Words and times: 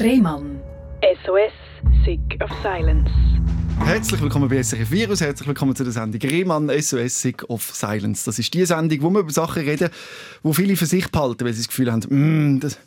Rehmann. 0.00 0.60
SOS, 1.24 1.52
Sick 2.04 2.20
of 2.40 2.50
Silence. 2.62 3.10
Herzlich 3.80 4.20
willkommen 4.20 4.48
bei 4.48 4.62
SRF 4.62 4.92
Virus, 4.92 5.20
herzlich 5.20 5.48
willkommen 5.48 5.74
zu 5.74 5.82
der 5.82 5.92
Sendung 5.92 6.20
Rehmann 6.20 6.70
SOS 6.80 7.20
Sick 7.20 7.42
of 7.50 7.62
Silence. 7.62 8.24
Das 8.24 8.38
ist 8.38 8.54
die 8.54 8.64
Sendung, 8.64 9.02
wo 9.02 9.10
wir 9.10 9.20
über 9.20 9.32
Sachen 9.32 9.64
reden, 9.64 9.90
wo 10.44 10.52
viele 10.52 10.76
für 10.76 10.86
sich 10.86 11.10
behalten, 11.10 11.44
weil 11.44 11.52
sie 11.52 11.62
das 11.62 11.68
Gefühl 11.68 11.90
haben, 11.90 12.02
mm, 12.08 12.60
das 12.60 12.78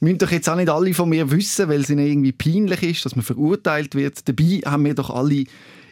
müssen 0.00 0.18
doch 0.18 0.32
jetzt 0.32 0.48
auch 0.48 0.56
nicht 0.56 0.68
alle 0.68 0.92
von 0.94 1.08
mir 1.08 1.30
wissen, 1.30 1.68
weil 1.68 1.82
es 1.82 1.90
ihnen 1.90 2.04
irgendwie 2.04 2.32
peinlich 2.32 2.82
ist, 2.82 3.04
dass 3.04 3.14
man 3.14 3.24
verurteilt 3.24 3.94
wird. 3.94 4.28
Dabei 4.28 4.60
haben 4.66 4.84
wir 4.84 4.94
doch 4.94 5.10
alle 5.10 5.44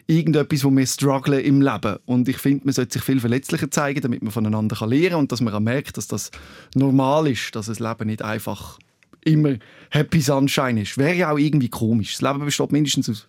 irgendetwas, 0.05 0.65
wo 0.65 0.71
wir 0.71 0.85
strugglen 0.85 1.39
im 1.39 1.61
Leben. 1.61 1.95
Und 2.05 2.27
ich 2.27 2.39
finde, 2.39 2.65
man 2.65 2.73
sollte 2.73 2.93
sich 2.93 3.03
viel 3.03 3.21
verletzlicher 3.21 3.71
zeigen, 3.71 4.01
damit 4.01 4.21
man 4.21 4.33
voneinander 4.33 4.85
lernen 4.85 5.09
kann 5.09 5.19
und 5.19 5.31
dass 5.31 5.39
man 5.39 5.53
auch 5.53 5.61
merkt, 5.61 5.95
dass 5.95 6.07
das 6.07 6.29
normal 6.75 7.27
ist, 7.27 7.55
dass 7.55 7.67
das 7.67 7.79
Leben 7.79 8.07
nicht 8.07 8.21
einfach 8.21 8.79
immer 9.27 9.55
Happy 9.91 10.21
Sunshine 10.21 10.81
ist. 10.81 10.97
Wäre 10.97 11.15
ja 11.15 11.31
auch 11.31 11.37
irgendwie 11.37 11.69
komisch. 11.69 12.13
Das 12.13 12.21
Leben 12.21 12.45
besteht 12.45 12.71
mindestens 12.71 13.09
aus, 13.09 13.27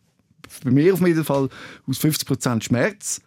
bei 0.64 0.70
mir 0.70 0.94
auf 0.94 1.06
jeden 1.06 1.24
Fall 1.24 1.48
aus 1.86 1.98
50% 2.00 2.62
Schmerz. 2.62 3.20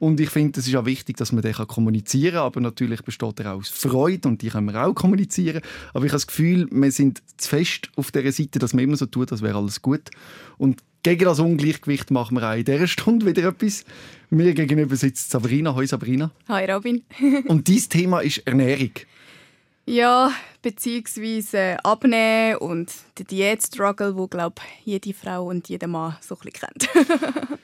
Und 0.00 0.20
ich 0.20 0.30
finde, 0.30 0.60
es 0.60 0.68
ist 0.68 0.76
auch 0.76 0.84
wichtig, 0.84 1.16
dass 1.16 1.32
man 1.32 1.42
den 1.42 1.54
kommunizieren 1.54 2.34
kann. 2.34 2.44
Aber 2.44 2.60
natürlich 2.60 3.02
besteht 3.02 3.40
er 3.40 3.54
auch 3.54 3.58
aus 3.58 3.68
Freude 3.68 4.28
und 4.28 4.42
die 4.42 4.48
können 4.48 4.72
wir 4.72 4.86
auch 4.86 4.94
kommunizieren. 4.94 5.60
Aber 5.92 6.04
ich 6.04 6.12
habe 6.12 6.18
das 6.18 6.28
Gefühl, 6.28 6.68
wir 6.70 6.92
sind 6.92 7.22
zu 7.36 7.48
fest 7.48 7.90
auf 7.96 8.12
der 8.12 8.30
Seite, 8.30 8.60
dass 8.60 8.74
man 8.74 8.84
immer 8.84 8.96
so 8.96 9.06
tut, 9.06 9.32
als 9.32 9.42
wäre 9.42 9.58
alles 9.58 9.82
gut. 9.82 10.10
Und 10.56 10.82
gegen 11.02 11.24
das 11.24 11.40
Ungleichgewicht 11.40 12.10
machen 12.10 12.36
wir 12.36 12.48
auch 12.48 12.56
in 12.56 12.64
dieser 12.64 12.86
Stunde 12.86 13.26
wieder 13.26 13.48
etwas. 13.48 13.84
Mir 14.30 14.54
gegenüber 14.54 14.94
sitzt 14.94 15.30
Sabrina. 15.30 15.74
Hallo 15.74 15.86
Sabrina. 15.86 16.30
Hi 16.48 16.70
Robin. 16.70 17.02
und 17.46 17.66
dieses 17.66 17.88
Thema 17.88 18.20
ist 18.20 18.38
Ernährung. 18.46 18.90
Ja, 19.88 20.32
beziehungsweise 20.60 21.82
Abnehmen 21.82 22.58
und 22.58 22.92
der 23.16 23.24
Diät-Struggle, 23.24 24.16
wo 24.16 24.26
glaube 24.26 24.56
jede 24.84 25.14
Frau 25.14 25.46
und 25.46 25.68
jeder 25.70 25.86
Mann 25.86 26.16
so 26.20 26.36
ein 26.36 26.50
bisschen 26.50 26.68
kennt. 26.92 27.08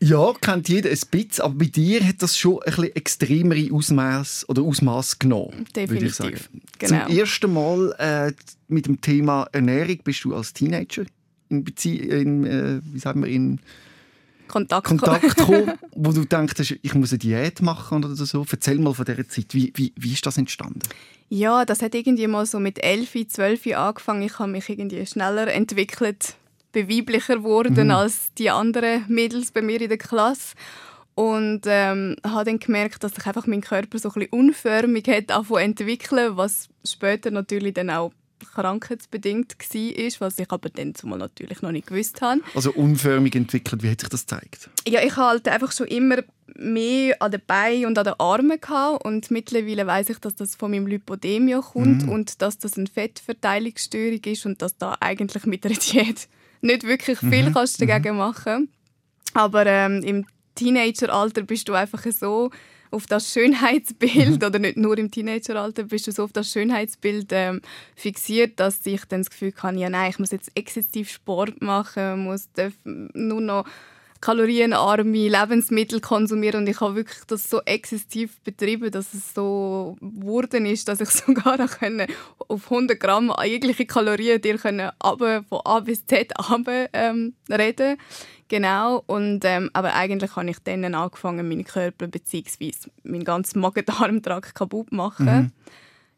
ja, 0.00 0.34
kennt 0.38 0.68
jeder 0.68 0.90
ein 0.90 0.98
bisschen, 1.10 1.44
aber 1.44 1.54
bei 1.54 1.64
dir 1.64 2.06
hat 2.06 2.20
das 2.20 2.36
schon 2.36 2.58
ein 2.62 2.66
bisschen 2.66 2.94
extremere 2.94 3.72
Ausmaß 3.72 4.50
oder 4.50 4.60
Ausmaß 4.60 5.18
genommen, 5.18 5.64
Definitiv. 5.74 6.08
ich 6.08 6.14
sagen. 6.14 6.40
Genau. 6.78 7.06
Zum 7.06 7.16
ersten 7.16 7.52
Mal 7.54 7.94
äh, 7.98 8.32
mit 8.68 8.84
dem 8.84 9.00
Thema 9.00 9.48
Ernährung 9.52 9.98
bist 10.04 10.24
du 10.24 10.34
als 10.34 10.52
Teenager 10.52 11.06
in, 11.48 11.64
Bezie 11.64 11.96
in 12.00 12.44
äh, 12.44 12.80
wie 12.84 12.98
sagen 12.98 13.22
wir, 13.22 13.30
in 13.30 13.60
Kontakt, 14.52 14.86
Kontakt 14.86 15.36
kommen, 15.38 15.72
wo 15.96 16.12
du 16.12 16.26
denkst, 16.26 16.76
ich 16.82 16.94
muss 16.94 17.10
eine 17.10 17.18
Diät 17.18 17.62
machen 17.62 18.04
oder 18.04 18.14
so. 18.14 18.44
Erzähl 18.50 18.78
mal 18.78 18.92
von 18.92 19.06
dieser 19.06 19.26
Zeit. 19.26 19.46
Wie, 19.54 19.72
wie, 19.74 19.94
wie 19.96 20.12
ist 20.12 20.26
das 20.26 20.36
entstanden? 20.36 20.80
Ja, 21.30 21.64
das 21.64 21.80
hat 21.80 21.94
irgendwie 21.94 22.26
mal 22.26 22.44
so 22.44 22.60
mit 22.60 22.84
11, 22.84 23.28
12 23.28 23.66
angefangen. 23.68 24.22
Ich 24.22 24.38
habe 24.38 24.52
mich 24.52 24.68
irgendwie 24.68 25.06
schneller 25.06 25.48
entwickelt, 25.48 26.34
beweiblicher 26.72 27.36
geworden 27.36 27.86
mhm. 27.86 27.90
als 27.92 28.34
die 28.34 28.50
anderen 28.50 29.06
Mädels 29.08 29.52
bei 29.52 29.62
mir 29.62 29.80
in 29.80 29.88
der 29.88 29.96
Klasse. 29.96 30.54
Und 31.14 31.62
ähm, 31.64 32.16
habe 32.22 32.44
dann 32.44 32.58
gemerkt, 32.58 33.02
dass 33.02 33.14
sich 33.14 33.26
einfach 33.26 33.46
mein 33.46 33.62
Körper 33.62 33.98
so 33.98 34.10
ein 34.10 34.14
bisschen 34.14 34.32
unförmig 34.32 35.08
hat 35.08 35.30
entwickeln, 35.58 36.36
was 36.36 36.68
später 36.84 37.30
natürlich 37.30 37.72
dann 37.72 37.88
auch 37.88 38.12
krankheitsbedingt 38.46 39.56
war, 39.58 40.26
was 40.26 40.38
ich 40.38 40.50
aber 40.50 40.68
dann 40.68 40.94
zumal 40.94 41.18
natürlich 41.18 41.62
noch 41.62 41.72
nicht 41.72 41.86
gewusst 41.86 42.20
habe. 42.20 42.40
Also 42.54 42.72
unförmig 42.72 43.34
entwickelt, 43.34 43.82
wie 43.82 43.90
hat 43.90 44.00
sich 44.00 44.08
das 44.08 44.26
gezeigt? 44.26 44.70
Ja, 44.86 45.00
ich 45.02 45.16
hatte 45.16 45.26
halt 45.26 45.48
einfach 45.48 45.72
schon 45.72 45.86
immer 45.86 46.18
mehr 46.54 47.16
an 47.20 47.30
den 47.30 47.40
Beinen 47.46 47.86
und 47.86 47.98
an 47.98 48.04
den 48.04 48.14
Armen 48.18 48.60
gehabt 48.60 49.04
und 49.04 49.30
mittlerweile 49.30 49.86
weiß 49.86 50.10
ich, 50.10 50.18
dass 50.18 50.34
das 50.34 50.54
von 50.54 50.70
meinem 50.70 50.86
Lipodemia 50.86 51.60
kommt 51.60 52.06
mm. 52.06 52.08
und 52.10 52.42
dass 52.42 52.58
das 52.58 52.76
eine 52.76 52.86
Fettverteilungsstörung 52.86 54.20
ist 54.24 54.46
und 54.46 54.60
dass 54.60 54.76
da 54.76 54.96
eigentlich 55.00 55.46
mit 55.46 55.64
der 55.64 55.70
Diät 55.92 56.28
nicht 56.60 56.84
wirklich 56.84 57.18
viel 57.18 57.50
mm 57.50 57.52
kannst 57.52 57.80
dagegen 57.80 58.16
mm 58.16 58.18
machen. 58.18 58.68
Aber 59.34 59.66
ähm, 59.66 60.02
im 60.02 60.26
Teenageralter 60.54 61.42
bist 61.42 61.68
du 61.68 61.74
einfach 61.74 62.04
so 62.12 62.50
auf 62.92 63.06
das 63.06 63.32
Schönheitsbild, 63.32 64.40
mhm. 64.40 64.46
oder 64.46 64.58
nicht 64.58 64.76
nur 64.76 64.96
im 64.98 65.10
Teenageralter, 65.10 65.84
bist 65.84 66.06
du 66.06 66.12
so 66.12 66.24
auf 66.24 66.32
das 66.32 66.50
Schönheitsbild 66.50 67.28
ähm, 67.30 67.60
fixiert, 67.96 68.60
dass 68.60 68.84
ich 68.84 69.04
dann 69.06 69.20
das 69.20 69.30
Gefühl 69.30 69.52
habe, 69.62 69.78
ja 69.78 69.88
nein, 69.88 70.10
ich 70.10 70.18
muss 70.18 70.30
jetzt 70.30 70.50
exzessiv 70.54 71.10
Sport 71.10 71.62
machen, 71.62 72.24
muss 72.24 72.48
nur 72.84 73.40
noch 73.40 73.64
kalorienarme 74.22 75.28
Lebensmittel 75.28 76.00
konsumieren 76.00 76.60
und 76.60 76.68
ich 76.68 76.80
habe 76.80 76.94
wirklich 76.94 77.18
das 77.26 77.50
so 77.50 77.60
exzessiv 77.64 78.40
betrieben, 78.42 78.90
dass 78.90 79.12
es 79.14 79.34
so 79.34 79.96
geworden 80.00 80.64
ist, 80.64 80.88
dass 80.88 81.00
ich 81.00 81.10
sogar 81.10 81.58
auf 82.48 82.70
100 82.70 82.98
Gramm 82.98 83.32
jegliche 83.44 83.84
Kalorien 83.84 84.40
dir 84.40 84.58
können 84.58 84.90
von 85.00 85.60
A 85.64 85.80
bis 85.80 86.06
Z 86.06 86.32
runter, 86.48 86.88
ähm, 86.92 87.34
reden 87.50 87.98
Genau, 88.52 89.02
und, 89.06 89.46
ähm, 89.46 89.70
aber 89.72 89.94
eigentlich 89.94 90.36
habe 90.36 90.50
ich 90.50 90.58
dann 90.62 90.84
angefangen, 90.94 91.48
meinen 91.48 91.64
Körper 91.64 92.06
bzw. 92.06 92.70
meinen 93.02 93.24
ganzen 93.24 93.60
Magen-Darm-Trakt 93.60 94.54
kaputt 94.54 94.90
zu 94.90 94.94
machen. 94.94 95.24
Mhm. 95.24 95.50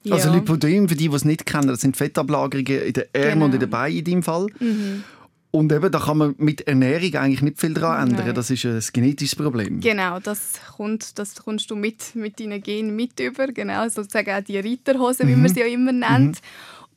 Ja. 0.03 0.17
Also 0.17 0.33
Lipödem, 0.33 0.89
für 0.89 0.97
die, 0.97 1.09
die 1.09 1.15
es 1.15 1.25
nicht 1.25 1.47
kennen, 1.47 1.69
das 1.69 1.83
sind 1.83 1.97
Fettablagerungen 1.97 2.83
in 2.87 2.93
den 2.93 3.05
Armen 3.15 3.31
genau. 3.31 3.45
und 3.45 3.55
in 3.55 3.61
den 3.61 3.71
Beinen 3.71 3.99
in 3.99 4.05
deinem 4.05 4.23
Fall. 4.25 4.49
Mhm. 4.59 5.05
Und 5.53 5.71
eben, 5.71 5.93
da 5.93 6.01
kann 6.01 6.19
man 6.19 6.35
mit 6.39 6.67
Ernährung 6.67 7.15
eigentlich 7.15 7.43
nicht 7.43 7.61
viel 7.61 7.73
daran 7.73 8.09
ändern. 8.09 8.27
Nein. 8.27 8.35
Das 8.35 8.51
ist 8.51 8.65
ein 8.65 8.83
genetisches 8.93 9.37
Problem. 9.37 9.79
Genau, 9.79 10.19
das, 10.19 10.55
kommt, 10.77 11.17
das 11.21 11.37
kommst 11.37 11.71
du 11.71 11.77
mit, 11.77 12.17
mit 12.17 12.41
deinen 12.41 12.61
Genen 12.61 12.97
mit 12.97 13.21
über. 13.21 13.47
Genau, 13.47 13.89
sozusagen 13.89 14.33
auch 14.33 14.43
die 14.43 14.59
Reiterhose, 14.59 15.25
mhm. 15.25 15.29
wie 15.29 15.37
man 15.37 15.55
sie 15.55 15.61
ja 15.61 15.67
immer 15.67 15.93
nennt. 15.93 16.41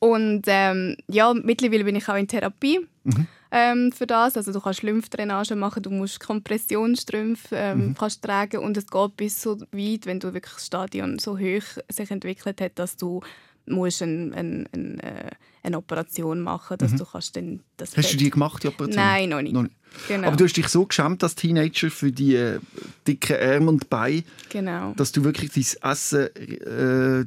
Und 0.00 0.42
ähm, 0.48 0.96
ja, 1.06 1.32
mittlerweile 1.32 1.84
bin 1.84 1.94
ich 1.94 2.08
auch 2.08 2.16
in 2.16 2.26
Therapie. 2.26 2.80
Mhm 3.04 3.28
ähm, 3.50 3.92
für 3.92 4.06
das. 4.06 4.36
Also 4.36 4.52
du 4.52 4.60
kannst 4.60 4.82
Lymphdrainage 4.82 5.56
machen, 5.56 5.82
du 5.82 5.90
musst 5.90 6.20
Kompressionsstrümpfe 6.20 7.56
ähm, 7.56 7.78
mhm. 7.78 7.94
kannst 7.94 8.22
tragen 8.22 8.58
und 8.58 8.76
es 8.76 8.86
geht 8.86 9.16
bis 9.16 9.42
so 9.42 9.60
weit, 9.72 10.06
wenn 10.06 10.20
du 10.20 10.34
wirklich 10.34 10.54
das 10.54 10.66
Stadion 10.66 11.18
so 11.18 11.38
hoch 11.38 11.64
sich 11.88 12.10
entwickelt 12.10 12.60
hat, 12.60 12.78
dass 12.78 12.96
du 12.96 13.20
musst 13.70 14.02
ein, 14.02 14.32
ein, 14.34 14.68
ein, 14.72 15.00
äh, 15.00 15.30
eine 15.62 15.78
Operation 15.78 16.40
machen, 16.40 16.78
dass 16.78 16.92
mhm. 16.92 16.98
du 16.98 17.04
kannst 17.04 17.36
dann 17.36 17.60
das 17.76 17.96
Hast 17.96 18.06
Fett... 18.06 18.14
du 18.14 18.24
die 18.24 18.30
gemacht, 18.30 18.62
die 18.62 18.68
Operation? 18.68 19.02
Nein, 19.02 19.28
noch 19.28 19.42
nicht. 19.42 19.52
Noch 19.52 19.62
nicht. 19.62 19.74
Genau. 20.06 20.28
Aber 20.28 20.36
du 20.36 20.44
hast 20.44 20.54
dich 20.54 20.68
so 20.68 20.84
geschämt 20.84 21.22
als 21.22 21.34
Teenager 21.34 21.90
für 21.90 22.12
die 22.12 22.34
äh, 22.34 22.60
dicken 23.06 23.36
Arme 23.36 23.68
und 23.68 23.88
Beine, 23.88 24.22
genau. 24.50 24.92
dass 24.96 25.12
du 25.12 25.24
wirklich 25.24 25.50
dein 25.50 25.90
Essen 25.90 26.28
äh, 26.36 27.24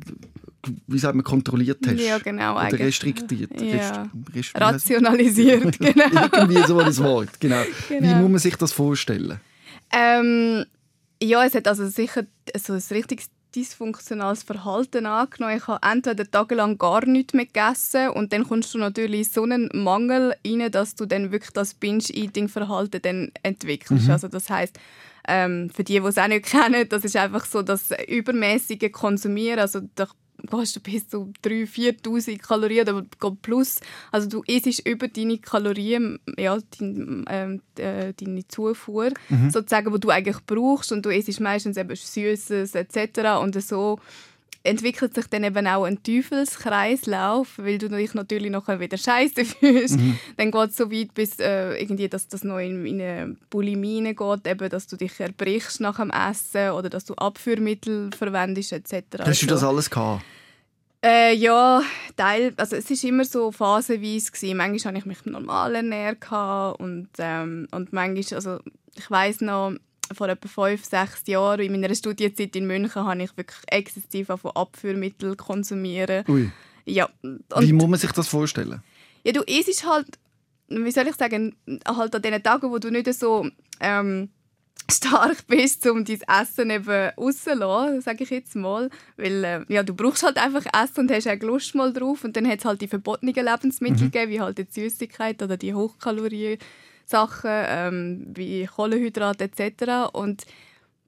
wie 0.88 1.00
sagt 1.00 1.16
man, 1.16 1.24
kontrolliert 1.24 1.80
hast. 1.86 2.00
Ja, 2.00 2.20
genau. 2.20 2.56
Oder 2.56 2.78
restriktiert. 2.80 3.60
Ja. 3.60 4.08
Rest, 4.36 4.52
Rationalisiert, 4.56 5.80
genau. 5.80 6.28
Irgendwie 6.34 6.64
so 6.68 6.80
ein 6.80 6.98
Wort, 6.98 7.40
genau. 7.40 7.64
genau. 7.90 8.08
Wie 8.08 8.16
muss 8.22 8.30
man 8.30 8.40
sich 8.40 8.56
das 8.56 8.72
vorstellen? 8.72 9.40
Ähm, 9.92 10.66
ja, 11.22 11.46
es 11.46 11.56
hat 11.56 11.68
also 11.68 11.88
sicher 11.88 12.26
so 12.58 12.74
ein 12.74 12.84
richtiges 12.92 13.30
dysfunktionales 13.56 14.44
Verhalten 14.44 15.06
angenommen. 15.06 15.58
Ich 15.58 15.68
habe 15.68 15.86
entweder 15.86 16.30
tagelang 16.30 16.78
gar 16.78 17.06
nichts 17.06 17.34
mehr 17.34 17.46
gegessen 17.46 18.10
und 18.10 18.34
dann 18.34 18.48
kommst 18.48 18.74
du 18.74 18.78
natürlich 18.78 19.28
in 19.28 19.34
so 19.34 19.44
einen 19.44 19.70
Mangel 19.74 20.36
rein, 20.46 20.72
dass 20.72 20.96
du 20.96 21.06
dann 21.06 21.32
wirklich 21.32 21.52
das 21.52 21.74
Binge-Eating-Verhalten 21.74 23.32
entwickelst. 23.44 24.06
Mhm. 24.06 24.12
Also 24.12 24.28
das 24.28 24.50
heißt 24.50 24.80
ähm, 25.28 25.70
für 25.70 25.84
die, 25.84 26.00
die 26.00 26.06
es 26.06 26.18
auch 26.18 26.28
nicht 26.28 26.46
kennen, 26.52 26.88
das 26.90 27.06
ist 27.06 27.16
einfach 27.16 27.46
so 27.46 27.62
das 27.62 27.90
übermäßige 28.08 28.92
Konsumieren. 28.92 29.60
Also 29.60 29.82
gehst 30.50 30.76
du 30.76 30.80
bis 30.80 31.08
zu 31.08 31.32
3.000, 31.44 32.02
4.000 32.04 32.38
Kalorien 32.40 32.90
oder 32.90 33.38
plus. 33.42 33.80
Also 34.12 34.30
du 34.30 34.44
isst 34.44 34.86
über 34.86 35.08
deine 35.08 35.38
Kalorien, 35.38 36.20
ja, 36.38 36.58
dein, 36.80 37.26
ähm, 37.30 37.62
äh, 37.78 38.14
deine 38.14 38.48
Zufuhr, 38.48 39.12
mhm. 39.30 39.50
sozusagen, 39.50 39.94
die 39.94 40.00
du 40.00 40.10
eigentlich 40.10 40.46
brauchst 40.46 40.92
und 40.92 41.06
du 41.06 41.10
isst 41.10 41.40
meistens 41.40 41.78
eben 41.78 41.96
Süßes 41.96 42.76
etc. 42.76 43.42
Und 43.42 43.62
so 43.62 44.00
entwickelt 44.64 45.16
sich 45.16 45.28
dann 45.28 45.44
eben 45.44 45.66
auch 45.68 45.86
ein 45.86 46.04
Teufelskreislauf, 46.04 47.58
weil 47.58 47.78
du 47.78 47.90
dich 47.90 48.14
natürlich 48.14 48.52
nachher 48.52 48.80
wieder 48.80 48.98
scheiße 48.98 49.46
fühlst. 49.60 50.00
Mhm. 50.00 50.20
Dann 50.38 50.52
geht 50.52 50.70
es 50.70 50.78
so 50.78 50.92
weit, 50.92 51.14
bis 51.14 51.40
äh, 51.40 51.82
irgendwie, 51.82 52.08
dass 52.10 52.28
das 52.28 52.44
noch 52.44 52.60
in, 52.60 52.86
in 52.86 53.02
eine 53.02 53.36
Bulimie 53.50 54.04
geht, 54.14 54.48
eben, 54.48 54.70
dass 54.70 54.88
du 54.88 54.98
dich 54.98 55.20
erbrichst 55.20 55.82
nach 55.82 55.98
dem 55.98 56.12
Essen 56.12 56.72
oder 56.72 56.90
dass 56.90 57.06
du 57.06 57.16
Abführmittel 57.16 58.12
verwendest 58.18 58.74
etc. 58.74 59.04
Hast 59.20 59.42
du 59.42 59.48
das 59.48 59.64
alles 59.64 59.90
gehabt? 59.90 60.24
Äh, 61.04 61.34
ja, 61.34 61.82
Teil, 62.16 62.54
also 62.58 62.76
es 62.76 62.92
ist 62.92 63.04
immer 63.04 63.26
so 63.26 63.52
phasenweise 63.52 64.32
gewesen. 64.32 64.58
Manchmal 64.58 64.94
habe 64.94 65.00
ich 65.00 65.06
mich 65.06 65.26
normal 65.26 65.74
ernährt 65.74 66.32
und, 66.80 67.10
ähm, 67.18 67.68
und 67.72 67.92
manchmal, 67.92 68.38
also 68.38 68.60
ich 68.96 69.10
weiß 69.10 69.42
noch, 69.42 69.74
vor 70.14 70.30
etwa 70.30 70.48
fünf, 70.48 70.86
sechs 70.86 71.24
Jahren 71.28 71.62
in 71.62 71.72
meiner 71.72 71.94
Studienzeit 71.94 72.56
in 72.56 72.68
München 72.68 73.04
habe 73.04 73.24
ich 73.24 73.36
wirklich 73.38 73.60
exzessiv 73.68 74.28
von 74.28 74.52
Abführmitteln 74.52 75.38
konsumieren. 75.38 76.26
Ui. 76.28 76.52
Ja. 76.86 77.10
Wie 77.22 77.74
muss 77.74 77.88
man 77.88 78.00
sich 78.00 78.12
das 78.12 78.28
vorstellen? 78.28 78.82
Ja, 79.24 79.32
du 79.32 79.42
isst 79.42 79.86
halt, 79.88 80.08
wie 80.68 80.92
soll 80.92 81.08
ich 81.08 81.16
sagen, 81.16 81.56
halt 81.86 82.16
an 82.16 82.22
den 82.22 82.44
Tagen, 82.44 82.72
wo 82.72 82.80
du 82.80 82.90
nicht 82.90 83.14
so 83.14 83.48
ähm, 83.80 84.30
stark 84.90 85.38
bist, 85.48 85.86
um 85.88 86.04
dein 86.04 86.22
Essen 86.28 86.70
eben 86.70 87.12
rauszulassen, 87.18 88.02
sage 88.02 88.24
ich 88.24 88.30
jetzt 88.30 88.56
mal. 88.56 88.90
Weil 89.18 89.44
äh, 89.44 89.66
ja, 89.68 89.84
du 89.84 89.94
brauchst 89.94 90.24
halt 90.24 90.38
einfach 90.38 90.66
Essen 90.74 91.02
und 91.02 91.12
hast 91.12 91.28
auch 91.28 91.40
Lust 91.42 91.76
mal 91.76 91.94
drauf. 91.94 92.24
Und 92.24 92.36
dann 92.36 92.48
hat 92.48 92.60
es 92.60 92.66
halt 92.66 92.82
die 92.82 92.88
verbotenen 92.88 93.36
Lebensmittel 93.36 94.08
mhm. 94.08 94.12
gegeben, 94.12 94.32
wie 94.32 94.42
halt 94.42 94.58
die 94.58 94.68
Süßigkeit 94.70 95.42
oder 95.42 95.58
die 95.58 95.74
Hochkalorien-Sachen, 97.06 97.50
ähm, 97.54 98.26
wie 98.36 98.66
Kohlenhydrate 98.66 99.46
etc. 99.46 100.14
Und 100.14 100.46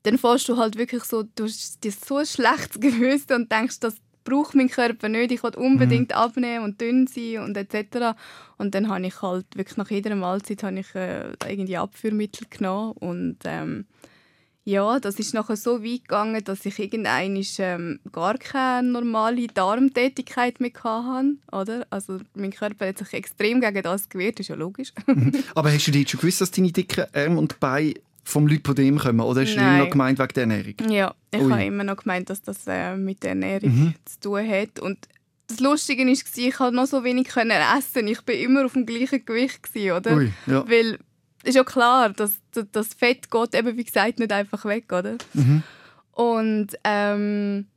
dann 0.04 0.18
fährst 0.18 0.50
du 0.50 0.58
halt 0.58 0.78
wirklich 0.78 1.04
so, 1.04 1.24
du 1.24 1.46
hast 1.46 1.84
dir 1.84 1.92
so 1.92 2.18
ein 2.18 2.26
schlechtes 2.26 2.80
Gewissen 2.80 3.34
und 3.34 3.52
denkst, 3.52 3.80
das 3.80 3.96
braucht 4.24 4.56
mein 4.56 4.70
Körper 4.70 5.10
nicht, 5.10 5.32
ich 5.32 5.44
will 5.44 5.56
unbedingt 5.56 6.10
mhm. 6.10 6.16
abnehmen 6.16 6.64
und 6.64 6.80
dünn 6.80 7.08
sein 7.08 7.40
und 7.40 7.58
etc. 7.58 8.18
Und 8.58 8.74
dann 8.74 8.88
habe 8.88 9.06
ich 9.06 9.22
halt 9.22 9.46
wirklich 9.56 9.78
nach 9.78 9.90
jeder 9.90 10.16
Mahlzeit 10.16 10.64
habe 10.64 10.80
ich, 10.80 10.96
äh, 10.96 11.34
irgendwie 11.48 11.78
Abführmittel 11.78 12.48
genommen 12.50 12.94
und 12.94 13.38
ähm, 13.46 13.86
ja, 14.66 15.00
das 15.00 15.16
ist 15.16 15.34
nachher 15.34 15.58
so 15.58 15.84
weit 15.84 16.04
gegangen, 16.04 16.42
dass 16.44 16.66
ich 16.66 16.80
irgendwann 16.80 17.44
ähm, 17.58 18.00
gar 18.12 18.38
keine 18.38 18.88
normale 18.88 19.48
Darmtätigkeit 19.48 20.62
mehr 20.62 20.72
hatte. 20.82 21.36
Oder? 21.52 21.86
Also 21.90 22.20
mein 22.34 22.52
Körper 22.52 22.88
hat 22.88 22.98
sich 22.98 23.14
extrem 23.14 23.60
gegen 23.60 23.84
das 23.84 24.08
gewehrt, 24.08 24.40
ist 24.40 24.48
ja 24.48 24.56
logisch. 24.56 24.94
Aber 25.56 25.72
hast 25.72 25.88
du 25.88 25.92
dir 25.92 26.08
schon 26.08 26.22
gewusst, 26.22 26.40
dass 26.40 26.52
deine 26.52 26.72
dicken 26.72 27.06
Arme 27.14 27.40
und 27.40 27.60
Beine 27.60 27.96
vom 28.24 28.48
Lipodem 28.48 29.00
kommen? 29.00 29.20
Oder 29.20 29.42
hast 29.42 29.56
du 29.56 29.60
immer 29.60 29.80
noch 29.80 29.90
gemeint 29.90 30.20
wegen 30.20 30.34
der 30.34 30.44
Ernährung? 30.44 30.76
Ja, 30.90 31.14
ich 31.32 31.42
habe 31.42 31.66
immer 31.66 31.84
noch 31.84 31.98
gemeint, 31.98 32.30
dass 32.30 32.42
das 32.42 32.66
äh, 32.68 32.96
mit 32.96 33.22
der 33.24 33.32
Ernährung 33.32 33.70
mhm. 33.70 33.94
zu 34.06 34.20
tun 34.22 34.48
hat. 34.48 34.80
Und 34.80 34.98
das 35.48 35.60
Lustige 35.60 36.06
war, 36.06 36.12
ich 36.14 36.54
konnte 36.54 36.76
noch 36.76 36.88
so 36.88 37.04
wenig 37.04 37.28
essen. 37.36 38.08
Ich 38.08 38.26
war 38.26 38.34
immer 38.34 38.66
auf 38.66 38.74
dem 38.74 38.86
gleichen 38.86 39.26
Gewicht, 39.26 39.60
oder? 39.76 40.16
Ui, 40.16 40.32
ja. 40.48 40.66
Weil 40.70 41.00
es 41.44 41.50
ist 41.50 41.56
ja 41.56 41.66
klar, 41.66 42.12
dass 42.12 42.40
das 42.72 42.94
Fett 42.94 43.30
geht 43.30 43.56
eben, 43.56 43.78
wie 43.78 43.84
gesagt, 43.84 44.20
nicht 44.20 44.32
einfach 44.32 44.66
weg, 44.66 44.92
oder? 44.92 45.18
Mhm. 45.34 45.64
Und 46.12 46.68
ähm, 46.84 47.68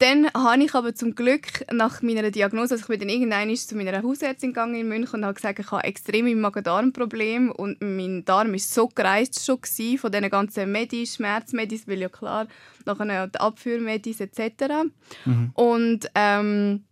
dann 0.00 0.32
habe 0.32 0.64
ich 0.64 0.74
aber 0.74 0.94
zum 0.94 1.14
Glück 1.14 1.70
nach 1.70 2.00
meiner 2.00 2.30
Diagnose, 2.30 2.74
also 2.74 2.84
ich 2.84 2.88
bin 2.88 3.00
dann 3.00 3.08
irgendwann 3.10 3.54
zu 3.54 3.76
meiner 3.76 4.02
Hausärztin 4.02 4.50
gegangen 4.50 4.74
in 4.74 4.88
München 4.88 5.16
und 5.16 5.24
habe 5.26 5.34
gesagt, 5.34 5.58
ich 5.58 5.70
habe 5.70 5.84
extreme 5.84 6.34
Magen-Darm-Probleme 6.36 7.52
und 7.52 7.82
mein 7.82 8.24
Darm 8.24 8.52
war 8.52 8.58
so 8.58 8.88
gereist 8.88 9.44
schon 9.44 9.58
von 9.98 10.10
diesen 10.10 10.30
ganzen 10.30 10.72
Medis, 10.72 11.16
Schmerzmedis, 11.16 11.86
weil 11.86 11.98
ja 11.98 12.08
klar, 12.08 12.46
nachher 12.86 13.26
die 13.26 13.40
Abführmedis 13.40 14.20
etc. 14.20 14.88
Mhm. 15.26 15.50
Und 15.52 16.10
ähm, 16.14 16.84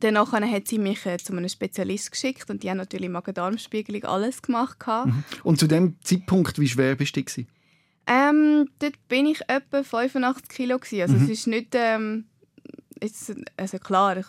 Danach 0.00 0.32
hat 0.32 0.68
sie 0.68 0.78
mich 0.78 1.06
äh, 1.06 1.18
zu 1.18 1.32
einem 1.32 1.48
Spezialist 1.48 2.10
geschickt 2.10 2.50
und 2.50 2.62
die 2.62 2.70
haben 2.70 2.78
natürlich 2.78 3.08
Magen-Darm-Spiegelung 3.08 4.04
alles 4.04 4.42
gemacht. 4.42 4.78
Mhm. 4.86 5.24
Und 5.44 5.60
zu 5.60 5.66
dem 5.66 5.96
Zeitpunkt, 6.02 6.58
wie 6.58 6.68
schwer 6.68 6.96
bist 6.96 7.16
du? 7.16 7.22
Ähm, 8.06 8.68
dort 8.78 9.08
bin 9.08 9.26
ich 9.26 9.40
etwa 9.48 9.82
85 9.82 10.48
Kilo. 10.48 10.78
Also 10.78 11.14
mhm. 11.14 11.24
es 11.24 11.30
ist 11.30 11.46
nicht... 11.46 11.74
Ähm, 11.74 12.24
jetzt, 13.02 13.34
also 13.56 13.78
klar, 13.78 14.16
ich 14.16 14.26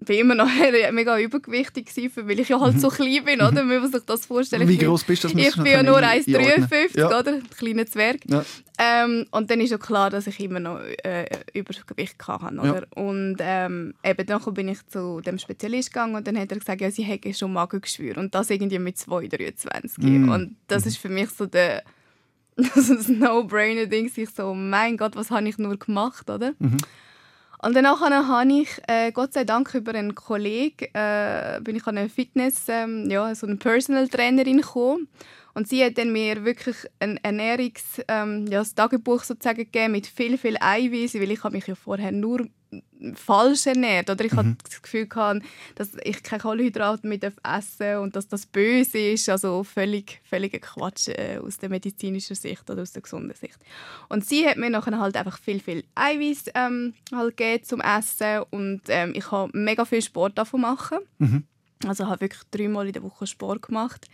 bin 0.00 0.18
immer 0.18 0.34
noch 0.34 0.48
mega 0.92 1.18
übergewichtig 1.18 1.90
weil 2.16 2.40
ich 2.40 2.48
ja 2.48 2.60
halt 2.60 2.80
so 2.80 2.88
klein 2.88 3.24
bin, 3.24 3.40
oder? 3.40 3.64
Man 3.64 3.80
muss 3.80 3.92
sich 3.92 4.04
das 4.04 4.26
vorstellen. 4.26 4.68
Wie 4.68 4.78
groß 4.78 5.04
bist 5.04 5.24
du? 5.24 5.28
Ich 5.28 5.56
bin 5.56 5.66
ja 5.66 5.82
nur 5.82 5.98
1,53, 5.98 6.98
ja. 6.98 7.06
oder? 7.06 7.34
Ein 7.34 7.50
kleiner 7.56 7.86
Zwerg. 7.86 8.20
Ja. 8.26 8.44
Ähm, 8.78 9.26
und 9.32 9.50
dann 9.50 9.60
ist 9.60 9.70
ja 9.70 9.78
klar, 9.78 10.10
dass 10.10 10.26
ich 10.26 10.38
immer 10.40 10.60
noch 10.60 10.80
äh, 10.80 11.26
Übergewicht 11.52 12.16
hatte, 12.26 12.54
oder? 12.54 12.86
Ja. 12.96 13.02
Und 13.02 13.36
ähm, 13.40 13.94
eben 14.04 14.26
dann 14.26 14.54
bin 14.54 14.68
ich 14.68 14.86
zu 14.86 15.20
dem 15.20 15.38
Spezialist 15.38 15.92
gegangen 15.92 16.14
und 16.14 16.26
dann 16.26 16.38
hat 16.38 16.52
er 16.52 16.58
gesagt, 16.58 16.80
ja, 16.80 16.90
sie 16.90 17.02
hätte 17.02 17.32
schon 17.34 17.52
Magengeschwür 17.52 18.16
und 18.18 18.34
das 18.34 18.50
irgendwie 18.50 18.78
mit 18.78 18.96
2,23. 18.96 20.00
Mm. 20.00 20.28
Und 20.28 20.56
das 20.68 20.84
mhm. 20.84 20.88
ist 20.88 20.98
für 20.98 21.08
mich 21.08 21.30
so 21.30 21.46
der 21.46 21.82
das 22.74 22.88
ist 22.88 23.08
ein 23.08 23.20
No-Brainer-Ding. 23.20 24.10
Ich 24.16 24.30
so, 24.30 24.52
mein 24.52 24.96
Gott, 24.96 25.14
was 25.14 25.30
habe 25.30 25.48
ich 25.48 25.58
nur 25.58 25.76
gemacht, 25.76 26.28
oder? 26.28 26.54
Mhm. 26.58 26.78
Und 27.60 27.74
danach 27.74 28.00
habe 28.00 28.52
ich, 28.52 28.68
äh, 28.86 29.10
Gott 29.10 29.32
sei 29.32 29.44
Dank, 29.44 29.74
über 29.74 29.92
einen 29.94 30.14
Kollegen, 30.14 30.86
äh, 30.94 31.60
bin 31.62 31.74
ich 31.74 31.86
an 31.86 31.98
eine 31.98 32.08
Fitness, 32.08 32.66
ähm, 32.68 33.10
ja, 33.10 33.34
so 33.34 33.46
eine 33.46 33.56
Personal 33.56 34.08
Trainerin 34.08 34.58
gekommen. 34.60 35.08
Und 35.54 35.66
sie 35.66 35.84
hat 35.84 35.98
dann 35.98 36.12
mir 36.12 36.44
wirklich 36.44 36.76
ein 37.00 37.16
Ernährungs, 37.16 38.00
ähm, 38.06 38.46
ja, 38.46 38.60
das 38.60 38.76
Tagebuch 38.76 39.24
sozusagen 39.24 39.58
gegeben 39.58 39.92
mit 39.92 40.06
viel, 40.06 40.38
viel 40.38 40.56
Eiweiß, 40.60 41.14
weil 41.14 41.32
ich 41.32 41.42
habe 41.42 41.56
mich 41.56 41.66
ja 41.66 41.74
vorher 41.74 42.12
nur 42.12 42.46
falsch 43.14 43.66
ernährt. 43.66 44.10
Oder 44.10 44.24
ich 44.24 44.32
mhm. 44.32 44.36
hatte 44.36 44.56
das 44.64 44.82
Gefühl, 44.82 45.06
gehabt, 45.06 45.42
dass 45.76 45.90
ich 46.02 46.22
keine 46.22 46.42
Kohlenhydrate 46.42 47.06
mehr 47.06 47.18
essen 47.44 47.98
und 47.98 48.16
dass 48.16 48.28
das 48.28 48.46
böse 48.46 48.98
ist. 48.98 49.28
Also 49.28 49.64
völlig, 49.64 50.20
völliger 50.24 50.58
Quatsch 50.58 51.08
äh, 51.08 51.38
aus 51.38 51.58
der 51.58 51.68
medizinischen 51.68 52.36
Sicht 52.36 52.68
oder 52.70 52.82
aus 52.82 52.92
der 52.92 53.02
gesunden 53.02 53.34
Sicht. 53.34 53.58
Und 54.08 54.24
sie 54.24 54.46
hat 54.46 54.56
mir 54.56 54.70
nachher 54.70 54.98
halt 54.98 55.16
einfach 55.16 55.38
viel, 55.38 55.60
viel 55.60 55.84
Eiweiß 55.94 56.44
ähm, 56.54 56.94
halt 57.14 57.36
gegeben 57.36 57.64
zum 57.64 57.80
Essen 57.80 58.42
und 58.50 58.82
ähm, 58.88 59.12
ich 59.14 59.30
habe 59.30 59.56
mega 59.56 59.84
viel 59.84 60.02
Sport 60.02 60.38
davon 60.38 60.60
machen. 60.60 60.98
Mhm. 61.18 61.44
Also 61.86 62.08
habe 62.08 62.22
wirklich 62.22 62.42
dreimal 62.50 62.86
in 62.86 62.92
der 62.92 63.02
Woche 63.02 63.26
Sport 63.26 63.62
gemacht 63.62 64.08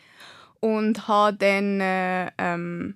und 0.61 1.09
habe 1.09 1.37
dann 1.37 1.81
äh, 1.81 2.31
ähm, 2.37 2.95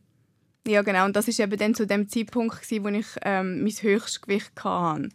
ja 0.66 0.82
genau 0.82 1.06
und 1.06 1.16
das 1.16 1.28
ist 1.28 1.40
eben 1.40 1.56
dann 1.58 1.74
zu 1.74 1.86
dem 1.86 2.08
Zeitpunkt 2.08 2.60
gewesen, 2.60 2.84
wo 2.84 2.88
ich 2.88 3.06
ähm, 3.22 3.62
mein 3.62 3.72
Höchstgewicht 3.72 4.52
hatte. 4.62 5.08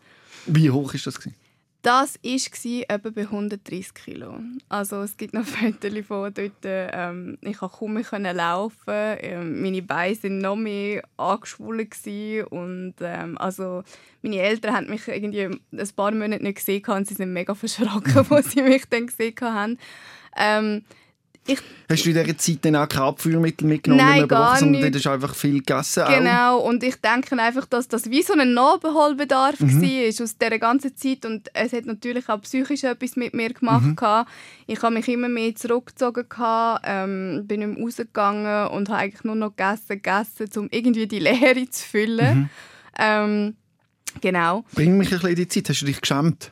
Wie 0.46 0.70
hoch 0.70 0.94
ist 0.94 1.08
das? 1.08 1.20
Gewesen? 1.20 1.36
Das 1.84 2.16
war 2.24 2.96
etwa 2.96 3.10
bei 3.10 3.24
130 3.24 3.94
Kilo. 3.94 4.40
Also 4.70 5.02
es 5.02 5.18
gibt 5.18 5.34
noch 5.34 5.44
Fotos 5.46 6.06
von 6.08 6.34
dort, 6.34 6.52
ähm, 6.64 7.38
ich 7.42 7.58
konnte 7.58 7.76
kaum 7.78 7.94
mehr 7.96 8.34
laufen, 8.34 8.78
ähm, 8.88 9.62
meine 9.62 9.82
Beine 9.82 10.24
waren 10.24 10.38
noch 10.38 10.56
mehr 10.56 11.04
angeschwollen 11.18 11.90
und 12.50 12.94
ähm, 13.02 13.38
also 13.38 13.84
meine 14.22 14.38
Eltern 14.38 14.74
haben 14.74 14.90
mich 14.90 15.10
irgendwie 15.10 15.44
ein 15.44 15.90
paar 15.94 16.12
Monate 16.12 16.42
nicht 16.42 16.56
gesehen 16.56 16.86
und 16.86 17.06
sie 17.06 17.16
sind 17.16 17.34
mega 17.34 17.54
verschrocken, 17.54 18.32
als 18.32 18.52
sie 18.52 18.62
mich 18.62 18.86
dann 18.90 19.08
gesehen 19.08 19.36
haben. 19.42 19.78
Ich, 21.46 21.60
hast 21.90 22.06
du 22.06 22.10
in 22.12 22.16
dieser 22.16 22.38
Zeit 22.38 22.60
dann 22.62 22.78
auch 22.78 22.88
keine 22.88 23.06
Abführmittel 23.06 23.68
mitgenommen, 23.68 24.06
Nein, 24.06 24.28
gar 24.30 24.58
sondern 24.58 24.82
nicht. 24.82 24.96
du 24.96 25.00
hast 25.00 25.08
einfach 25.08 25.36
viel 25.36 25.60
gegessen? 25.60 26.06
Genau, 26.08 26.60
auch? 26.60 26.64
und 26.64 26.84
ich 26.84 26.96
denke 26.96 27.38
einfach, 27.38 27.66
dass 27.66 27.90
das 27.90 28.10
wie 28.10 28.22
so 28.22 28.34
ein 28.34 28.54
Nachholbedarf 28.54 29.60
mhm. 29.60 29.82
war 29.82 30.24
aus 30.24 30.38
dieser 30.38 30.60
ganzen 30.60 30.96
Zeit 30.96 31.26
und 31.26 31.50
es 31.54 31.74
hat 31.74 31.86
natürlich 31.86 32.30
auch 32.30 32.40
psychisch 32.42 32.86
etwas 32.86 33.18
mit 33.18 33.34
mir 33.34 33.50
gemacht. 33.50 33.84
Mhm. 33.84 34.26
Ich 34.68 34.82
habe 34.82 34.94
mich 34.94 35.08
immer 35.10 35.28
mehr 35.28 35.54
zurückgezogen, 35.54 36.26
ähm, 36.86 37.44
bin 37.46 37.60
nicht 37.60 37.78
mehr 37.78 37.84
rausgegangen 37.84 38.68
und 38.70 38.88
habe 38.88 39.00
eigentlich 39.00 39.24
nur 39.26 39.36
noch 39.36 39.54
gegessen, 39.54 40.02
gegessen, 40.02 40.48
um 40.56 40.70
irgendwie 40.72 41.08
die 41.08 41.20
Leere 41.20 41.70
zu 41.70 41.86
füllen. 41.86 42.40
Mhm. 42.40 42.50
Ähm, 42.98 43.56
genau. 44.22 44.64
Bring 44.74 44.98
mich 44.98 45.10
ein 45.10 45.16
bisschen 45.16 45.30
in 45.32 45.36
die 45.36 45.48
Zeit, 45.50 45.68
hast 45.68 45.82
du 45.82 45.88
dich 45.88 46.00
geschämt? 46.00 46.52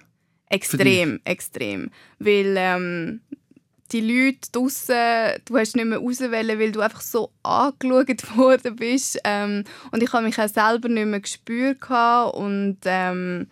Extrem, 0.50 1.22
extrem. 1.24 1.92
Weil 2.20 2.56
ähm, 2.58 3.22
die 3.92 4.02
Leute 4.02 4.52
draussen, 4.52 5.42
du 5.46 5.58
hast 5.58 5.76
nicht 5.76 5.86
mehr 5.86 6.00
rauswählen, 6.00 6.60
weil 6.60 6.72
du 6.72 6.82
einfach 6.82 7.02
so 7.02 7.32
angeschaut 7.44 8.38
worden 8.38 8.76
bist. 8.76 9.20
Ähm, 9.24 9.64
und 9.92 10.02
ich 10.02 10.14
habe 10.14 10.26
mich 10.26 10.40
auch 10.40 10.48
selber 10.48 10.88
nicht 10.88 11.06
mehr 11.06 11.20
gespürt. 11.20 11.90
Und 12.34 12.78
ähm, 12.86 13.48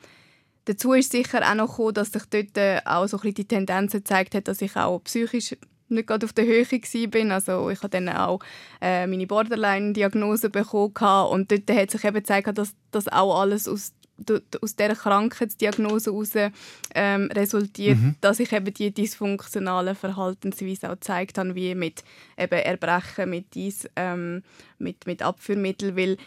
dazu 0.65 0.93
ist 0.93 1.12
sicher 1.12 1.41
auch 1.50 1.55
noch 1.55 1.69
gekommen, 1.69 1.93
dass 1.93 2.12
sich 2.12 2.24
dort 2.29 2.58
äh, 2.58 2.79
auch 2.86 3.08
so 3.08 3.17
ein 3.17 3.22
bisschen 3.22 3.36
die 3.36 3.48
Tendenz 3.48 3.91
gezeigt 3.91 4.36
hat, 4.36 4.48
dass 4.48 4.62
ich 4.62 4.75
auch 4.75 5.00
psychisch 5.03 5.55
nicht 5.89 6.08
gerade 6.08 6.25
auf 6.25 6.34
der 6.34 6.46
Höhe 6.46 6.65
war. 6.65 7.31
Also 7.31 7.69
ich 7.69 7.79
habe 7.79 7.89
dann 7.89 8.10
auch 8.10 8.39
äh, 8.81 9.08
meine 9.08 9.27
Borderline-Diagnose 9.27 10.50
bekommen 10.50 11.31
und 11.31 11.51
dort 11.51 11.69
hat 11.72 11.91
sich 11.91 12.03
eben 12.03 12.15
gezeigt, 12.15 12.58
dass 12.58 12.75
das 12.91 13.08
auch 13.08 13.41
alles 13.41 13.67
aus 13.67 13.93
aus 14.61 14.75
dieser 14.75 14.95
Krankheitsdiagnose 14.95 16.11
heraus 16.11 16.31
ähm, 16.95 17.29
resultiert, 17.31 17.97
mhm. 17.97 18.15
dass 18.21 18.39
ich 18.39 18.51
eben 18.51 18.73
die 18.73 18.93
dysfunktionalen 18.93 19.95
Verhaltensweisen 19.95 20.89
auch 20.89 20.93
gezeigt 20.93 21.38
habe, 21.38 21.55
wie 21.55 21.75
mit 21.75 22.03
eben 22.38 22.59
Erbrechen, 22.59 23.29
mit, 23.29 23.53
dies, 23.53 23.88
ähm, 23.95 24.43
mit, 24.77 25.05
mit 25.07 25.21
Abführmitteln, 25.21 25.95
weil 25.95 26.17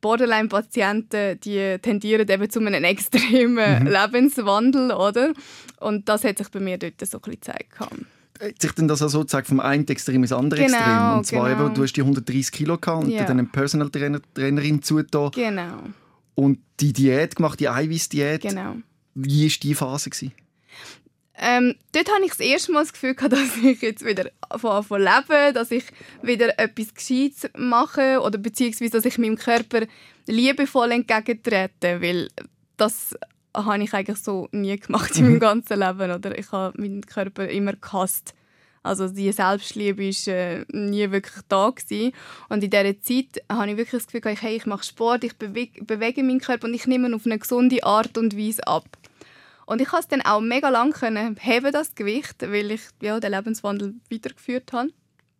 Borderline-Patienten 0.00 1.40
die 1.40 1.78
tendieren 1.80 2.28
eben 2.28 2.50
zu 2.50 2.60
einem 2.60 2.84
extremen 2.84 3.84
mhm. 3.84 3.86
Lebenswandel, 3.86 4.92
oder? 4.92 5.32
Und 5.80 6.08
das 6.08 6.24
hat 6.24 6.38
sich 6.38 6.48
bei 6.50 6.60
mir 6.60 6.76
dort 6.76 6.94
so 7.00 7.18
ein 7.18 7.20
bisschen 7.20 7.34
gezeigt. 7.34 7.80
Hat 7.80 8.60
sich 8.60 8.72
denn 8.72 8.88
das 8.88 9.00
also 9.00 9.20
sozusagen 9.20 9.46
vom 9.46 9.60
einen 9.60 9.86
Extrem 9.86 10.22
ins 10.22 10.32
andere 10.32 10.64
genau, 10.64 10.76
Extrem? 10.76 11.18
Und 11.18 11.26
zwar 11.26 11.48
genau. 11.48 11.66
eben, 11.66 11.74
du 11.74 11.82
hast 11.84 11.92
die 11.92 12.00
130 12.00 12.50
Kilo 12.50 12.76
gehabt 12.76 13.04
und 13.04 13.10
ja. 13.10 13.24
dann 13.24 13.38
eine 13.38 13.48
Personal 13.48 13.88
Trainer, 13.90 14.20
Trainerin 14.34 14.82
zugetan. 14.82 15.30
Genau 15.30 15.78
und 16.34 16.58
die 16.80 16.92
Diät 16.92 17.36
gemacht, 17.36 17.60
die 17.60 17.68
Eiweißdiät. 17.68 18.42
Genau. 18.42 18.76
Wie 19.14 19.44
war 19.44 19.56
diese 19.62 19.74
Phase? 19.74 20.10
Gewesen? 20.10 20.32
Ähm, 21.34 21.74
dort 21.92 22.10
hatte 22.10 22.24
ich 22.24 22.30
das 22.30 22.40
erste 22.40 22.72
Mal 22.72 22.82
das 22.82 22.92
Gefühl, 22.92 23.14
dass 23.28 23.56
ich 23.56 23.82
jetzt 23.82 24.04
wieder 24.04 24.30
von 24.60 25.00
leben 25.00 25.54
dass 25.54 25.70
ich 25.70 25.84
wieder 26.22 26.58
etwas 26.58 26.94
Gescheites 26.94 27.50
mache 27.56 28.20
oder 28.20 28.38
beziehungsweise, 28.38 28.92
dass 28.92 29.04
ich 29.04 29.18
meinem 29.18 29.36
Körper 29.36 29.86
liebevoll 30.26 30.92
entgegentrete, 30.92 32.00
weil 32.00 32.28
das 32.76 33.16
habe 33.54 33.82
ich 33.82 33.92
eigentlich 33.92 34.18
so 34.18 34.48
nie 34.52 34.76
gemacht 34.76 35.16
in 35.16 35.24
meinem 35.24 35.34
mhm. 35.34 35.40
ganzen 35.40 35.80
Leben. 35.80 36.10
Oder? 36.10 36.38
Ich 36.38 36.52
habe 36.52 36.80
meinen 36.80 37.02
Körper 37.02 37.48
immer 37.48 37.74
gehasst. 37.74 38.34
Also 38.82 39.08
die 39.08 39.30
Selbstliebe 39.30 40.02
war 40.02 40.34
äh, 40.34 40.64
nie 40.70 41.10
wirklich 41.10 41.42
da. 41.48 41.70
Gewesen. 41.70 42.12
Und 42.48 42.64
in 42.64 42.70
dieser 42.70 43.00
Zeit 43.00 43.42
habe 43.50 43.70
ich 43.70 43.76
wirklich 43.76 44.02
das 44.02 44.06
Gefühl, 44.08 44.36
hey, 44.36 44.56
ich 44.56 44.66
mache 44.66 44.84
Sport, 44.84 45.24
ich 45.24 45.36
bewege, 45.36 45.84
bewege 45.84 46.22
meinen 46.22 46.40
Körper 46.40 46.66
und 46.66 46.74
ich 46.74 46.86
nehme 46.86 47.08
ihn 47.08 47.14
auf 47.14 47.26
eine 47.26 47.38
gesunde 47.38 47.84
Art 47.84 48.18
und 48.18 48.36
Weise 48.36 48.66
ab. 48.66 48.86
Und 49.66 49.80
ich 49.80 49.88
konnte 49.88 50.02
es 50.02 50.08
dann 50.08 50.22
auch 50.22 50.40
mega 50.40 50.68
lang 50.68 50.92
können 50.92 51.36
heben, 51.38 51.72
das 51.72 51.94
Gewicht, 51.94 52.42
weil 52.42 52.72
ich 52.72 52.82
ja, 53.00 53.20
den 53.20 53.32
Lebenswandel 53.32 53.94
weitergeführt 54.10 54.72
habe. 54.72 54.90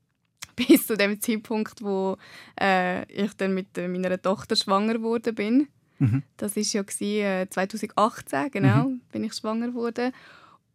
Bis 0.56 0.86
zu 0.86 0.96
dem 0.96 1.20
Zeitpunkt, 1.20 1.82
wo 1.82 2.16
äh, 2.60 3.04
ich 3.12 3.34
dann 3.34 3.54
mit 3.54 3.76
äh, 3.76 3.88
meiner 3.88 4.20
Tochter 4.20 4.54
schwanger 4.54 4.94
geworden 4.94 5.34
bin. 5.34 5.68
Mhm. 5.98 6.22
Das 6.36 6.56
war 6.56 6.62
ja 6.62 6.82
gewesen, 6.82 7.24
äh, 7.24 7.46
2018, 7.48 8.50
genau, 8.50 8.88
mhm. 8.88 9.00
bin 9.10 9.24
ich 9.24 9.34
schwanger 9.34 9.68
geworden. 9.68 10.12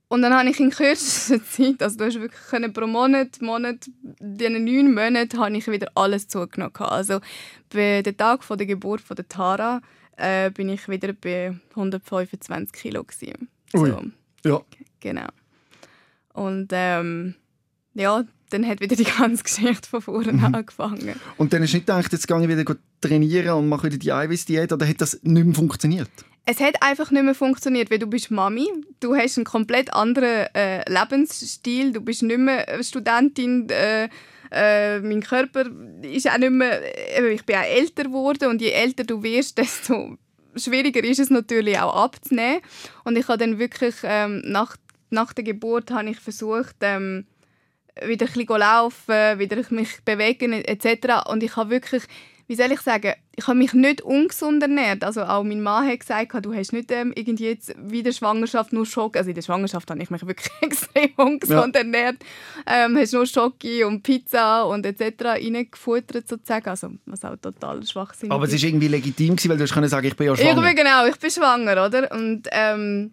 Und 0.10 0.22
dann 0.22 0.34
habe 0.34 0.50
ich 0.50 0.60
in 0.60 0.70
kürzester 0.70 1.44
Zeit, 1.52 1.84
also 1.84 1.98
du 1.98 2.06
hast 2.06 2.20
wirklich 2.20 2.42
können, 2.50 2.72
pro 2.72 2.88
Monat, 2.88 3.42
Monat, 3.42 3.90
diesen 4.20 4.64
neun 4.64 4.94
Monaten, 4.94 5.38
habe 5.38 5.58
ich 5.58 5.68
wieder 5.68 5.90
alles 5.96 6.28
zugenommen. 6.28 6.76
Also 6.78 7.20
bei 7.70 8.02
dem 8.02 8.16
Tag 8.16 8.44
von 8.44 8.58
der 8.58 8.68
Geburt 8.68 9.02
von 9.02 9.16
der 9.16 9.28
Tara 9.28 9.82
äh, 10.16 10.50
bin 10.52 10.70
ich 10.70 10.88
wieder 10.88 11.14
bei 11.14 11.56
125 11.72 12.72
Kilo 12.72 13.04
gewesen. 13.04 13.50
So. 13.74 13.86
Ja. 14.46 14.62
Genau. 15.02 15.28
Und 16.34 16.70
ähm, 16.72 17.36
ja, 17.94 18.24
dann 18.50 18.66
hat 18.66 18.80
wieder 18.80 18.96
die 18.96 19.04
ganze 19.18 19.44
Geschichte 19.44 19.90
von 19.90 20.02
vorne 20.02 20.34
mhm. 20.34 20.56
angefangen. 20.56 21.20
Und 21.38 21.52
dann 21.52 21.62
hast 21.62 21.74
du 21.74 21.78
nicht 21.78 21.88
gedacht, 21.88 22.12
jetzt 22.12 22.28
gehe 22.28 22.42
ich 22.42 22.48
wieder 22.48 22.76
trainieren 23.02 23.56
und 23.56 23.70
mache 23.70 23.88
wieder 23.88 23.98
die 23.98 24.14
Eiweißdiät 24.14 24.72
oder 24.72 24.88
hat 24.88 25.02
das 25.02 25.20
nicht 25.24 25.46
mehr 25.46 25.56
funktioniert? 25.56 26.10
Es 26.50 26.62
hat 26.62 26.82
einfach 26.82 27.12
nicht 27.12 27.24
mehr 27.24 27.36
funktioniert, 27.36 27.92
weil 27.92 28.00
du 28.00 28.08
bist 28.08 28.32
Mami, 28.32 28.70
du 29.01 29.13
hast 29.18 29.38
einen 29.38 29.44
komplett 29.44 29.94
anderen 29.94 30.48
äh, 30.56 30.89
Lebensstil, 30.89 31.92
du 31.92 32.00
bist 32.00 32.24
nicht 32.24 32.38
mehr 32.38 32.82
Studentin, 32.82 33.68
äh, 33.70 34.08
äh, 34.50 35.01
mein 35.01 35.22
Körper 35.22 35.66
ist 36.04 36.32
auch 36.32 36.38
nicht 36.38 36.51
mehr, 36.51 36.82
ich 37.34 37.46
bin 37.46 37.58
auch 37.58 37.63
älter 37.63 38.06
geworden 38.06 38.48
und 38.48 38.62
je 38.62 38.70
älter 38.70 39.04
du 39.04 39.22
wirst, 39.24 39.58
desto 39.58 40.18
schwieriger 40.56 41.04
ist 41.04 41.20
es 41.20 41.30
natürlich 41.30 41.80
auch 41.80 42.01
abzunehmen. 42.01 42.62
Und 43.04 43.18
ich 43.18 43.27
habe 43.27 43.39
dann 43.39 43.60
wirklich 43.60 43.96
ähm, 44.04 44.42
nach, 44.46 44.77
nach 45.10 45.34
der 45.34 45.44
Geburt 45.44 45.92
habe 45.92 46.12
ich 46.12 46.20
versucht, 46.22 46.77
ähm, 46.80 47.25
wieder 48.06 48.25
ein 48.25 48.34
bisschen 48.34 48.58
laufen, 48.58 49.39
wieder 49.39 49.62
mich 49.72 50.01
bewegen 50.06 50.54
etc. 50.54 51.27
Und 51.30 51.44
ich 51.44 51.58
habe 51.58 51.72
wirklich, 51.72 52.04
wie 52.48 52.56
soll 52.56 52.72
ich 52.72 52.80
sagen, 52.80 53.13
ich 53.36 53.46
habe 53.46 53.58
mich 53.58 53.74
nicht 53.74 54.01
ungesund 54.01 54.63
ernährt. 54.63 55.04
Also 55.04 55.24
auch 55.24 55.44
mein 55.44 55.62
Mann 55.62 55.88
hat 55.88 56.00
gesagt, 56.00 56.34
du 56.44 56.54
hast 56.54 56.72
nicht 56.72 56.92
ähm, 56.92 57.12
irgendwie 57.13 57.50
jetzt 57.50 57.75
wie 57.77 58.01
der 58.01 58.13
Schwangerschaft 58.13 58.72
nur 58.72 58.86
Schock. 58.86 59.18
Also 59.18 59.30
in 59.30 59.36
der 59.36 59.42
Schwangerschaft 59.42 59.92
habe 59.92 60.01
ich 60.01 60.10
mich 60.10 60.25
wirklich 60.25 60.50
extrem 60.62 61.12
ungesund 61.18 61.75
ja. 61.75 61.82
ernährt. 61.82 62.16
Ähm, 62.66 62.98
hast 62.98 63.13
nur 63.13 63.25
Schoki 63.25 63.84
und 63.84 64.01
Pizza 64.01 64.66
und 64.66 64.86
etc. 64.86 65.24
reingefuttert 65.24 66.27
sozusagen. 66.27 66.70
Also 66.70 66.89
was 67.06 67.25
auch 67.25 67.36
total 67.36 67.86
schwachsinnig 67.86 68.32
Aber 68.32 68.46
es 68.46 68.54
ist 68.54 68.63
irgendwie 68.63 68.88
legitim 68.88 69.38
weil 69.38 69.58
du 69.58 69.63
hast 69.63 69.89
sagen, 69.89 70.08
ich 70.08 70.16
bin 70.16 70.27
ja 70.27 70.36
schwanger. 70.36 70.50
Ich 70.50 70.75
bin 70.75 70.75
genau, 70.75 71.06
ich 71.06 71.20
bin 71.20 71.30
schwanger, 71.30 71.86
oder? 71.86 72.12
Und 72.12 72.48
ähm, 72.51 73.12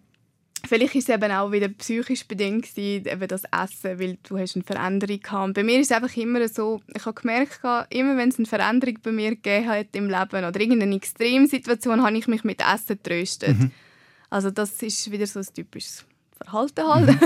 Vielleicht 0.67 0.95
ist 0.95 1.09
es 1.09 1.15
eben 1.15 1.31
auch 1.31 1.51
wieder 1.51 1.67
psychisch 1.69 2.27
bedingt, 2.27 2.77
eben 2.77 3.27
das 3.27 3.43
Essen, 3.45 3.99
weil 3.99 4.17
du 4.23 4.37
hast 4.37 4.55
eine 4.55 4.63
Veränderung 4.63 5.19
gehabt. 5.19 5.53
Bei 5.53 5.63
mir 5.63 5.79
ist 5.79 5.91
es 5.91 5.97
einfach 5.97 6.15
immer 6.17 6.47
so, 6.47 6.81
ich 6.93 7.05
habe 7.05 7.19
gemerkt, 7.19 7.59
immer 7.89 8.17
wenn 8.17 8.29
es 8.29 8.37
eine 8.37 8.45
Veränderung 8.45 8.97
bei 9.03 9.11
mir 9.11 9.31
gegeben 9.31 9.67
hat 9.67 9.87
im 9.93 10.09
Leben 10.09 10.45
oder 10.45 10.59
irgendeine 10.59 10.95
Extremsituation, 10.95 12.03
habe 12.03 12.17
ich 12.17 12.27
mich 12.27 12.43
mit 12.43 12.61
Essen 12.61 12.99
getröstet. 13.01 13.57
Mhm. 13.59 13.71
Also 14.29 14.51
das 14.51 14.81
ist 14.81 15.11
wieder 15.11 15.27
so 15.27 15.39
ein 15.39 15.47
typisches 15.53 16.05
Verhalten 16.43 16.87
halt. 16.87 17.07
Mhm. 17.09 17.19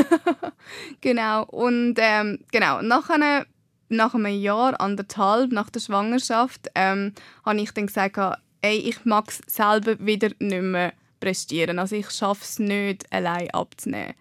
genau. 1.01 1.45
Und 1.45 1.95
ähm, 1.97 2.39
genau, 2.51 2.81
nachher, 2.81 3.45
nach 3.89 4.13
einem 4.13 4.39
Jahr, 4.39 4.79
anderthalb, 4.79 5.51
nach 5.51 5.69
der 5.69 5.79
Schwangerschaft, 5.79 6.69
ähm, 6.75 7.13
habe 7.45 7.61
ich 7.61 7.71
dann 7.71 7.87
gesagt, 7.87 8.17
ey, 8.61 8.77
ich 8.77 9.05
mag 9.05 9.29
es 9.29 9.41
selber 9.47 9.99
wieder 9.99 10.29
nicht 10.39 10.61
mehr 10.61 10.93
prestieren. 11.19 11.79
Also 11.79 11.95
ich 11.95 12.09
schaffe 12.09 12.43
es 12.43 12.59
nicht, 12.59 13.11
allein 13.11 13.49
abzunehmen. 13.51 14.13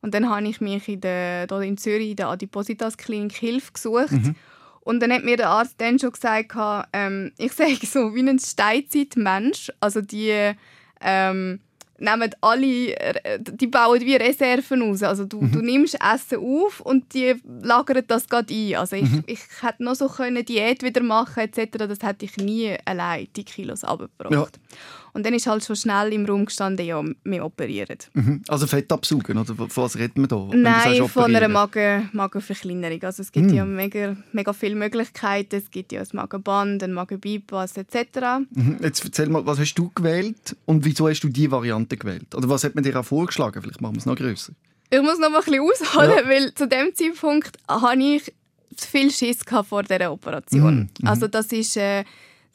Und 0.00 0.12
dann 0.12 0.28
habe 0.28 0.46
ich 0.46 0.60
mich 0.60 0.86
in, 0.88 1.00
der, 1.00 1.46
hier 1.48 1.60
in 1.62 1.78
Zürich 1.78 2.10
in 2.10 2.16
der 2.16 2.28
Adipositas-Klinik 2.28 3.32
Hilfe 3.32 3.72
gesucht. 3.72 4.12
Mhm. 4.12 4.34
Und 4.80 5.00
dann 5.00 5.10
hat 5.12 5.24
mir 5.24 5.38
der 5.38 5.48
Arzt 5.48 5.76
dann 5.78 5.98
schon 5.98 6.12
gesagt, 6.12 6.54
ähm, 6.92 7.32
ich 7.38 7.52
sage 7.54 7.86
so 7.86 8.14
wie 8.14 8.20
ein 8.20 8.38
Steinzeitmensch. 8.38 9.72
Also 9.80 10.02
die 10.02 10.52
ähm, 11.00 11.60
nehmen 11.98 12.30
alle, 12.40 12.94
die 13.38 13.66
bauen 13.66 14.00
wie 14.00 14.16
Reserven 14.16 14.82
aus. 14.82 15.02
Also 15.02 15.24
du, 15.24 15.40
mhm. 15.40 15.52
du 15.52 15.60
nimmst 15.60 15.96
Essen 16.00 16.38
auf 16.38 16.80
und 16.80 17.14
die 17.14 17.34
lagern 17.62 18.04
das 18.06 18.28
gerade 18.28 18.52
ein. 18.52 18.76
Also 18.76 18.96
ich, 18.96 19.10
mhm. 19.10 19.24
ich 19.26 19.40
hätte 19.62 19.84
noch 19.84 19.94
so 19.94 20.08
können 20.08 20.44
Diät 20.44 20.82
wieder 20.82 21.02
machen 21.02 21.40
etc. 21.40 21.78
Das 21.78 22.02
hätte 22.02 22.26
ich 22.26 22.36
nie 22.36 22.76
allein 22.84 23.28
die 23.34 23.44
Kilos 23.44 23.84
abgebracht. 23.84 24.32
Ja. 24.32 24.76
Und 25.14 25.24
dann 25.24 25.32
ist 25.32 25.46
halt 25.46 25.64
schon 25.64 25.76
schnell 25.76 26.12
im 26.12 26.26
Raum 26.26 26.44
gestanden, 26.44 26.84
ja, 26.84 27.00
wir 27.22 27.44
operieren. 27.44 27.98
Mhm. 28.14 28.42
Also 28.48 28.66
Fett 28.66 28.90
absaugen, 28.90 29.38
oder 29.38 29.54
von 29.54 29.68
was 29.76 29.96
reden 29.96 30.22
wir 30.22 30.26
da? 30.26 30.48
Nein, 30.52 31.08
von 31.08 31.34
einer 31.34 31.46
Magen, 31.46 32.10
Magenverkleinerung. 32.12 33.00
Also 33.04 33.22
es 33.22 33.30
gibt 33.30 33.46
mhm. 33.46 33.54
ja 33.54 33.64
mega, 33.64 34.16
mega 34.32 34.52
viele 34.52 34.74
Möglichkeiten. 34.74 35.54
Es 35.54 35.70
gibt 35.70 35.92
ja 35.92 36.00
ein 36.00 36.08
Magenband, 36.12 36.82
ein 36.82 36.92
Magenbypass 36.92 37.76
etc. 37.76 38.44
Mhm. 38.50 38.78
Jetzt 38.82 39.04
erzähl 39.04 39.28
mal, 39.28 39.46
was 39.46 39.60
hast 39.60 39.74
du 39.74 39.88
gewählt 39.94 40.56
und 40.66 40.84
wieso 40.84 41.08
hast 41.08 41.20
du 41.20 41.28
diese 41.28 41.52
Variante 41.52 41.96
gewählt? 41.96 42.34
Oder 42.34 42.48
was 42.48 42.64
hat 42.64 42.74
man 42.74 42.82
dir 42.82 42.98
auch 42.98 43.04
vorgeschlagen? 43.04 43.62
Vielleicht 43.62 43.80
machen 43.80 43.94
wir 43.94 44.00
es 44.00 44.06
noch 44.06 44.16
grösser. 44.16 44.52
Ich 44.90 45.00
muss 45.00 45.20
noch 45.20 45.30
mal 45.30 45.38
ein 45.38 45.44
bisschen 45.44 45.60
ausholen, 45.60 46.24
ja. 46.24 46.28
weil 46.28 46.54
zu 46.54 46.66
dem 46.66 46.92
Zeitpunkt 46.92 47.56
hatte 47.68 48.02
ich 48.02 48.34
zu 48.76 48.88
viel 48.88 49.12
Schiss 49.12 49.38
vor 49.68 49.84
dieser 49.84 50.12
Operation. 50.12 50.90
Mhm. 51.00 51.08
Also 51.08 51.28
das 51.28 51.52
ist... 51.52 51.76
Äh, 51.76 52.02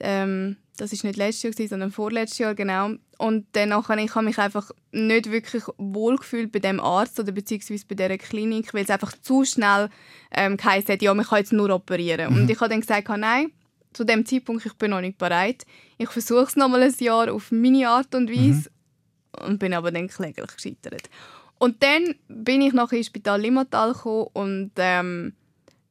ähm, 0.02 0.56
das 0.80 0.94
ist 0.94 1.04
nicht 1.04 1.18
letztes 1.18 1.58
Jahr, 1.58 1.68
sondern 1.68 1.92
vorletztes 1.92 2.40
Jahr, 2.40 2.56
genau. 2.56 2.92
Und 3.18 3.48
danach 3.52 3.90
habe 3.90 4.02
ich 4.02 4.16
mich 4.16 4.38
einfach 4.38 4.72
nicht 4.92 5.30
wirklich 5.30 5.64
wohlgefühlt 5.78 6.52
bei 6.52 6.60
dem 6.60 6.80
Arzt 6.80 7.20
oder 7.20 7.32
beziehungsweise 7.32 7.86
bei 7.88 7.96
dieser 7.96 8.18
Klinik, 8.18 8.74
weil 8.74 8.84
es 8.84 8.90
einfach 8.90 9.14
zu 9.22 9.44
schnell 9.44 9.90
ähm, 10.32 10.58
geheißen 10.58 10.94
hat, 10.94 11.02
ja, 11.02 11.14
man 11.14 11.26
kann 11.26 11.40
jetzt 11.40 11.54
nur 11.54 11.70
operieren. 11.70 12.34
Mhm. 12.34 12.42
Und 12.42 12.50
ich 12.50 12.60
habe 12.60 12.70
dann 12.70 12.82
gesagt, 12.82 13.10
nein, 13.10 13.52
zu 13.92 14.06
dem 14.06 14.26
Zeitpunkt 14.26 14.66
ich 14.66 14.74
bin 14.74 14.92
noch 14.92 15.02
nicht 15.02 15.18
bereit. 15.18 15.66
Ich 15.98 16.10
versuche 16.10 16.44
es 16.44 16.56
noch 16.56 16.70
mal 16.70 16.82
ein 16.82 16.96
Jahr 17.00 17.34
auf 17.34 17.52
meine 17.52 17.90
Art 17.90 18.16
und 18.16 18.30
Weise 18.30 18.70
mhm. 19.40 19.48
und 19.48 19.60
bin 19.60 19.74
aber 19.74 19.92
dann 19.92 20.08
kläglich 20.08 20.56
gescheitert. 20.56 21.10
Und 21.58 21.84
dann 21.84 22.16
bin 22.30 22.62
ich 22.62 22.72
nach 22.72 22.92
ins 22.94 23.08
Spital 23.08 23.42
Limmatal 23.42 23.92
gekommen 23.92 24.28
und 24.32 24.72
ähm, 24.78 25.34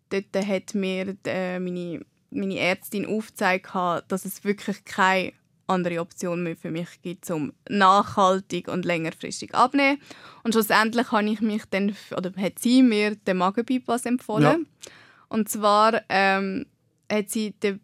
dort 0.09 0.47
hat 0.47 0.75
mir 0.75 1.15
äh, 1.27 1.59
meine 1.59 2.01
meine 2.31 2.59
Ärztin 2.59 3.07
aufgezeigt 3.07 3.75
hat, 3.75 4.11
dass 4.11 4.25
es 4.25 4.45
wirklich 4.45 4.85
keine 4.85 5.33
andere 5.67 6.01
Option 6.01 6.43
mehr 6.43 6.57
für 6.57 6.71
mich 6.71 6.89
gibt, 7.03 7.31
um 7.31 7.53
nachhaltig 7.69 8.69
und 8.69 8.85
längerfristig 8.85 9.55
abnehmen. 9.55 10.01
Und 10.43 10.53
schlussendlich 10.53 11.13
habe 11.13 11.29
ich 11.29 11.41
mich 11.41 11.65
dann, 11.71 11.95
oder 12.17 12.33
hat 12.37 12.59
sie 12.59 12.83
mir 12.83 13.17
den 13.17 13.37
Magenbypass 13.37 14.07
empfohlen. 14.07 14.67
Ja. 14.67 14.91
Und 15.29 15.49
zwar 15.49 16.03
ähm, 16.09 16.67
hat 17.11 17.29
sie 17.31 17.53
den 17.53 17.81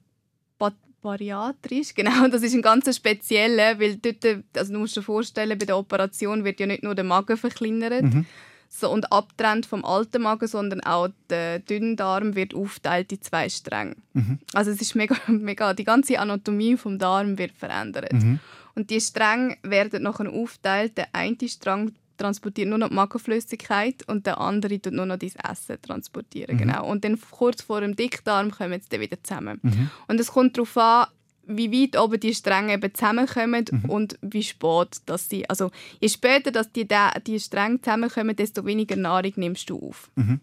bariatrisch, 1.05 1.93
genau, 1.95 2.29
das 2.29 2.43
ist 2.43 2.55
ein 2.55 2.63
ganz 2.63 2.97
spezieller, 2.97 3.79
weil 3.79 3.97
dort, 3.97 4.43
also 4.57 4.73
du 4.73 4.79
musst 4.79 4.97
dir 4.97 5.03
vorstellen, 5.03 5.59
bei 5.59 5.67
der 5.67 5.77
Operation 5.77 6.45
wird 6.45 6.59
ja 6.61 6.67
nicht 6.67 6.83
nur 6.83 6.95
der 6.95 7.05
Magen 7.05 7.37
verkleinert, 7.37 8.05
mhm 8.05 8.27
so, 8.69 8.91
und 8.91 9.13
abtrennt 9.13 9.67
vom 9.67 9.85
alten 9.85 10.23
Magen, 10.23 10.49
sondern 10.49 10.81
auch 10.81 11.09
der 11.31 11.61
Dünndarm 11.61 12.35
wird 12.35 12.55
aufteilt 12.55 13.13
in 13.13 13.23
zwei 13.23 13.49
Stränge. 13.49 13.97
Mhm. 14.15 14.39
Also 14.53 14.71
es 14.71 14.81
ist 14.81 14.95
mega, 14.95 15.17
mega, 15.29 15.75
die 15.75 15.85
ganze 15.85 16.19
Anatomie 16.19 16.77
vom 16.77 16.99
Darm 16.99 17.39
wird 17.39 17.53
verändert. 17.53 18.13
Mhm. 18.13 18.41
Und 18.75 18.91
die 18.91 19.01
Stränge 19.01 19.57
werden 19.63 20.03
nachher 20.03 20.33
aufteilt. 20.33 20.99
Der 20.99 21.09
eine 21.13 21.37
Strang 21.47 21.93
transportiert 22.17 22.69
nur 22.69 22.79
noch 22.79 22.89
die 22.89 22.95
Magenflüssigkeit 22.95 24.07
und 24.09 24.27
der 24.27 24.41
andere 24.41 24.81
tut 24.81 24.93
nur 24.93 25.07
noch 25.07 25.19
das 25.19 25.35
Essen 25.37 25.81
transportieren. 25.81 26.57
Mhm. 26.57 26.59
Genau. 26.59 26.87
Und 26.87 27.05
dann 27.05 27.19
kurz 27.31 27.63
vor 27.63 27.81
dem 27.81 27.97
Dickdarm 27.97 28.51
kommen 28.51 28.81
sie 28.81 28.89
dann 28.89 29.01
wieder 29.01 29.23
zusammen. 29.23 29.61
Mhm. 29.63 29.91
Und 30.09 30.21
es 30.21 30.33
kommt 30.33 30.57
darauf 30.57 30.77
an, 30.77 31.07
wie 31.47 31.73
weit 31.73 31.99
oben 31.99 32.21
die 32.21 32.35
Stränge 32.35 32.75
eben 32.75 32.95
zusammenkommen 32.95 33.65
mhm. 33.71 33.91
und 33.91 34.19
wie 34.23 34.43
spät 34.43 35.01
dass 35.07 35.29
sie, 35.29 35.49
also 35.49 35.71
je 36.01 36.09
später 36.09 36.51
dass 36.51 36.73
die, 36.73 36.87
die 37.27 37.41
Stränge 37.41 37.81
zusammenkommen, 37.81 38.37
desto 38.37 38.65
weniger 38.65 38.97
Nahrung 38.97 39.33
nimmst 39.37 39.71
du 39.71 39.89
auf. 39.89 40.11
Mhm. 40.17 40.41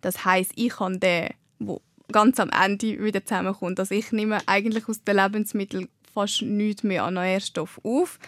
Das 0.00 0.24
heißt, 0.24 0.52
ich 0.54 0.70
kann 0.70 1.00
den, 1.00 1.30
wo 1.58 1.80
ganz 2.12 2.38
am 2.38 2.50
Ende 2.50 3.02
wieder 3.02 3.24
zusammenkommt. 3.24 3.80
Also 3.80 3.94
ich 3.94 4.12
nehme 4.12 4.38
eigentlich 4.46 4.88
aus 4.88 5.02
den 5.02 5.16
Lebensmitteln 5.16 5.88
fast 6.12 6.42
nichts 6.42 6.82
mehr 6.82 7.04
an 7.04 7.14
Nährstoff 7.14 7.80
auf. 7.82 8.18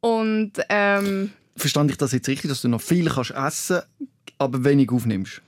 Und 0.00 0.52
ähm, 0.68 1.32
Verstand 1.56 1.90
ich 1.90 1.96
das 1.96 2.12
jetzt 2.12 2.28
richtig, 2.28 2.48
dass 2.48 2.62
du 2.62 2.68
noch 2.68 2.82
viel 2.82 3.08
kannst 3.08 3.30
essen, 3.30 3.82
aber 4.38 4.64
wenig 4.64 4.90
aufnimmst? 4.90 5.40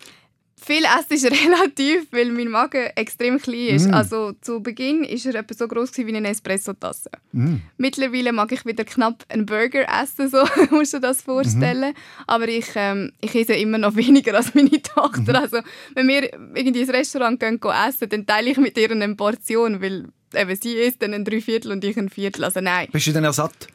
Viel 0.67 0.85
essen 0.85 1.13
ist 1.13 1.25
relativ, 1.45 2.13
weil 2.13 2.33
mein 2.33 2.49
Magen 2.49 2.87
extrem 2.97 3.39
klein 3.39 3.77
ist. 3.77 3.89
Mm. 3.89 3.95
Also 3.95 4.33
zu 4.41 4.61
Beginn 4.61 5.03
war 5.03 5.35
er 5.35 5.41
etwa 5.41 5.55
so 5.55 5.69
groß 5.69 5.97
wie 5.99 6.17
eine 6.17 6.29
Espresso-Tasse. 6.29 7.11
Mm. 7.33 7.57
Mittlerweile 7.79 8.33
mag 8.33 8.51
ich 8.51 8.67
wieder 8.67 8.85
knapp 8.85 9.25
einen 9.29 9.47
Burger 9.47 9.87
essen, 10.03 10.29
so 10.31 10.39
musst 10.71 10.93
du 10.93 10.99
dir 10.99 11.09
das 11.09 11.23
vorstellen. 11.23 11.95
Aber 12.27 12.49
ich, 12.49 12.67
ähm, 12.75 13.13
ich 13.21 13.35
esse 13.35 13.55
immer 13.55 13.79
noch 13.79 13.95
weniger 14.05 14.35
als 14.35 14.55
meine 14.55 14.83
Tochter. 14.83 15.41
Also 15.41 15.59
wenn 15.95 16.09
wir 16.09 16.33
irgendwie 16.33 16.81
ins 16.81 16.91
Restaurant 16.91 17.39
gehen, 17.39 17.61
gehen 17.61 17.73
essen, 17.89 18.09
dann 18.09 18.27
teile 18.27 18.51
ich 18.51 18.57
mit 18.57 18.77
ihr 18.77 18.91
eine 18.91 19.15
Portion, 19.15 19.81
weil 19.81 20.09
eben, 20.35 20.57
sie 20.57 20.75
isst 20.75 21.01
dann 21.01 21.15
ein 21.15 21.25
Dreiviertel 21.25 21.71
und 21.71 21.85
ich 21.85 21.97
ein 21.97 22.09
Viertel. 22.09 22.45
Also 22.45 22.61
nein. 22.61 22.89
Bist 22.91 23.07
du 23.07 23.13
dann 23.13 23.25
ersatt? 23.25 23.69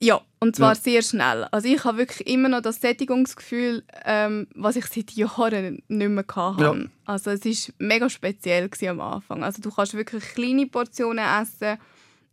Ja, 0.00 0.20
und 0.40 0.56
zwar 0.56 0.74
Ja. 0.74 0.80
sehr 0.80 1.02
schnell. 1.02 1.44
Also 1.50 1.68
ich 1.68 1.82
habe 1.84 1.98
wirklich 1.98 2.26
immer 2.28 2.48
noch 2.48 2.60
das 2.62 2.80
Sättigungsgefühl, 2.80 3.82
ähm, 4.04 4.46
was 4.54 4.76
ich 4.76 4.86
seit 4.86 5.10
Jahren 5.12 5.82
nicht 5.88 6.08
mehr 6.10 6.24
hatte. 6.34 6.62
Ja. 6.62 6.74
Also 7.06 7.30
es 7.30 7.44
war 7.44 7.74
mega 7.78 8.08
speziell 8.08 8.70
am 8.88 9.00
Anfang. 9.00 9.42
Also 9.42 9.60
du 9.62 9.70
kannst 9.70 9.94
wirklich 9.94 10.22
kleine 10.34 10.66
Portionen 10.66 11.24
essen, 11.42 11.78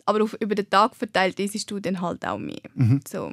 aber 0.05 0.23
auf, 0.23 0.35
über 0.39 0.55
den 0.55 0.69
Tag 0.69 0.95
verteilt 0.95 1.39
isst 1.39 1.69
du 1.71 1.79
dann 1.79 1.99
halt 2.01 2.25
auch 2.25 2.37
mehr. 2.37 2.61
Mhm. 2.75 3.01
So. 3.07 3.31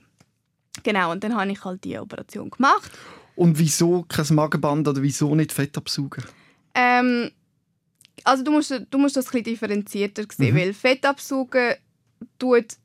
Genau, 0.82 1.12
und 1.12 1.22
dann 1.22 1.36
habe 1.36 1.50
ich 1.52 1.62
halt 1.64 1.84
die 1.84 1.98
Operation 1.98 2.48
gemacht. 2.50 2.90
Und 3.36 3.58
wieso 3.58 4.04
kein 4.08 4.34
Magenband 4.34 4.88
oder 4.88 5.02
wieso 5.02 5.34
nicht 5.34 5.52
Fett 5.52 5.76
absaugen? 5.76 6.24
Ähm, 6.74 7.30
also 8.24 8.42
du 8.42 8.50
musst, 8.52 8.70
du 8.90 8.98
musst 8.98 9.16
das 9.16 9.26
ein 9.26 9.30
bisschen 9.32 9.44
differenzierter 9.44 10.24
sehen, 10.34 10.54
Mhm. 10.54 10.58
weil 10.58 10.72
Fett 10.74 11.04
absaugen 11.04 11.74
tut 12.38 12.76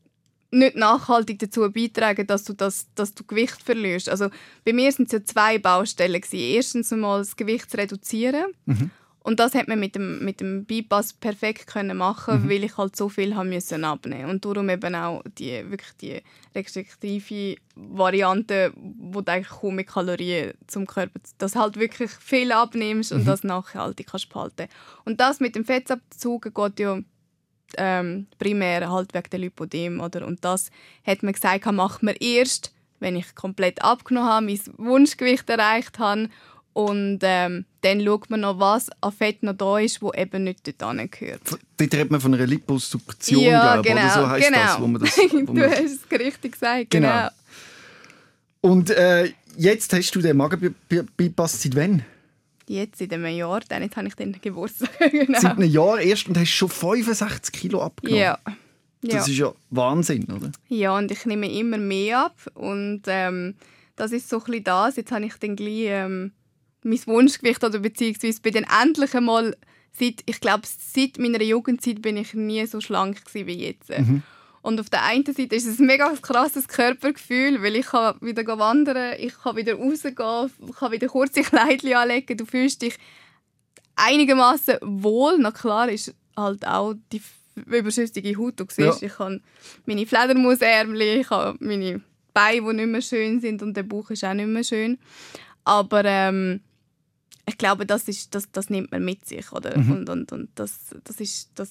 nicht 0.51 0.75
nachhaltig 0.75 1.39
dazu 1.39 1.69
beitragen, 1.71 2.25
dass 2.27 2.43
du, 2.45 2.53
das, 2.53 2.87
dass 2.95 3.13
du 3.13 3.23
Gewicht 3.25 3.61
verlierst. 3.61 4.07
Also 4.09 4.29
bei 4.65 4.73
mir 4.73 4.91
sind 4.91 5.07
es 5.07 5.11
ja 5.13 5.23
zwei 5.25 5.57
Baustellen. 5.59 6.21
Gewesen. 6.21 6.39
Erstens 6.39 6.93
einmal 6.93 7.19
das 7.19 7.35
Gewicht 7.35 7.69
zu 7.69 7.77
reduzieren. 7.77 8.45
Mhm. 8.65 8.91
Und 9.19 9.41
das 9.41 9.55
hat 9.55 9.67
man 9.67 9.77
mit 9.77 9.93
dem, 9.95 10.23
mit 10.23 10.39
dem 10.39 10.63
Bypass 10.63 11.11
perfekt 11.11 11.67
können 11.67 11.97
machen, 11.97 12.43
Mhm. 12.45 12.49
weil 12.49 12.63
ich 12.63 12.77
halt 12.77 12.95
so 12.95 13.09
viel 13.09 13.35
haben 13.35 13.49
müssen 13.49 13.83
abnehmen 13.83 14.29
und 14.29 14.45
darum 14.45 14.69
eben 14.69 14.95
auch 14.95 15.21
die 15.37 15.69
wirklich 15.69 15.91
die 15.99 16.21
restriktive 16.55 17.57
Variante, 17.75 18.71
wo 18.75 19.19
du 19.19 19.31
eigentlich 19.31 19.49
kaum 19.49 19.75
mit 19.75 19.87
Kalorien 19.87 20.53
zum 20.67 20.87
Körper, 20.87 21.19
dass 21.39 21.53
du 21.53 21.59
halt 21.59 21.77
wirklich 21.77 22.09
viel 22.11 22.53
abnimmst 22.53 23.11
Mhm. 23.11 23.19
und 23.19 23.25
das 23.25 23.43
nachhaltig 23.43 24.07
kannst 24.09 24.29
behalten. 24.29 24.67
Und 25.03 25.19
das 25.19 25.41
mit 25.41 25.55
dem 25.55 25.65
Fettabzug 25.65 26.53
geht 26.55 26.79
ja 26.79 26.99
ähm, 27.77 28.27
primär 28.39 28.89
halt 28.89 29.13
wegen 29.13 29.29
der 29.29 29.39
Lipodem 29.39 29.99
oder 29.99 30.25
und 30.25 30.43
das 30.43 30.69
hat 31.05 31.23
man 31.23 31.33
gesagt, 31.33 31.65
macht 31.71 32.03
man 32.03 32.15
erst, 32.19 32.73
wenn 32.99 33.15
ich 33.15 33.35
komplett 33.35 33.81
abgenommen 33.83 34.29
habe, 34.29 34.45
mein 34.45 34.59
Wunschgewicht 34.77 35.49
erreicht 35.49 35.99
habe 35.99 36.29
und 36.77 37.19
ähm, 37.23 37.65
dann 37.81 38.05
schaut 38.05 38.29
man 38.29 38.41
noch, 38.41 38.59
was 38.59 38.89
an 39.01 39.11
Fett 39.11 39.41
noch 39.41 39.53
da 39.53 39.79
ist, 39.79 39.99
wo 39.99 40.13
eben 40.13 40.43
nicht 40.43 40.59
dort 40.79 41.11
gehört. 41.11 41.41
Dort 41.77 41.93
redet 41.93 42.11
man 42.11 42.21
von 42.21 42.35
einer 42.35 42.45
Liposuktion, 42.45 43.41
ja, 43.41 43.81
glaube 43.81 43.87
ich, 43.87 43.95
genau, 43.95 44.05
oder 44.05 44.13
so 44.13 44.29
heisst 44.29 44.47
genau. 44.47 44.59
das, 44.59 44.81
wo 44.81 44.87
man 44.87 45.01
das... 45.01 45.17
Wo 45.31 45.37
du 45.39 45.53
man, 45.53 45.71
hast 45.71 45.81
es 45.81 46.19
richtig 46.19 46.51
gesagt, 46.51 46.91
Genau. 46.91 47.07
genau. 47.07 47.29
und 48.61 48.91
äh, 48.91 49.31
jetzt 49.57 49.91
hast 49.91 50.11
du 50.11 50.21
den 50.21 50.37
Magenbypass 50.37 51.63
seit 51.63 51.75
wann? 51.75 52.05
Jetzt 52.67 53.01
in 53.01 53.13
einem 53.13 53.35
Jahr, 53.35 53.61
dann 53.67 53.83
jetzt 53.83 53.95
habe 53.95 54.07
ich 54.07 54.15
den 54.15 54.35
Geburtstag. 54.41 54.89
genau. 55.11 55.39
Seit 55.39 55.57
einem 55.57 55.69
Jahr 55.69 55.99
erst 55.99 56.27
und 56.27 56.37
hast 56.37 56.49
schon 56.49 56.69
65 56.69 57.53
Kilo 57.53 57.81
abgenommen. 57.81 58.21
Ja. 58.21 58.39
Ja. 59.03 59.17
Das 59.17 59.27
ist 59.27 59.37
ja 59.37 59.53
Wahnsinn, 59.69 60.25
oder? 60.25 60.51
ja, 60.69 60.97
und 60.97 61.11
ich 61.11 61.25
nehme 61.25 61.49
immer 61.51 61.77
mehr 61.77 62.25
ab 62.25 62.35
und 62.55 63.03
ähm, 63.05 63.55
das 63.95 64.11
ist 64.11 64.27
so 64.27 64.41
ein 64.43 64.63
das. 64.63 64.95
Jetzt 64.95 65.11
habe 65.11 65.25
ich 65.25 65.35
dann 65.35 65.55
gleich 65.55 65.85
ähm, 65.85 66.31
mein 66.83 66.99
Wunschgewicht 67.05 67.63
oder 67.63 67.79
beziehungsweise 67.79 68.41
bin 68.41 68.53
dann 68.53 68.65
endlich 68.83 69.13
einmal 69.15 69.55
seit, 69.91 70.21
ich 70.25 70.39
glaube, 70.39 70.63
seit 70.65 71.19
meiner 71.19 71.41
Jugendzeit 71.41 72.01
bin 72.01 72.17
ich 72.17 72.33
nie 72.33 72.65
so 72.65 72.81
schlank 72.81 73.21
wie 73.33 73.41
jetzt. 73.41 73.91
Und 74.67 74.81
auf 74.81 74.89
der 74.89 75.05
einen 75.05 75.23
Seite 75.25 75.55
ist 75.55 75.65
es 75.65 75.79
ein 75.79 75.85
mega 75.85 76.13
krasses 76.21 76.67
Körpergefühl, 76.67 77.63
weil 77.63 77.77
ich 77.77 77.85
kann 77.85 78.17
wieder 78.19 78.45
wandern, 78.59 79.15
ich 79.17 79.33
kann 79.39 79.55
wieder 79.55 79.75
rausgehen, 79.75 80.51
ich 80.67 80.75
kann 80.75 80.91
wieder 80.91 81.07
kurze 81.07 81.41
Kleidchen 81.51 81.93
anlegen, 81.93 82.35
du 82.35 82.45
fühlst 82.45 82.81
dich 82.81 82.97
einigermaßen 83.95 84.75
wohl. 84.81 85.37
Na 85.39 85.51
klar 85.51 85.87
ist 85.87 86.13
halt 86.35 86.67
auch 86.67 86.95
die 87.13 87.21
überschüssige 87.55 88.37
Haut. 88.37 88.59
Du 88.59 88.65
siehst, 88.69 89.01
Ja. 89.01 89.07
ich 89.07 89.17
habe 89.19 89.39
meine 89.85 90.05
Fledermausärmchen, 90.05 91.21
ich 91.21 91.29
habe 91.29 91.57
meine 91.61 92.01
Beine, 92.33 92.67
die 92.67 92.75
nicht 92.75 92.87
mehr 92.87 93.01
schön 93.01 93.39
sind 93.39 93.63
und 93.63 93.73
der 93.73 93.83
Bauch 93.83 94.09
ist 94.09 94.25
auch 94.25 94.33
nicht 94.33 94.49
mehr 94.49 94.65
schön. 94.65 94.97
Aber 95.63 96.03
ähm, 96.03 96.59
ich 97.45 97.57
glaube, 97.57 97.85
das, 97.85 98.09
ist, 98.09 98.35
das, 98.35 98.51
das 98.51 98.69
nimmt 98.69 98.91
man 98.91 99.05
mit 99.05 99.25
sich. 99.25 99.49
Oder? 99.53 99.77
Und, 99.77 100.09
und, 100.09 100.33
und 100.33 100.49
das, 100.55 100.93
das, 101.05 101.21
ist, 101.21 101.51
das, 101.55 101.69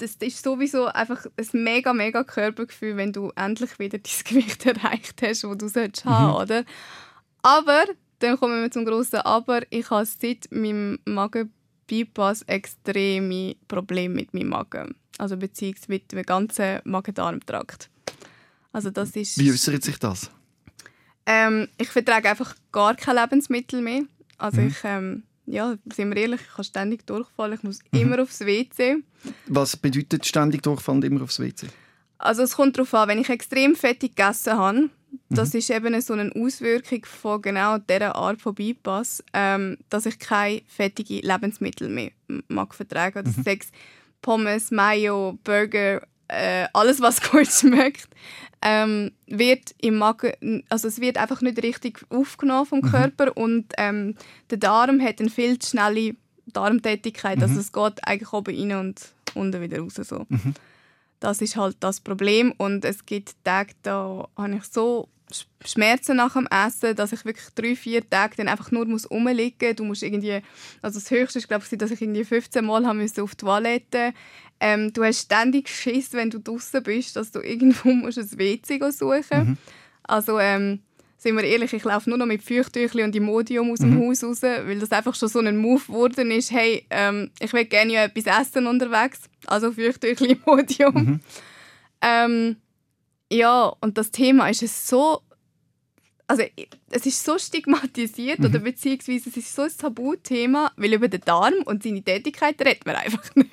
das 0.00 0.16
ist 0.20 0.42
sowieso 0.42 0.86
einfach 0.86 1.26
ein 1.36 1.62
mega, 1.62 1.92
mega 1.92 2.24
Körpergefühl, 2.24 2.96
wenn 2.96 3.12
du 3.12 3.30
endlich 3.36 3.78
wieder 3.78 3.98
dein 4.06 4.24
Gewicht 4.24 4.66
erreicht 4.66 5.22
hast, 5.22 5.44
das 5.44 5.58
du 5.58 5.68
sollst 5.68 6.04
haben, 6.04 6.34
oder? 6.34 6.64
Aber, 7.42 7.84
dann 8.18 8.38
kommen 8.38 8.62
wir 8.62 8.70
zum 8.70 8.84
grossen 8.84 9.20
Aber, 9.20 9.60
ich 9.70 9.88
habe 9.90 10.04
seit 10.06 10.50
meinem 10.50 10.98
Magen-Bypass 11.06 12.42
extreme 12.42 13.56
Probleme 13.68 14.14
mit 14.14 14.34
meinem 14.34 14.48
Magen. 14.48 14.94
Also 15.18 15.36
beziehungsweise 15.36 15.86
mit 15.88 16.12
dem 16.12 16.22
ganzen 16.22 16.80
Magen-Darm-Trakt. 16.84 17.90
Also 18.72 18.90
das 18.90 19.10
ist... 19.10 19.38
Wie 19.38 19.50
äußert 19.50 19.82
sich 19.82 19.98
das? 19.98 20.30
Ähm, 21.26 21.68
ich 21.76 21.88
vertrage 21.88 22.30
einfach 22.30 22.54
gar 22.72 22.94
kein 22.94 23.16
Lebensmittel 23.16 23.80
mehr. 23.82 24.02
Also 24.38 24.60
Mhm. 24.60 24.68
ich, 24.68 24.76
ähm, 24.84 25.22
ja, 25.52 25.76
sind 25.92 26.10
wir 26.14 26.16
ehrlich, 26.22 26.40
ich 26.40 26.54
kann 26.54 26.64
ständig 26.64 27.06
durchfallen, 27.06 27.54
ich 27.54 27.62
muss 27.62 27.80
Mhm. 27.92 28.00
immer 28.00 28.22
aufs 28.22 28.40
WC. 28.40 28.98
Was 29.46 29.76
bedeutet 29.76 30.26
ständig 30.26 30.62
durchfallen 30.62 31.02
immer 31.02 31.22
aufs 31.22 31.38
WC? 31.40 31.66
Also 32.18 32.42
es 32.42 32.54
kommt 32.56 32.76
darauf 32.76 32.92
an, 32.94 33.08
wenn 33.08 33.18
ich 33.18 33.28
extrem 33.30 33.74
fettig 33.74 34.14
gegessen 34.16 34.54
habe, 34.56 34.78
Mhm. 34.82 34.90
das 35.30 35.54
ist 35.54 35.70
eben 35.70 36.00
so 36.00 36.12
eine 36.12 36.30
Auswirkung 36.36 37.04
von 37.04 37.42
genau 37.42 37.78
dieser 37.78 38.14
Art 38.14 38.40
von 38.40 38.54
Bypass, 38.54 39.22
ähm, 39.32 39.76
dass 39.88 40.06
ich 40.06 40.18
keine 40.18 40.62
fettigen 40.66 41.20
Lebensmittel 41.22 41.88
mehr 41.88 42.10
mag 42.48 42.74
vertragen. 42.74 43.24
Mhm. 43.26 43.34
Das 43.36 43.46
heißt 43.46 43.72
Pommes, 44.22 44.70
Mayo, 44.70 45.38
Burger, 45.44 46.02
äh, 46.30 46.66
alles 46.72 47.00
was 47.00 47.20
gut 47.30 47.46
schmeckt, 47.48 48.08
ähm, 48.62 49.12
wird 49.26 49.74
im 49.80 49.96
Magen, 49.96 50.62
also 50.68 50.88
es 50.88 51.00
wird 51.00 51.16
einfach 51.18 51.40
nicht 51.40 51.62
richtig 51.62 52.04
aufgenommen 52.10 52.66
vom 52.66 52.80
Mhm. 52.80 52.90
Körper 52.90 53.36
und 53.36 53.66
ähm, 53.78 54.16
der 54.50 54.58
Darm 54.58 55.00
hat 55.00 55.20
eine 55.20 55.30
viel 55.30 55.58
zu 55.58 55.70
schnelle 55.70 56.14
Darmtätigkeit, 56.46 57.36
Mhm. 57.38 57.42
also 57.44 57.60
es 57.60 57.72
geht 57.72 58.06
eigentlich 58.06 58.32
oben 58.32 58.54
rein 58.54 58.72
und 58.86 59.00
unten 59.34 59.60
wieder 59.62 59.78
raus 59.80 59.94
so. 59.94 60.26
Das 61.20 61.40
ist 61.40 61.56
halt 61.56 61.76
das 61.80 62.00
Problem 62.00 62.52
und 62.56 62.84
es 62.84 63.04
gibt 63.06 63.34
Tage, 63.44 63.74
da 63.82 64.26
habe 64.36 64.54
ich 64.56 64.64
so 64.64 65.08
Sch- 65.30 65.44
Schmerzen 65.64 66.16
nach 66.16 66.32
dem 66.32 66.48
Essen, 66.50 66.96
dass 66.96 67.12
ich 67.12 67.24
wirklich 67.24 67.46
drei, 67.54 67.76
vier 67.76 68.08
Tage 68.08 68.36
dann 68.36 68.48
einfach 68.48 68.70
nur 68.72 68.86
muss 68.86 69.08
rumliegen. 69.10 69.76
Du 69.76 69.84
musst 69.84 70.02
irgendwie, 70.02 70.40
also 70.82 70.98
das 70.98 71.10
Höchste 71.10 71.38
ist 71.38 71.46
glaube 71.48 71.64
ich, 71.70 71.78
dass 71.78 71.90
ich 71.92 72.00
irgendwie 72.02 72.24
15 72.24 72.64
Mal 72.64 72.84
haben 72.86 72.98
müssen 72.98 73.20
auf 73.20 73.34
die 73.36 73.44
Toilette. 73.44 74.12
Ähm, 74.58 74.92
du 74.92 75.04
hast 75.04 75.20
ständig 75.26 75.68
Schiss, 75.68 76.12
wenn 76.14 76.30
du 76.30 76.40
draußen 76.40 76.82
bist, 76.82 77.14
dass 77.16 77.30
du 77.30 77.38
irgendwo 77.44 77.90
musst 77.92 78.18
ein 78.18 78.38
WC 78.38 78.80
suchen. 78.90 79.58
Also 80.02 80.38
ähm, 80.40 80.80
sind 81.22 81.36
wir 81.36 81.44
ehrlich, 81.44 81.72
ich 81.74 81.84
laufe 81.84 82.08
nur 82.08 82.16
noch 82.18 82.24
mit 82.24 82.42
Feuchttüchli 82.42 83.02
und 83.04 83.14
Imodium 83.14 83.70
aus 83.70 83.80
dem 83.80 83.98
Haus 84.00 84.24
raus, 84.24 84.40
weil 84.42 84.78
das 84.78 84.90
einfach 84.90 85.14
schon 85.14 85.28
so 85.28 85.38
ein 85.40 85.58
Move 85.58 85.82
geworden 85.86 86.30
ist. 86.30 86.50
Hey, 86.50 86.86
ähm, 86.88 87.30
ich 87.38 87.52
will 87.52 87.66
gerne 87.66 87.92
ja 87.92 88.04
etwas 88.04 88.24
essen 88.48 88.66
unterwegs, 88.66 89.20
also 89.46 89.70
Feuchttüchli, 89.70 90.38
Imodium. 90.46 91.20
Ähm, 92.00 92.56
ja, 93.30 93.70
und 93.80 93.98
das 93.98 94.10
Thema 94.10 94.48
ist 94.48 94.62
es 94.62 94.88
so, 94.88 95.20
also 96.26 96.42
es 96.90 97.04
ist 97.06 97.22
so 97.22 97.38
stigmatisiert 97.38 98.38
oder 98.40 98.58
beziehungsweise 98.60 99.28
es 99.28 99.36
ist 99.36 99.54
so 99.54 99.62
ein 99.62 99.70
Tabuthema, 99.76 100.72
weil 100.76 100.94
über 100.94 101.08
den 101.08 101.20
Darm 101.20 101.54
und 101.66 101.82
seine 101.82 102.02
Tätigkeit 102.02 102.58
redet 102.64 102.86
man 102.86 102.96
einfach 102.96 103.22
nicht. 103.34 103.50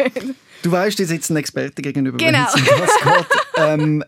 Du 0.64 0.72
weißt, 0.72 1.00
ihr 1.02 1.08
sitzt 1.08 1.30
ein 1.32 1.38
Experte 1.38 1.82
gegenüber, 1.82 2.18
Genau. 2.18 2.48
wenn 2.54 2.64
es 2.64 2.72
um 2.72 2.80
das 2.80 3.28
geht. 3.28 3.40
ähm, 3.58 4.04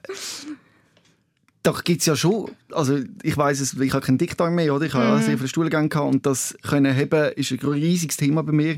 doch 1.70 1.84
gibt 1.84 2.00
es 2.02 2.08
ja 2.08 2.16
schon, 2.16 2.50
also 2.72 2.98
ich 3.22 3.38
weiß 3.38 3.60
es, 3.60 3.74
ich 3.74 3.94
habe 3.94 4.06
keinen 4.06 4.18
Dickdarm 4.18 4.56
mehr, 4.56 4.74
oder? 4.74 4.86
Ich 4.86 4.94
habe 4.94 5.18
Mhm. 5.18 5.22
sehr 5.22 5.38
viele 5.38 5.48
Stuhlgänge 5.50 5.90
gehabt 5.90 6.14
und 6.14 6.26
das 6.26 6.58
können 6.68 6.94
heben 6.94 7.32
ist 7.34 7.52
ein 7.52 7.60
riesiges 7.60 8.18
Thema 8.18 8.42
bei 8.44 8.52
mir. 8.52 8.78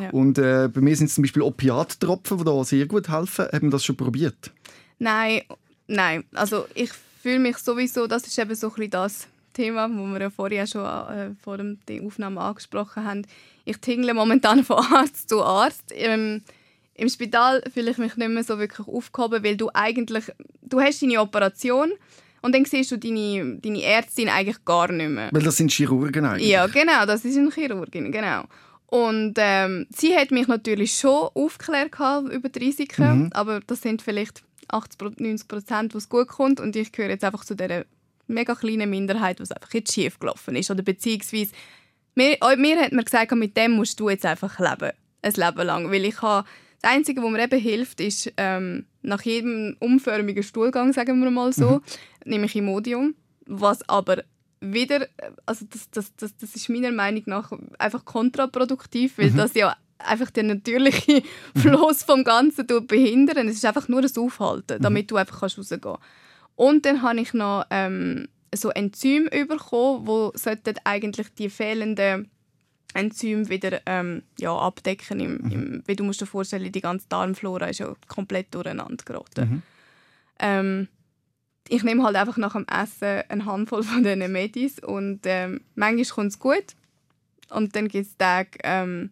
Ja. 0.00 0.10
Und 0.10 0.38
äh, 0.38 0.68
bei 0.68 0.80
mir 0.80 0.94
sind 0.96 1.06
es 1.06 1.14
zum 1.14 1.22
Beispiel 1.22 1.42
Opiattropfen, 1.42 2.38
die 2.38 2.44
da 2.44 2.64
sehr 2.64 2.86
gut 2.86 3.08
helfen. 3.08 3.46
Haben 3.52 3.70
das 3.70 3.84
schon 3.84 3.96
probiert? 3.96 4.50
Nein, 4.98 5.42
nein. 5.86 6.24
Also 6.34 6.66
ich 6.74 6.90
fühle 7.22 7.38
mich 7.38 7.56
sowieso, 7.58 8.06
das 8.06 8.26
ist 8.26 8.38
eben 8.38 8.54
so 8.54 8.68
ein 8.68 8.74
bisschen 8.74 8.90
das 8.90 9.26
Thema, 9.52 9.88
wo 9.90 10.04
wir 10.06 10.20
ja 10.20 10.30
vorher 10.30 10.66
schon 10.66 10.84
äh, 10.84 11.30
vor 11.42 11.56
dem 11.56 11.78
der 11.88 12.02
Aufnahme 12.02 12.40
angesprochen 12.40 13.04
haben. 13.04 13.22
Ich 13.64 13.78
tingle 13.78 14.12
momentan 14.14 14.62
von 14.64 14.76
Arzt 14.92 15.28
zu 15.30 15.42
Arzt. 15.42 15.84
Ähm, 15.94 16.42
Im 16.94 17.08
Spital 17.08 17.62
fühle 17.72 17.90
ich 17.90 17.98
mich 17.98 18.16
nicht 18.16 18.28
mehr 18.30 18.44
so 18.44 18.58
wirklich 18.58 18.86
aufgehoben, 18.88 19.42
weil 19.44 19.56
du 19.56 19.70
eigentlich, 19.74 20.24
du 20.62 20.80
hast 20.80 21.02
deine 21.02 21.20
Operation, 21.20 21.92
Und 22.42 22.54
dann 22.54 22.64
siehst 22.64 22.90
du 22.92 22.98
deine, 22.98 23.58
deine 23.60 23.82
Ärztin 23.82 24.28
eigentlich 24.28 24.64
gar 24.64 24.90
nicht 24.92 25.10
mehr. 25.10 25.30
Weil 25.32 25.42
das 25.42 25.56
sind 25.56 25.72
Chirurgen 25.72 26.24
eigentlich. 26.24 26.48
Ja, 26.48 26.66
genau, 26.66 27.06
das 27.06 27.24
ist 27.24 27.36
eine 27.36 27.50
Chirurgin, 27.50 28.12
genau. 28.12 28.44
Und 28.86 29.34
ähm, 29.36 29.86
sie 29.90 30.16
hat 30.16 30.30
mich 30.30 30.46
natürlich 30.46 30.94
schon 30.94 31.28
aufgeklärt 31.34 31.96
über 32.32 32.48
die 32.48 32.58
Risiken, 32.58 33.24
mhm. 33.24 33.30
aber 33.32 33.60
das 33.66 33.82
sind 33.82 34.00
vielleicht 34.02 34.44
80, 34.68 35.20
90 35.20 35.48
Prozent, 35.48 35.94
wo 35.94 35.98
es 35.98 36.08
gut 36.08 36.28
kommt 36.28 36.60
und 36.60 36.76
ich 36.76 36.92
gehöre 36.92 37.10
jetzt 37.10 37.24
einfach 37.24 37.44
zu 37.44 37.56
dieser 37.56 37.84
mega 38.26 38.54
kleinen 38.54 38.90
Minderheit, 38.90 39.40
was 39.40 39.52
einfach 39.52 39.72
jetzt 39.74 39.92
schief 39.92 40.18
gelaufen 40.18 40.56
ist 40.56 40.70
oder 40.70 40.82
beziehungsweise 40.82 41.52
mir, 42.14 42.38
mir 42.56 42.80
hat 42.80 42.92
man 42.92 43.04
gesagt, 43.04 43.32
mit 43.32 43.56
dem 43.56 43.72
musst 43.72 44.00
du 44.00 44.08
jetzt 44.08 44.26
einfach 44.26 44.58
leben, 44.58 44.92
ein 45.22 45.32
Leben 45.32 45.66
lang, 45.66 45.90
weil 45.90 46.04
ich 46.04 46.22
habe 46.22 46.46
das 46.86 46.94
Einzige, 46.94 47.22
was 47.22 47.30
mir 47.30 47.42
eben 47.42 47.60
hilft, 47.60 48.00
ist 48.00 48.32
ähm, 48.36 48.86
nach 49.02 49.22
jedem 49.22 49.76
umförmigen 49.80 50.44
Stuhlgang, 50.44 50.92
sagen 50.92 51.20
wir 51.22 51.30
mal 51.32 51.52
so, 51.52 51.70
mhm. 51.70 51.82
nehme 52.24 52.46
ich 52.46 52.54
Imodium, 52.54 53.14
was 53.46 53.88
aber 53.88 54.22
wieder, 54.60 55.08
also 55.46 55.66
das, 55.68 55.90
das, 55.90 56.14
das, 56.16 56.36
das 56.36 56.54
ist 56.54 56.68
meiner 56.68 56.92
Meinung 56.92 57.24
nach 57.26 57.50
einfach 57.78 58.04
kontraproduktiv, 58.04 59.18
weil 59.18 59.30
mhm. 59.30 59.36
das 59.36 59.54
ja 59.54 59.76
einfach 59.98 60.30
den 60.30 60.46
natürlichen 60.46 61.22
mhm. 61.54 61.60
Fluss 61.60 62.04
vom 62.04 62.22
Ganzen 62.22 62.66
behindern. 62.86 63.48
Es 63.48 63.56
ist 63.56 63.64
einfach 63.64 63.88
nur 63.88 64.02
ein 64.02 64.16
Aufhalten, 64.16 64.80
damit 64.80 65.06
mhm. 65.06 65.08
du 65.08 65.16
einfach 65.16 65.42
rausgehen 65.42 65.80
kannst. 65.80 66.00
Und 66.54 66.86
dann 66.86 67.02
habe 67.02 67.20
ich 67.20 67.34
noch 67.34 67.64
ähm, 67.70 68.28
so 68.54 68.70
Enzyme 68.70 69.28
bekommen, 69.30 70.06
wo 70.06 70.32
eigentlich 70.84 71.34
die 71.34 71.50
fehlenden 71.50 72.30
Enzyme 72.96 73.48
wieder 73.48 73.80
ähm, 73.86 74.22
ja, 74.38 74.56
abdecken. 74.56 75.20
Im, 75.20 75.34
mhm. 75.38 75.50
im, 75.50 75.82
wie 75.86 75.96
du 75.96 76.04
musst 76.04 76.20
dir 76.20 76.26
vorstellen, 76.26 76.70
die 76.72 76.80
ganze 76.80 77.08
Darmflora 77.08 77.66
ist 77.66 77.78
ja 77.78 77.94
komplett 78.08 78.54
durcheinander 78.54 79.04
geraten. 79.04 79.50
Mhm. 79.50 79.62
Ähm, 80.38 80.88
ich 81.68 81.82
nehme 81.82 82.04
halt 82.04 82.16
einfach 82.16 82.36
nach 82.36 82.52
dem 82.52 82.66
Essen 82.66 83.22
eine 83.28 83.44
Handvoll 83.44 83.82
von 83.82 84.02
diesen 84.02 84.30
Medis 84.30 84.78
und 84.78 85.20
ähm, 85.24 85.60
manchmal 85.74 86.04
kommt 86.04 86.32
es 86.32 86.38
gut 86.38 86.76
und 87.50 87.74
dann 87.74 87.88
gibt 87.88 88.06
es 88.06 88.16
Tage, 88.16 88.50
ähm, 88.62 89.10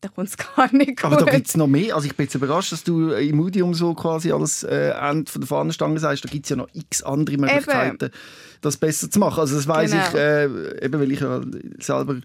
da 0.00 0.08
kommt 0.08 0.28
es 0.28 0.36
gar 0.56 0.72
nicht 0.72 1.00
gut. 1.00 1.04
Aber 1.04 1.16
da 1.16 1.30
gibt 1.30 1.48
es 1.48 1.56
noch 1.56 1.66
mehr. 1.66 1.94
Also 1.94 2.06
ich 2.06 2.16
bin 2.16 2.24
jetzt 2.26 2.34
überrascht, 2.34 2.72
dass 2.72 2.84
du 2.84 3.10
Immudium 3.10 3.74
so 3.74 3.94
quasi 3.94 4.32
alles 4.32 4.62
äh, 4.62 4.90
Ende 4.90 5.30
von 5.30 5.40
der 5.40 5.48
Fahnenstange 5.48 5.98
sagst. 5.98 6.24
Da 6.24 6.28
gibt 6.28 6.46
es 6.46 6.50
ja 6.50 6.56
noch 6.56 6.68
x 6.72 7.02
andere 7.02 7.36
Möglichkeiten, 7.36 8.04
eben. 8.04 8.14
das 8.60 8.76
besser 8.76 9.10
zu 9.10 9.18
machen. 9.18 9.40
Also 9.40 9.56
das 9.56 9.66
weiß 9.66 9.90
genau. 9.90 10.08
ich, 10.08 10.14
äh, 10.14 10.84
eben 10.84 11.00
weil 11.00 11.12
ich 11.12 11.20
ja 11.20 11.40
selber 11.78 12.20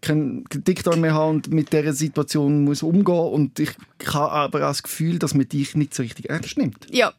keinen 0.00 0.44
Dickdarm 0.50 1.00
mehr 1.00 1.14
habe 1.14 1.30
und 1.30 1.52
mit 1.52 1.72
dieser 1.72 1.92
Situation 1.92 2.64
muss 2.64 2.82
umgehen 2.82 3.14
und 3.14 3.58
ich 3.58 3.70
habe 4.06 4.32
aber 4.32 4.58
auch 4.58 4.70
das 4.70 4.82
Gefühl, 4.82 5.18
dass 5.18 5.34
man 5.34 5.48
dich 5.48 5.74
nicht 5.74 5.94
so 5.94 6.02
richtig 6.02 6.30
ernst 6.30 6.56
nimmt. 6.56 6.86
Ja, 6.90 7.12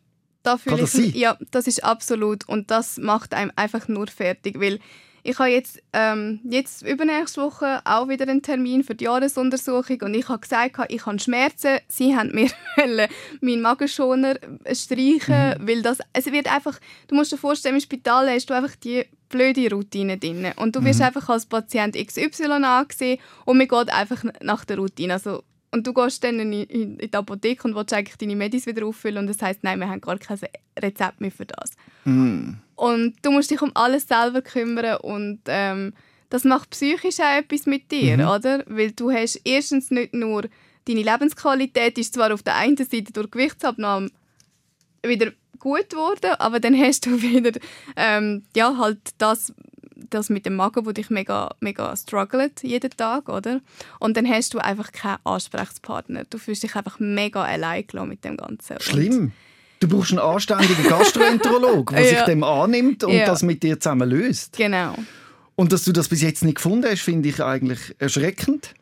da 0.44 0.58
Kann 0.58 0.80
das 0.80 0.94
sein? 0.94 1.12
Ja, 1.14 1.38
das 1.52 1.68
ist 1.68 1.84
absolut 1.84 2.48
und 2.48 2.72
das 2.72 2.98
macht 2.98 3.34
einem 3.34 3.52
einfach 3.56 3.88
nur 3.88 4.08
fertig, 4.08 4.60
weil 4.60 4.80
ich 5.24 5.38
habe 5.38 5.50
jetzt, 5.50 5.82
ähm, 5.94 6.40
jetzt 6.44 6.82
übernächste 6.82 7.42
Woche 7.42 7.82
auch 7.86 8.08
wieder 8.08 8.28
einen 8.28 8.42
Termin 8.42 8.84
für 8.84 8.96
die 8.96 9.06
Jahresuntersuchung 9.06 10.02
und 10.02 10.14
ich 10.16 10.28
habe 10.30 10.40
gesagt, 10.40 10.78
ich 10.90 11.06
habe 11.06 11.20
Schmerzen. 11.20 11.78
Sie 11.88 12.16
haben 12.16 12.32
mir 12.34 12.50
meinen 13.42 13.62
Magenschoner 13.62 14.36
streichen, 14.74 15.60
mhm. 15.60 15.68
weil 15.68 15.82
das, 15.84 16.00
es 16.14 16.26
wird 16.32 16.52
einfach, 16.52 16.80
du 17.08 17.16
musst 17.16 17.32
dir 17.32 17.38
vorstellen, 17.38 17.76
im 17.76 17.82
Spital 17.82 18.30
hast 18.30 18.50
du 18.50 18.56
einfach 18.56 18.76
die 18.76 19.06
blöde 19.32 19.70
Routine 19.72 20.18
drin 20.18 20.52
und 20.58 20.76
du 20.76 20.84
wirst 20.84 21.00
mhm. 21.00 21.06
einfach 21.06 21.30
als 21.30 21.46
Patient 21.46 21.96
XY 21.96 22.46
angesehen 22.46 23.20
und 23.46 23.58
mir 23.58 23.68
geht 23.68 23.92
einfach 23.92 24.24
nach 24.42 24.66
der 24.66 24.78
Routine. 24.78 25.14
Also 25.14 25.44
und 25.74 25.88
du 25.88 25.94
gehst 25.94 26.24
dann 26.24 26.40
in, 26.40 26.52
in, 26.52 26.98
in 26.98 26.98
die 26.98 27.14
Apotheke 27.14 27.66
und 27.66 27.76
willst 27.76 27.94
eigentlich 27.94 28.18
deine 28.18 28.36
Medis 28.36 28.66
wieder 28.66 28.86
auffüllen 28.86 29.20
und 29.20 29.28
das 29.28 29.42
heißt, 29.42 29.64
nein, 29.64 29.80
wir 29.80 29.90
haben 29.90 30.02
gar 30.02 30.18
kein 30.18 30.38
Rezept 30.78 31.22
mehr 31.22 31.32
für 31.32 31.46
das. 31.46 31.72
Mm. 32.04 32.56
Und 32.76 33.16
du 33.22 33.32
musst 33.32 33.52
dich 33.52 33.62
um 33.62 33.72
alles 33.74 34.08
selber 34.08 34.42
kümmern 34.42 34.98
und 34.98 35.40
ähm, 35.48 35.94
das 36.30 36.44
macht 36.44 36.72
psychisch 36.72 37.20
auch 37.20 37.38
etwas 37.38 37.66
mit 37.66 37.92
dir, 37.92 38.18
mhm. 38.18 38.28
oder? 38.28 38.64
Weil 38.68 38.92
du 38.92 39.12
hast 39.12 39.40
erstens 39.44 39.92
nicht 39.92 40.14
nur 40.14 40.44
deine 40.88 41.04
Lebensqualität 41.04 41.98
ist 41.98 42.14
zwar 42.14 42.34
auf 42.34 42.44
der 42.44 42.56
einen 42.56 42.78
Seite 42.78 43.14
durch 43.14 43.32
Gewichtsabnahme 43.32 44.10
wieder 45.04 45.32
gut 45.62 45.90
geworden, 45.90 46.32
aber 46.40 46.60
dann 46.60 46.78
hast 46.78 47.06
du 47.06 47.22
wieder 47.22 47.58
ähm, 47.96 48.44
ja 48.56 48.76
halt 48.78 49.00
das 49.18 49.54
das 50.10 50.30
mit 50.30 50.46
dem 50.46 50.56
Magen, 50.56 50.86
wo 50.86 50.92
dich 50.92 51.10
mega, 51.10 51.56
mega 51.60 51.96
struggelt 51.96 52.64
jeden 52.64 52.90
Tag, 52.92 53.30
oder? 53.30 53.62
Und 54.00 54.18
dann 54.18 54.28
hast 54.28 54.54
du 54.54 54.60
einfach 54.60 54.92
keinen 54.92 55.20
Ansprechpartner. 55.24 56.26
Du 56.30 56.38
fühlst 56.38 56.64
dich 56.64 56.76
einfach 56.76 57.00
mega 57.00 57.44
allein 57.44 57.86
mit 58.08 58.26
dem 58.26 58.36
Ganzen. 58.36 58.80
Schlimm. 58.80 59.32
Du 59.80 59.88
brauchst 59.88 60.12
einen 60.12 60.20
anständigen 60.20 60.84
Gastroenterolog, 60.88 61.92
der 61.92 62.02
ja. 62.04 62.10
sich 62.10 62.22
dem 62.22 62.44
annimmt 62.44 63.04
und 63.04 63.14
ja. 63.14 63.26
das 63.26 63.42
mit 63.42 63.64
dir 63.64 63.80
zusammen 63.80 64.10
löst. 64.10 64.58
Genau. 64.58 64.96
Und 65.56 65.74
dass 65.74 65.86
du 65.86 65.92
das 65.92 66.08
bis 66.08 66.22
jetzt 66.22 66.44
nicht 66.44 66.56
gefunden 66.56 66.88
hast, 66.90 67.02
finde 67.02 67.30
ich 67.30 67.42
eigentlich 67.42 67.96
erschreckend. 67.98 68.74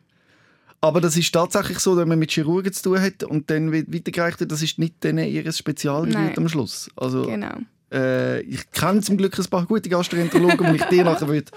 Aber 0.82 1.00
das 1.00 1.16
ist 1.16 1.32
tatsächlich 1.32 1.78
so, 1.78 1.96
wenn 1.96 2.08
man 2.08 2.18
mit 2.18 2.30
Chirurgen 2.30 2.72
zu 2.72 2.82
tun 2.82 3.00
hat 3.00 3.22
und 3.22 3.50
dann 3.50 3.72
weitergereicht 3.72 4.40
wird, 4.40 4.50
das 4.50 4.62
ist 4.62 4.78
nicht 4.78 5.04
denen 5.04 5.28
ihr 5.28 5.50
Spezialgebiet 5.52 6.38
am 6.38 6.48
Schluss. 6.48 6.90
Also, 6.96 7.26
genau. 7.26 7.58
Äh, 7.92 8.40
ich 8.42 8.70
kenne 8.70 9.00
zum 9.00 9.16
Glück 9.16 9.38
ein 9.38 9.44
paar 9.46 9.66
gute 9.66 9.88
Gastroenterologen, 9.88 10.72
die 10.72 10.76
ich 10.76 10.84
dir 10.84 11.04
nachher 11.04 11.28
würde 11.28 11.50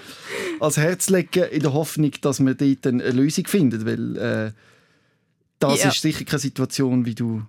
als 0.60 0.78
Herz 0.78 1.10
legen 1.10 1.44
in 1.52 1.62
der 1.62 1.74
Hoffnung, 1.74 2.12
dass 2.22 2.40
wir 2.40 2.54
dort 2.56 2.88
eine 2.88 3.12
Lösung 3.12 3.48
finden, 3.48 3.86
weil 3.86 4.18
äh, 4.18 4.52
das 5.60 5.84
ja. 5.84 5.90
ist 5.90 6.02
sicher 6.02 6.26
keine 6.26 6.40
Situation, 6.40 7.06
wie 7.06 7.16
du 7.16 7.44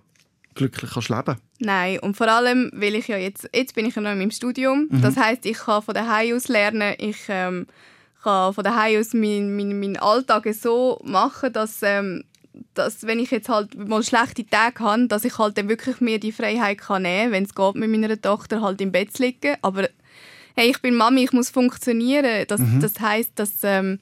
glücklich 0.53 0.91
kannst 0.91 1.09
leben. 1.09 1.35
Nein, 1.59 1.99
und 1.99 2.15
vor 2.15 2.27
allem, 2.27 2.71
weil 2.73 2.95
ich 2.95 3.07
ja 3.07 3.17
jetzt, 3.17 3.49
jetzt 3.53 3.75
bin 3.75 3.85
ich 3.85 3.95
ja 3.95 4.01
noch 4.01 4.11
in 4.11 4.19
meinem 4.19 4.31
Studium, 4.31 4.87
mhm. 4.89 5.01
das 5.01 5.17
heißt, 5.17 5.45
ich 5.45 5.57
kann 5.57 5.81
von 5.81 5.93
daheim 5.93 6.35
aus 6.35 6.47
lernen, 6.47 6.93
ich 6.97 7.17
ähm, 7.27 7.67
kann 8.25 8.53
von 8.53 8.63
daheim 8.63 8.99
aus 8.99 9.13
meinen 9.13 9.55
mein, 9.55 9.79
mein 9.79 9.97
Alltag 9.97 10.47
so 10.53 10.99
machen, 11.03 11.53
dass 11.53 11.81
ähm, 11.83 12.23
dass 12.73 13.03
wenn 13.03 13.19
ich 13.19 13.31
jetzt 13.31 13.49
halt 13.49 13.75
mal 13.75 14.03
schlechte 14.03 14.45
Tage 14.45 14.79
habe, 14.79 15.07
dass 15.07 15.25
ich 15.25 15.37
halt 15.37 15.57
dann 15.57 15.69
wirklich 15.69 16.01
mir 16.01 16.19
die 16.19 16.31
Freiheit 16.31 16.79
kann 16.79 17.03
nehmen, 17.03 17.31
wenn 17.31 17.43
es 17.43 17.55
geht 17.55 17.75
mit 17.75 17.89
meiner 17.89 18.19
Tochter 18.19 18.61
halt 18.61 18.81
im 18.81 18.91
Bett 18.91 19.15
zu 19.15 19.23
liegen. 19.23 19.55
Aber 19.61 19.89
hey, 20.55 20.69
ich 20.69 20.81
bin 20.81 20.95
Mami, 20.95 21.23
ich 21.23 21.33
muss 21.33 21.49
funktionieren. 21.49 22.45
Das, 22.47 22.61
mhm. 22.61 22.79
das 22.79 22.99
heißt, 22.99 23.31
dass 23.35 23.51
ähm, 23.63 23.99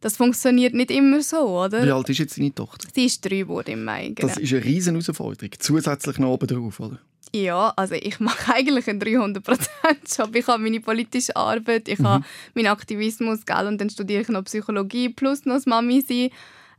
das 0.00 0.16
funktioniert 0.16 0.74
nicht 0.74 0.90
immer 0.90 1.22
so, 1.22 1.38
oder? 1.38 1.84
Wie 1.84 1.90
alt 1.90 2.08
ist 2.10 2.18
jetzt 2.18 2.38
deine 2.38 2.54
Tochter? 2.54 2.88
Sie 2.94 3.06
ist 3.06 3.24
drei 3.24 3.38
geworden 3.38 3.70
im 3.72 3.84
Mai. 3.84 4.12
Genau. 4.14 4.28
Das 4.28 4.36
ist 4.36 4.52
eine 4.52 4.64
riesen 4.64 5.00
Herausforderung. 5.00 5.50
Zusätzlich 5.58 6.18
noch 6.18 6.32
oben 6.32 6.46
drauf, 6.46 6.80
oder? 6.80 6.98
Ja, 7.34 7.72
also 7.76 7.94
ich 7.94 8.20
mache 8.20 8.52
eigentlich 8.54 8.88
einen 8.88 9.00
300%-Job. 9.00 10.34
Ich 10.34 10.46
habe 10.46 10.62
meine 10.62 10.80
politische 10.80 11.34
Arbeit, 11.36 11.88
ich 11.88 11.98
mhm. 11.98 12.06
habe 12.06 12.24
meinen 12.54 12.68
Aktivismus, 12.68 13.44
gell, 13.44 13.66
und 13.66 13.80
dann 13.80 13.90
studiere 13.90 14.22
ich 14.22 14.28
noch 14.28 14.44
Psychologie 14.44 15.08
plus 15.08 15.44
noch 15.44 15.54
das 15.54 15.66
Mami 15.66 16.00
sein. 16.00 16.30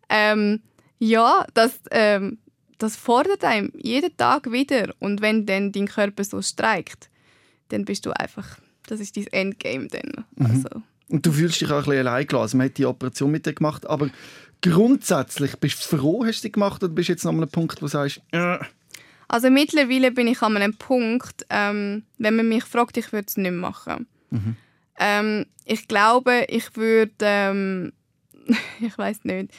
Ähm, 0.10 0.62
ja, 1.00 1.46
das, 1.54 1.80
ähm, 1.92 2.40
das 2.78 2.96
fordert 2.96 3.44
einem 3.44 3.72
jeden 3.76 4.16
Tag 4.18 4.52
wieder. 4.52 4.94
Und 5.00 5.22
wenn 5.22 5.46
dann 5.46 5.72
dein 5.72 5.88
Körper 5.88 6.24
so 6.24 6.42
streikt, 6.42 7.10
dann 7.70 7.86
bist 7.86 8.06
du 8.06 8.12
einfach, 8.12 8.58
das 8.88 9.00
ist 9.00 9.18
dein 9.18 9.28
Endgame 9.28 9.88
dann. 9.88 10.26
Mhm. 10.36 10.46
Also. 10.46 10.82
Und 11.10 11.26
du 11.26 11.32
fühlst 11.32 11.62
dich 11.62 11.70
auch 11.70 11.78
ein 11.78 11.84
bisschen 11.84 12.08
allein 12.08 12.28
gelassen. 12.28 12.58
Man 12.58 12.68
hat 12.68 12.78
die 12.78 12.86
Operation 12.86 13.32
mit 13.32 13.46
dir 13.46 13.54
gemacht, 13.54 13.88
aber 13.88 14.10
grundsätzlich 14.62 15.56
bist 15.58 15.92
du 15.92 15.98
froh, 15.98 16.26
hast 16.26 16.40
du 16.40 16.42
sie 16.44 16.52
gemacht, 16.52 16.84
oder 16.84 16.94
bist 16.94 17.10
du 17.10 17.14
jetzt 17.14 17.24
noch 17.24 17.32
an 17.32 17.38
einem 17.38 17.50
Punkt, 17.50 17.82
wo 17.82 17.86
du 17.86 17.92
sagst, 17.92 18.22
äh. 18.32 18.58
Also 19.28 19.50
mittlerweile 19.50 20.12
bin 20.12 20.28
ich 20.28 20.42
an 20.42 20.58
einem 20.58 20.76
Punkt, 20.76 21.46
ähm, 21.50 22.04
wenn 22.18 22.36
man 22.36 22.48
mich 22.48 22.64
fragt, 22.64 22.98
ich 22.98 23.12
würde 23.12 23.26
es 23.28 23.38
nicht 23.38 23.52
machen. 23.52 24.08
Mhm. 24.30 24.56
Ähm, 25.00 25.46
ich 25.66 25.88
glaube, 25.88 26.46
ich 26.48 26.76
würde, 26.76 27.14
ähm, 27.22 27.94
ich 28.80 28.98
weiß 28.98 29.26
nicht, 29.26 29.52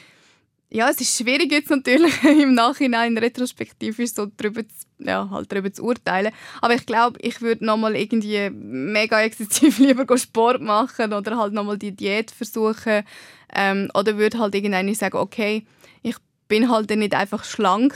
ja, 0.71 0.87
es 0.89 1.01
ist 1.01 1.17
schwierig 1.17 1.51
jetzt 1.51 1.69
natürlich 1.69 2.23
im 2.23 2.53
Nachhinein, 2.53 3.17
retrospektiv 3.17 3.97
ist 3.99 4.15
so 4.15 4.27
darüber 4.27 4.61
zu, 4.67 4.85
ja, 4.99 5.27
halt 5.31 5.51
darüber 5.51 5.71
zu 5.73 5.83
urteilen. 5.83 6.31
Aber 6.61 6.75
ich 6.75 6.85
glaube, 6.85 7.19
ich 7.21 7.41
würde 7.41 7.65
nochmal 7.65 7.95
irgendwie 7.95 8.49
mega 8.51 9.21
exzessiv 9.21 9.79
lieber 9.79 10.17
Sport 10.17 10.61
machen 10.61 11.13
oder 11.13 11.37
halt 11.37 11.53
nochmal 11.53 11.77
die 11.77 11.95
Diät 11.95 12.29
versuchen. 12.29 13.03
Ähm, 13.51 13.89
oder 13.95 14.17
würde 14.17 14.37
halt 14.37 14.53
irgendwann 14.53 14.93
sagen, 14.93 15.17
okay, 15.17 15.65
ich 16.03 16.15
bin 16.47 16.69
halt 16.69 16.91
dann 16.91 16.99
nicht 16.99 17.15
einfach 17.15 17.43
schlank, 17.43 17.95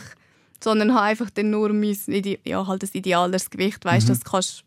sondern 0.64 0.94
habe 0.94 1.06
einfach 1.06 1.30
dann 1.30 1.50
nur 1.50 1.74
mein, 1.74 1.98
ja, 2.46 2.68
halt 2.68 2.84
das 2.84 2.96
ideales 2.96 3.50
Gewicht. 3.50 3.84
Weißt, 3.86 4.08
mhm. 4.08 4.12
das 4.14 4.24
kannst 4.24 4.64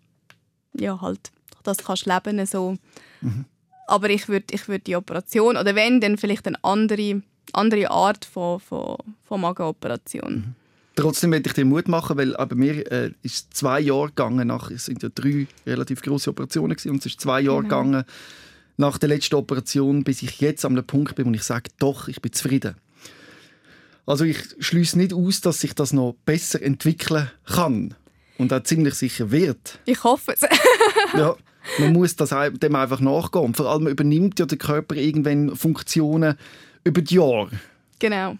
ja 0.74 1.00
halt, 1.00 1.30
das 1.62 1.78
kannst 1.78 2.06
leben 2.06 2.44
so. 2.46 2.76
Mhm. 3.20 3.44
Aber 3.88 4.11
ich 4.11 4.28
würde 4.28 4.46
ich 4.52 4.68
würd 4.68 4.87
die 4.87 4.96
Operation 4.96 5.56
oder 5.56 5.74
wenn, 5.74 6.00
dann 6.00 6.18
vielleicht 6.18 6.46
eine 6.46 6.62
andere 6.64 7.22
andere 7.52 7.90
Art 7.90 8.24
von, 8.24 8.61
von, 8.61 8.96
von 9.24 9.40
Magenoperation. 9.40 10.35
Mhm. 10.35 10.54
Trotzdem 10.94 11.30
möchte 11.30 11.50
ich 11.50 11.54
dir 11.54 11.64
Mut 11.64 11.88
machen, 11.88 12.16
weil 12.16 12.32
bei 12.32 12.54
mir 12.54 12.90
äh, 12.90 13.11
ist 13.22 13.54
zwei 13.54 13.80
Jahre 13.80 14.06
gegangen 14.06 14.48
nach, 14.48 14.70
es 14.70 14.87
sind 14.87 15.02
ja 15.02 15.11
drei 15.14 15.46
relativ 15.66 16.00
große 16.00 16.30
Operationen 16.30 16.74
gewesen, 16.74 16.92
und 16.92 16.98
es 17.00 17.06
ist 17.06 17.20
zwei 17.20 17.42
Jahre 17.42 17.62
genau. 17.62 17.82
gegangen 17.82 18.04
nach 18.78 18.96
der 18.98 19.11
letzten 19.11 19.35
Operation, 19.35 20.04
bis 20.04 20.22
ich 20.22 20.40
jetzt 20.40 20.64
an 20.64 20.72
einem 20.72 20.87
Punkt 20.87 21.14
bin, 21.16 21.26
wo 21.26 21.32
ich 21.32 21.42
sage, 21.42 21.70
doch, 21.78 22.09
ich 22.09 22.20
bin 22.22 22.32
zufrieden. 22.32 22.76
Also 24.07 24.25
ich 24.25 24.38
schließe 24.61 24.97
nicht 24.97 25.12
aus, 25.12 25.40
dass 25.40 25.61
sich 25.61 25.75
das 25.75 25.92
noch 25.92 26.14
besser 26.25 26.62
entwickeln 26.62 27.31
kann 27.45 27.95
und 28.38 28.53
auch 28.53 28.62
ziemlich 28.62 28.95
sicher 28.95 29.33
wird. 29.33 29.81
Ich 29.85 30.05
hoffe 30.05 30.33
es. 30.33 30.42
ja, 31.12 31.35
man 31.79 31.92
muss 31.92 32.14
das 32.14 32.31
dem 32.31 32.77
einfach 32.77 33.01
nachgehen. 33.01 33.45
Und 33.45 33.57
vor 33.57 33.66
allem 33.66 33.88
übernimmt 33.88 34.38
ja 34.38 34.47
der 34.47 34.59
Körper 34.59 34.95
irgendwann 34.95 35.57
Funktionen 35.57 36.37
über 36.85 37.03
die 37.03 37.16
Jahre. 37.16 37.51
Genau. 37.99 38.37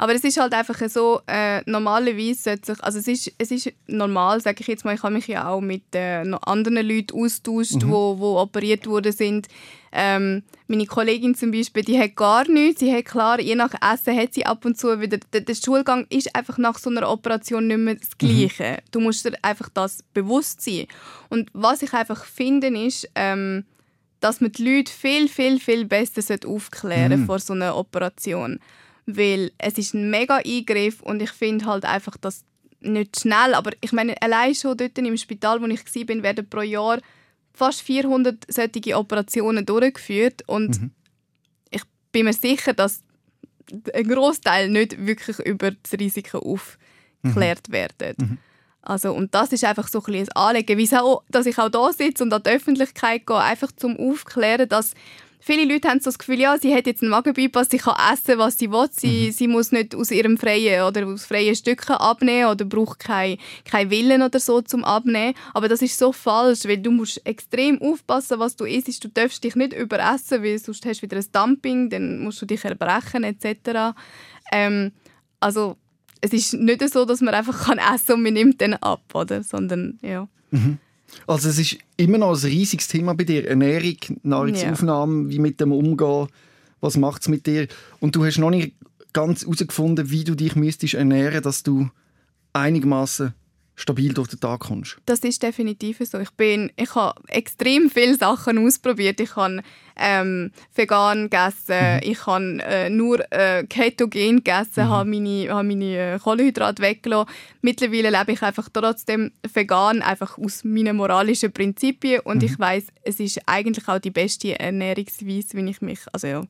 Aber 0.00 0.14
es 0.14 0.22
ist 0.22 0.38
halt 0.38 0.54
einfach 0.54 0.80
so, 0.88 1.20
äh, 1.26 1.60
normalerweise 1.66 2.40
sollte 2.40 2.66
sich, 2.66 2.84
also 2.84 2.98
es 3.00 3.08
ist, 3.08 3.32
es 3.36 3.50
ist 3.50 3.72
normal, 3.88 4.40
sage 4.40 4.58
ich 4.60 4.68
jetzt 4.68 4.84
mal, 4.84 4.94
ich 4.94 5.02
habe 5.02 5.12
mich 5.12 5.26
ja 5.26 5.48
auch 5.48 5.60
mit 5.60 5.92
äh, 5.92 6.24
anderen 6.42 6.86
Leuten 6.86 7.20
austauscht, 7.20 7.82
mhm. 7.82 7.90
wo, 7.90 8.18
wo 8.18 8.38
operiert 8.38 8.86
worden 8.86 9.10
sind. 9.10 9.48
Ähm, 9.90 10.44
meine 10.68 10.86
Kollegin 10.86 11.34
zum 11.34 11.50
Beispiel, 11.50 11.82
die 11.82 11.98
hat 11.98 12.14
gar 12.14 12.48
nichts. 12.48 12.78
Sie 12.78 12.94
hat 12.94 13.06
klar, 13.06 13.40
je 13.40 13.56
nach 13.56 13.74
Essen 13.82 14.16
hat 14.16 14.34
sie 14.34 14.46
ab 14.46 14.64
und 14.64 14.78
zu 14.78 15.00
wieder. 15.00 15.18
Der, 15.32 15.40
der 15.40 15.54
Schulgang 15.56 16.06
ist 16.10 16.32
einfach 16.32 16.58
nach 16.58 16.78
so 16.78 16.90
einer 16.90 17.10
Operation 17.10 17.66
nicht 17.66 17.78
mehr 17.78 17.96
das 17.96 18.10
mhm. 18.10 18.18
Gleiche. 18.18 18.72
Mhm. 18.74 18.90
Du 18.92 19.00
musst 19.00 19.24
dir 19.24 19.32
einfach 19.42 19.68
das 19.68 20.04
bewusst 20.14 20.60
sein. 20.60 20.86
Und 21.28 21.50
was 21.54 21.82
ich 21.82 21.92
einfach 21.92 22.24
finde, 22.24 22.68
ist, 22.68 23.10
ähm, 23.16 23.64
dass 24.20 24.40
man 24.40 24.52
die 24.52 24.76
Leute 24.76 24.92
viel, 24.92 25.28
viel, 25.28 25.58
viel 25.58 25.86
besser 25.86 26.22
aufklären 26.46 27.22
mhm. 27.22 27.26
vor 27.26 27.40
so 27.40 27.52
einer 27.52 27.76
Operation 27.76 28.60
weil 29.16 29.52
es 29.56 29.78
ist 29.78 29.94
ein 29.94 30.10
mega 30.10 30.36
Eingriff 30.36 31.00
und 31.00 31.22
ich 31.22 31.30
finde 31.30 31.64
halt 31.64 31.84
einfach, 31.84 32.16
dass 32.18 32.44
nicht 32.80 33.20
schnell, 33.20 33.54
aber 33.54 33.72
ich 33.80 33.92
meine, 33.92 34.20
allein 34.22 34.54
schon 34.54 34.76
dort 34.76 34.96
im 34.98 35.16
Spital, 35.16 35.60
wo 35.60 35.66
ich 35.66 35.84
war, 35.84 36.22
werden 36.22 36.48
pro 36.48 36.60
Jahr 36.60 36.98
fast 37.52 37.80
400 37.82 38.44
solche 38.48 38.96
Operationen 38.96 39.64
durchgeführt 39.64 40.42
und 40.46 40.80
mhm. 40.80 40.90
ich 41.70 41.82
bin 42.12 42.26
mir 42.26 42.34
sicher, 42.34 42.74
dass 42.74 43.02
ein 43.94 44.08
Großteil 44.08 44.68
nicht 44.68 45.06
wirklich 45.06 45.38
über 45.40 45.70
das 45.70 45.98
Risiko 45.98 46.38
aufgeklärt 46.38 47.68
mhm. 47.68 47.72
werden. 47.72 48.16
Mhm. 48.18 48.38
Also, 48.82 49.12
und 49.12 49.34
das 49.34 49.52
ist 49.52 49.64
einfach 49.64 49.88
so 49.88 50.02
ein, 50.06 50.14
ein 50.14 50.28
Anliegen, 50.32 50.78
wie 50.78 50.96
auch, 50.96 51.22
dass 51.30 51.46
ich 51.46 51.58
auch 51.58 51.68
da 51.68 51.92
sitze 51.92 52.24
und 52.24 52.32
an 52.32 52.42
die 52.42 52.50
Öffentlichkeit 52.50 53.26
gehe, 53.26 53.36
einfach 53.36 53.72
zum 53.72 53.96
Aufklären, 53.96 54.68
dass 54.68 54.94
viele 55.40 55.64
Leute 55.64 55.88
haben 55.88 56.00
so 56.00 56.06
das 56.06 56.18
Gefühl, 56.18 56.40
ja, 56.40 56.58
sie 56.58 56.74
hat 56.74 56.86
jetzt 56.86 57.02
einen 57.02 57.10
Magenbypass, 57.10 57.68
sie 57.70 57.78
kann 57.78 57.96
essen, 58.12 58.38
was 58.38 58.58
sie 58.58 58.70
will. 58.70 58.88
Sie, 58.90 59.26
mhm. 59.26 59.32
sie 59.32 59.48
muss 59.48 59.72
nicht 59.72 59.94
aus 59.94 60.10
ihrem 60.10 60.36
freien 60.36 60.82
oder 60.82 61.06
aus 61.06 61.24
freien 61.24 61.54
Stücken 61.54 61.92
abnehmen 61.92 62.50
oder 62.50 62.64
braucht 62.64 62.98
keinen 62.98 63.38
kein 63.64 63.90
Willen 63.90 64.22
oder 64.22 64.40
so 64.40 64.60
zum 64.62 64.84
Abnehmen. 64.84 65.34
Aber 65.54 65.68
das 65.68 65.82
ist 65.82 65.98
so 65.98 66.12
falsch, 66.12 66.64
weil 66.64 66.78
du 66.78 66.90
musst 66.90 67.24
extrem 67.26 67.80
aufpassen, 67.80 68.38
was 68.38 68.56
du 68.56 68.64
isst. 68.64 69.04
Du 69.04 69.08
darfst 69.08 69.42
dich 69.44 69.54
nicht 69.54 69.72
überessen, 69.72 70.42
weil 70.42 70.58
sonst 70.58 70.84
hast 70.86 71.00
du 71.00 71.02
wieder 71.02 71.16
ein 71.16 71.26
Dumping, 71.32 71.90
dann 71.90 72.20
musst 72.20 72.42
du 72.42 72.46
dich 72.46 72.64
erbrechen 72.64 73.24
etc. 73.24 73.96
Ähm, 74.52 74.92
also 75.40 75.76
es 76.20 76.32
ist 76.32 76.54
nicht 76.54 76.88
so, 76.88 77.04
dass 77.04 77.20
man 77.20 77.34
einfach 77.34 77.66
kann 77.66 77.78
essen 77.78 78.14
und 78.14 78.22
man 78.22 78.32
nimmt 78.34 78.60
dann 78.60 78.74
ab, 78.74 79.02
oder? 79.14 79.42
Sondern 79.42 79.98
ja. 80.02 80.28
Mhm. 80.50 80.78
Also 81.26 81.48
es 81.48 81.58
ist 81.58 81.78
immer 81.96 82.18
noch 82.18 82.32
ein 82.32 82.50
riesiges 82.50 82.88
Thema 82.88 83.14
bei 83.14 83.24
dir. 83.24 83.48
Ernährung, 83.48 83.96
Nahrungsaufnahme, 84.22 85.22
yeah. 85.22 85.30
wie 85.30 85.38
mit 85.38 85.60
dem 85.60 85.72
umgehen, 85.72 86.28
was 86.80 86.96
macht 86.96 87.22
es 87.22 87.28
mit 87.28 87.46
dir? 87.46 87.66
Und 88.00 88.14
du 88.14 88.24
hast 88.24 88.38
noch 88.38 88.50
nicht 88.50 88.74
ganz 89.12 89.42
herausgefunden, 89.42 90.10
wie 90.10 90.24
du 90.24 90.34
dich 90.34 90.54
müsstest 90.54 90.94
ernähren, 90.94 91.42
dass 91.42 91.62
du 91.62 91.88
einigermaßen 92.52 93.34
stabil 93.78 94.12
durch 94.12 94.28
den 94.28 94.40
Tag 94.40 94.60
kommst. 94.60 94.98
Das 95.06 95.20
ist 95.20 95.42
definitiv 95.42 95.98
so. 96.02 96.18
Ich, 96.18 96.32
bin, 96.32 96.72
ich 96.76 96.94
habe 96.94 97.20
extrem 97.28 97.88
viele 97.88 98.16
Sachen 98.16 98.58
ausprobiert. 98.58 99.20
Ich 99.20 99.36
habe 99.36 99.62
ähm, 99.96 100.50
vegan 100.74 101.30
gegessen, 101.30 101.94
mhm. 101.94 102.00
ich 102.02 102.26
habe 102.26 102.62
äh, 102.62 102.90
nur 102.90 103.20
äh, 103.32 103.64
ketogen 103.64 104.36
gegessen, 104.36 104.86
mhm. 104.86 104.90
habe 104.90 105.10
meine, 105.10 105.48
habe 105.50 105.68
meine 105.68 106.14
äh, 106.14 106.18
Kohlenhydrate 106.18 106.82
weggelassen. 106.82 107.30
Mittlerweile 107.62 108.10
lebe 108.10 108.32
ich 108.32 108.42
einfach 108.42 108.68
trotzdem 108.72 109.32
vegan, 109.52 110.02
einfach 110.02 110.38
aus 110.38 110.64
meinen 110.64 110.96
moralischen 110.96 111.52
Prinzipien 111.52 112.20
und 112.20 112.38
mhm. 112.38 112.44
ich 112.48 112.58
weiß, 112.58 112.84
es 113.02 113.20
ist 113.20 113.40
eigentlich 113.46 113.88
auch 113.88 113.98
die 113.98 114.10
beste 114.10 114.58
Ernährungsweise, 114.58 115.56
wenn 115.56 115.68
ich 115.68 115.80
mich, 115.80 116.00
also 116.12 116.26
ja, 116.26 116.42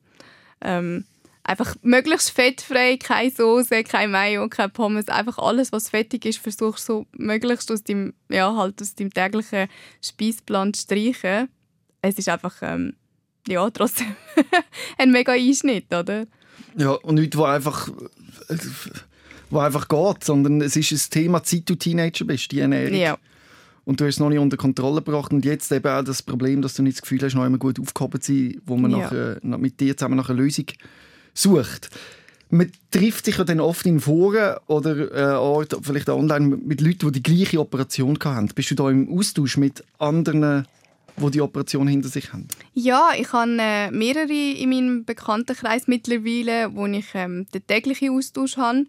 ähm, 0.61 1.05
einfach 1.49 1.75
möglichst 1.81 2.29
fettfrei, 2.29 2.97
keine 2.97 3.31
Soße, 3.31 3.83
kein 3.83 4.11
Mayo, 4.11 4.47
kein 4.49 4.71
Pommes, 4.71 5.07
einfach 5.07 5.39
alles, 5.39 5.71
was 5.71 5.89
fettig 5.89 6.25
ist, 6.25 6.37
versuch 6.37 6.77
so 6.77 7.07
möglichst 7.17 7.71
aus 7.71 7.83
dem, 7.83 8.13
ja, 8.29 8.55
halt 8.55 8.79
aus 8.81 8.93
dem 8.93 9.11
täglichen 9.11 9.67
Speisplan 10.03 10.73
zu 10.75 10.83
streichen. 10.83 11.49
Es 12.03 12.19
ist 12.19 12.29
einfach, 12.29 12.55
ähm, 12.61 12.93
ja, 13.47 13.67
trotzdem 13.71 14.15
ein 14.99 15.11
mega 15.11 15.31
Einschnitt, 15.31 15.87
oder? 15.93 16.27
Ja, 16.77 16.91
und 16.91 17.15
nicht, 17.15 17.35
wo 17.35 17.45
einfach 17.45 17.89
wo 19.49 19.57
einfach 19.57 19.87
geht, 19.87 20.23
sondern 20.23 20.61
es 20.61 20.75
ist 20.75 20.91
ein 20.91 21.09
Thema, 21.09 21.41
seit 21.43 21.67
du 21.67 21.73
Teenager 21.73 22.25
bist, 22.25 22.51
die 22.51 22.59
Ernährung. 22.59 22.95
Ja. 22.95 23.17
Und 23.85 23.99
du 23.99 24.05
hast 24.05 24.15
es 24.15 24.19
noch 24.19 24.29
nicht 24.29 24.37
unter 24.37 24.57
Kontrolle 24.57 25.01
gebracht 25.01 25.33
und 25.33 25.45
jetzt 25.45 25.71
eben 25.71 25.87
auch 25.87 26.03
das 26.03 26.21
Problem, 26.21 26.61
dass 26.61 26.75
du 26.75 26.83
nicht 26.83 26.97
das 26.97 27.01
Gefühl 27.01 27.23
hast, 27.23 27.33
noch 27.33 27.45
immer 27.45 27.57
gut 27.57 27.79
aufgehoben 27.79 28.21
zu 28.21 28.33
sein, 28.33 28.61
wo 28.67 28.77
man 28.77 28.91
ja. 28.91 28.97
nachher, 28.99 29.39
mit 29.41 29.79
dir 29.79 29.97
zusammen 29.97 30.17
nach 30.17 30.29
einer 30.29 30.37
Lösung 30.37 30.65
sucht. 31.33 31.89
Man 32.51 32.71
trifft 32.89 33.25
sich 33.25 33.37
ja 33.37 33.43
dann 33.43 33.59
oft 33.59 33.85
in 33.85 33.99
Foren 33.99 34.57
oder 34.65 35.61
äh, 35.61 35.65
vielleicht 35.81 36.09
auch 36.09 36.17
online 36.17 36.57
mit 36.57 36.81
Leuten, 36.81 37.11
die 37.11 37.21
die 37.21 37.35
gleiche 37.35 37.59
Operation 37.59 38.17
hatten. 38.23 38.49
Bist 38.55 38.71
du 38.71 38.75
da 38.75 38.89
im 38.89 39.07
Austausch 39.15 39.57
mit 39.57 39.83
anderen, 39.99 40.65
die 41.17 41.31
die 41.31 41.41
Operation 41.41 41.87
hinter 41.87 42.09
sich 42.09 42.33
haben? 42.33 42.47
Ja, 42.73 43.11
ich 43.15 43.31
habe 43.33 43.55
äh, 43.59 43.91
mehrere 43.91 44.31
in 44.33 44.69
meinem 44.69 45.05
Bekanntenkreis 45.05 45.87
mittlerweile, 45.87 46.73
wo 46.73 46.87
ich 46.87 47.05
ähm, 47.13 47.45
den 47.53 47.67
täglichen 47.67 48.17
Austausch 48.17 48.57
habe. 48.57 48.85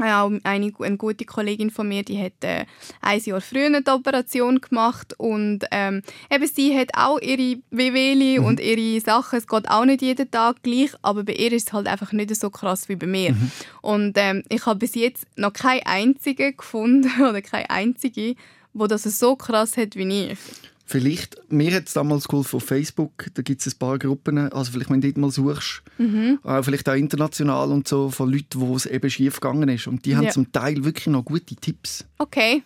Auch 0.00 0.32
eine, 0.42 0.72
eine 0.76 0.96
gute 0.96 1.24
Kollegin 1.24 1.70
von 1.70 1.86
mir, 1.86 2.02
die 2.02 2.20
hat 2.20 2.32
äh, 2.42 2.64
ein 3.00 3.20
Jahr 3.20 3.40
früher 3.40 3.66
eine 3.66 3.82
Operation 3.86 4.60
gemacht 4.60 5.14
und 5.18 5.60
ähm, 5.70 6.02
eben 6.30 6.46
sie 6.48 6.76
hat 6.76 6.88
auch 6.94 7.20
ihre 7.20 7.60
Wehwehli 7.70 8.40
mhm. 8.40 8.44
und 8.44 8.60
ihre 8.60 9.00
Sachen. 9.00 9.38
Es 9.38 9.46
geht 9.46 9.70
auch 9.70 9.84
nicht 9.84 10.02
jeden 10.02 10.28
Tag 10.32 10.64
gleich, 10.64 10.90
aber 11.02 11.22
bei 11.22 11.34
ihr 11.34 11.52
ist 11.52 11.68
es 11.68 11.72
halt 11.72 11.86
einfach 11.86 12.10
nicht 12.10 12.34
so 12.34 12.50
krass 12.50 12.88
wie 12.88 12.96
bei 12.96 13.06
mir. 13.06 13.34
Mhm. 13.34 13.50
Und 13.82 14.18
ähm, 14.18 14.42
ich 14.48 14.66
habe 14.66 14.80
bis 14.80 14.96
jetzt 14.96 15.26
noch 15.36 15.52
keine 15.52 15.86
einzige 15.86 16.52
gefunden 16.52 17.12
oder 17.20 17.40
keine 17.40 17.70
einzige, 17.70 18.34
wo 18.72 18.88
das 18.88 19.04
so 19.04 19.36
krass 19.36 19.76
hat 19.76 19.94
wie 19.94 20.30
ich. 20.32 20.38
Vielleicht, 20.86 21.40
mir 21.50 21.74
hat 21.74 21.86
es 21.86 21.94
damals 21.94 22.28
geholfen 22.28 22.56
auf 22.56 22.64
Facebook, 22.64 23.26
da 23.32 23.40
gibt 23.40 23.60
es 23.64 23.74
ein 23.74 23.78
paar 23.78 23.98
Gruppen, 23.98 24.38
also 24.38 24.72
vielleicht, 24.72 24.90
wenn 24.90 25.00
du 25.00 25.08
dort 25.08 25.16
mal 25.16 25.30
suchst, 25.30 25.82
mhm. 25.96 26.38
äh, 26.44 26.62
vielleicht 26.62 26.88
auch 26.88 26.94
international 26.94 27.72
und 27.72 27.88
so, 27.88 28.10
von 28.10 28.30
Leuten, 28.30 28.60
wo 28.60 28.76
es 28.76 28.84
eben 28.84 29.08
schief 29.08 29.40
gegangen 29.40 29.68
ist. 29.70 29.86
Und 29.86 30.04
die 30.04 30.10
ja. 30.10 30.18
haben 30.18 30.30
zum 30.30 30.52
Teil 30.52 30.84
wirklich 30.84 31.06
noch 31.06 31.24
gute 31.24 31.56
Tipps. 31.56 32.04
Okay. 32.18 32.62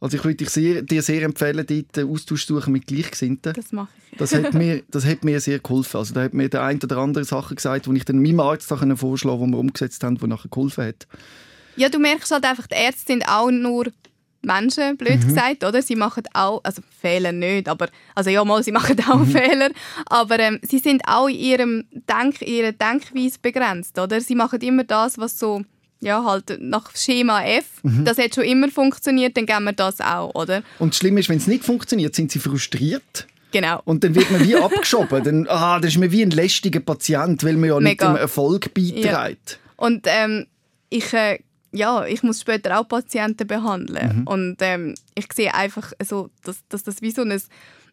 Also 0.00 0.16
ich 0.16 0.24
würde 0.24 0.36
dich 0.36 0.50
sehr, 0.50 0.82
dir 0.82 1.02
sehr 1.02 1.22
empfehlen, 1.22 1.66
dort 1.66 2.08
Austausch 2.08 2.46
zu 2.46 2.54
suchen 2.54 2.72
mit 2.72 2.86
Gleichgesinnten. 2.86 3.52
Das 3.52 3.72
mache 3.72 3.88
ich. 4.12 4.18
das, 4.18 4.32
hat 4.32 4.54
mir, 4.54 4.82
das 4.90 5.04
hat 5.04 5.24
mir 5.24 5.40
sehr 5.40 5.58
geholfen. 5.58 5.96
Also 5.96 6.14
da 6.14 6.22
hat 6.22 6.34
mir 6.34 6.48
der 6.48 6.62
ein 6.62 6.80
oder 6.82 6.98
andere 6.98 7.24
Sachen 7.24 7.56
gesagt, 7.56 7.86
die 7.86 7.96
ich 7.96 8.04
dann 8.04 8.22
meinem 8.22 8.40
Arzt 8.40 8.68
vorschlagen 8.68 9.46
die 9.46 9.52
wir 9.52 9.58
umgesetzt 9.58 10.02
haben, 10.04 10.16
die 10.16 10.26
nachher 10.26 10.48
geholfen 10.48 10.84
hat. 10.84 11.06
Ja, 11.76 11.88
du 11.88 11.98
merkst 11.98 12.30
halt 12.30 12.44
einfach, 12.44 12.66
die 12.66 12.76
Ärzte 12.76 13.12
sind 13.12 13.28
auch 13.28 13.50
nur 13.50 13.86
Menschen, 14.42 14.96
blöd 14.96 15.20
mhm. 15.22 15.28
gesagt, 15.28 15.64
oder? 15.64 15.82
Sie 15.82 15.96
machen 15.96 16.24
auch, 16.32 16.60
also 16.64 16.82
Fehler 17.00 17.32
nicht, 17.32 17.68
aber, 17.68 17.88
also 18.14 18.30
ja, 18.30 18.44
mal, 18.44 18.62
sie 18.62 18.72
machen 18.72 18.96
auch 19.08 19.18
mhm. 19.18 19.26
Fehler, 19.26 19.70
aber 20.06 20.38
ähm, 20.38 20.60
sie 20.62 20.78
sind 20.78 21.02
auch 21.06 21.28
in 21.28 21.36
ihrem 21.36 21.84
Denk, 21.92 22.42
ihrer 22.42 22.72
Denkweise 22.72 23.38
begrenzt, 23.40 23.98
oder? 23.98 24.20
Sie 24.20 24.34
machen 24.34 24.60
immer 24.60 24.84
das, 24.84 25.18
was 25.18 25.38
so, 25.38 25.62
ja, 26.00 26.24
halt 26.24 26.58
nach 26.60 26.94
Schema 26.94 27.42
F, 27.44 27.82
mhm. 27.82 28.04
das 28.04 28.18
hat 28.18 28.34
schon 28.34 28.44
immer 28.44 28.68
funktioniert, 28.68 29.36
dann 29.36 29.46
geben 29.46 29.64
wir 29.64 29.72
das 29.72 30.00
auch, 30.00 30.34
oder? 30.34 30.62
Und 30.78 30.92
das 30.94 30.98
Schlimme 30.98 31.20
ist, 31.20 31.28
wenn 31.28 31.38
es 31.38 31.46
nicht 31.46 31.64
funktioniert, 31.64 32.14
sind 32.14 32.30
sie 32.30 32.38
frustriert. 32.38 33.26
Genau. 33.50 33.80
Und 33.84 34.04
dann 34.04 34.14
wird 34.14 34.30
man 34.30 34.46
wie 34.46 34.56
abgeschoben. 34.56 35.24
Dann, 35.24 35.46
ah, 35.48 35.80
das 35.80 35.92
ist 35.92 35.98
man 35.98 36.12
wie 36.12 36.22
ein 36.22 36.30
lästiger 36.30 36.80
Patient, 36.80 37.42
weil 37.44 37.54
man 37.54 37.70
ja 37.70 37.80
Mega. 37.80 37.88
nicht 37.88 38.02
dem 38.02 38.16
Erfolg 38.16 38.74
beiträgt. 38.74 39.04
Ja. 39.06 39.58
Und 39.76 40.06
ähm, 40.06 40.46
ich 40.90 41.12
äh, 41.14 41.38
ja, 41.72 42.04
ich 42.06 42.22
muss 42.22 42.40
später 42.40 42.78
auch 42.78 42.88
Patienten 42.88 43.46
behandeln. 43.46 44.20
Mhm. 44.20 44.26
Und 44.26 44.56
ähm, 44.60 44.94
ich 45.14 45.32
sehe 45.32 45.54
einfach, 45.54 45.92
so, 46.02 46.30
dass, 46.44 46.66
dass 46.68 46.82
das 46.82 47.02
wie 47.02 47.10
so 47.10 47.22
ein 47.22 47.40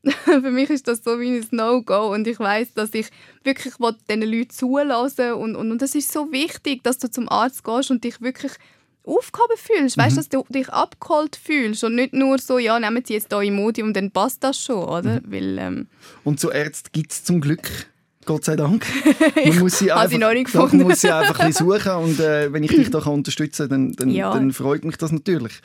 für 0.23 0.51
mich 0.51 0.69
ist 0.69 0.87
das 0.87 1.03
so 1.03 1.19
wie 1.19 1.37
ein 1.37 1.47
No-Go 1.49 2.13
und 2.13 2.27
ich 2.27 2.39
weiß, 2.39 2.73
dass 2.75 2.93
ich 2.93 3.07
wirklich 3.43 3.73
diesen 3.73 4.21
Leuten 4.21 4.49
zulassen 4.51 5.33
und, 5.33 5.55
und, 5.55 5.71
und 5.71 5.81
das 5.81 5.95
ist 5.95 6.11
so 6.11 6.31
wichtig, 6.31 6.83
dass 6.83 6.99
du 6.99 7.09
zum 7.09 7.27
Arzt 7.27 7.63
gehst 7.63 7.89
und 7.89 8.03
dich 8.03 8.21
wirklich 8.21 8.51
aufgehoben 9.03 9.57
fühlst, 9.57 9.97
mhm. 9.97 10.01
weißt, 10.01 10.17
dass 10.17 10.29
du 10.29 10.45
dich 10.49 10.69
abgeholt 10.69 11.35
fühlst 11.35 11.83
und 11.83 11.95
nicht 11.95 12.13
nur 12.13 12.37
so, 12.39 12.59
ja, 12.59 12.79
nehmen 12.79 13.03
Sie 13.05 13.13
jetzt 13.13 13.31
hier 13.31 13.41
Imodium, 13.41 13.93
dann 13.93 14.11
passt 14.11 14.43
das 14.43 14.59
schon, 14.59 14.83
oder? 14.83 15.21
Mhm. 15.21 15.23
Weil, 15.25 15.57
ähm, 15.57 15.87
und 16.23 16.39
so 16.39 16.51
Ärzte 16.51 16.89
gibt 16.91 17.11
es 17.11 17.23
zum 17.23 17.41
Glück 17.41 17.87
Gott 18.25 18.45
sei 18.45 18.55
Dank. 18.55 18.85
Man 19.45 19.59
muss 19.59 19.79
sie 19.79 19.91
einfach, 19.91 20.17
noch 20.17 20.33
nicht 20.33 20.51
gefunden. 20.51 20.81
muss 20.83 21.01
sie 21.01 21.11
einfach 21.11 21.39
ein 21.39 21.53
suchen 21.53 21.91
und 21.91 22.19
äh, 22.19 22.51
wenn 22.51 22.63
ich 22.63 22.71
dich 22.71 22.89
da 22.91 22.99
unterstützen 22.99 23.69
kann, 23.69 23.91
dann, 23.91 23.91
dann, 23.93 24.09
ja. 24.09 24.33
dann 24.33 24.51
freut 24.51 24.83
mich 24.83 24.97
das 24.97 25.11
natürlich. 25.11 25.61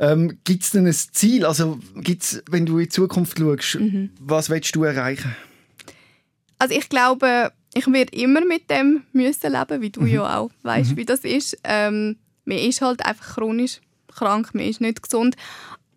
Ähm, 0.00 0.38
gibt 0.44 0.62
es 0.62 0.70
denn 0.70 0.86
ein 0.86 0.92
Ziel? 0.92 1.44
Also 1.44 1.78
gibt's, 1.96 2.42
wenn 2.48 2.66
du 2.66 2.78
in 2.78 2.84
die 2.84 2.88
Zukunft 2.88 3.38
schaust, 3.38 3.80
mhm. 3.80 4.10
was 4.20 4.48
willst 4.48 4.74
du 4.76 4.84
erreichen? 4.84 5.34
Also 6.58 6.74
ich 6.74 6.88
glaube, 6.88 7.52
ich 7.74 7.86
werde 7.86 8.16
immer 8.16 8.44
mit 8.44 8.70
dem 8.70 9.02
müssen 9.12 9.52
leben, 9.52 9.80
wie 9.80 9.90
du 9.90 10.02
mhm. 10.02 10.08
ja 10.08 10.38
auch 10.38 10.50
weißt, 10.62 10.92
mhm. 10.92 10.96
wie 10.96 11.04
das 11.04 11.20
ist. 11.20 11.58
Ähm, 11.64 12.16
man 12.44 12.58
ist 12.58 12.80
halt 12.80 13.04
einfach 13.04 13.34
chronisch 13.34 13.80
krank, 14.08 14.54
man 14.54 14.64
ist 14.64 14.80
nicht 14.80 15.02
gesund. 15.02 15.36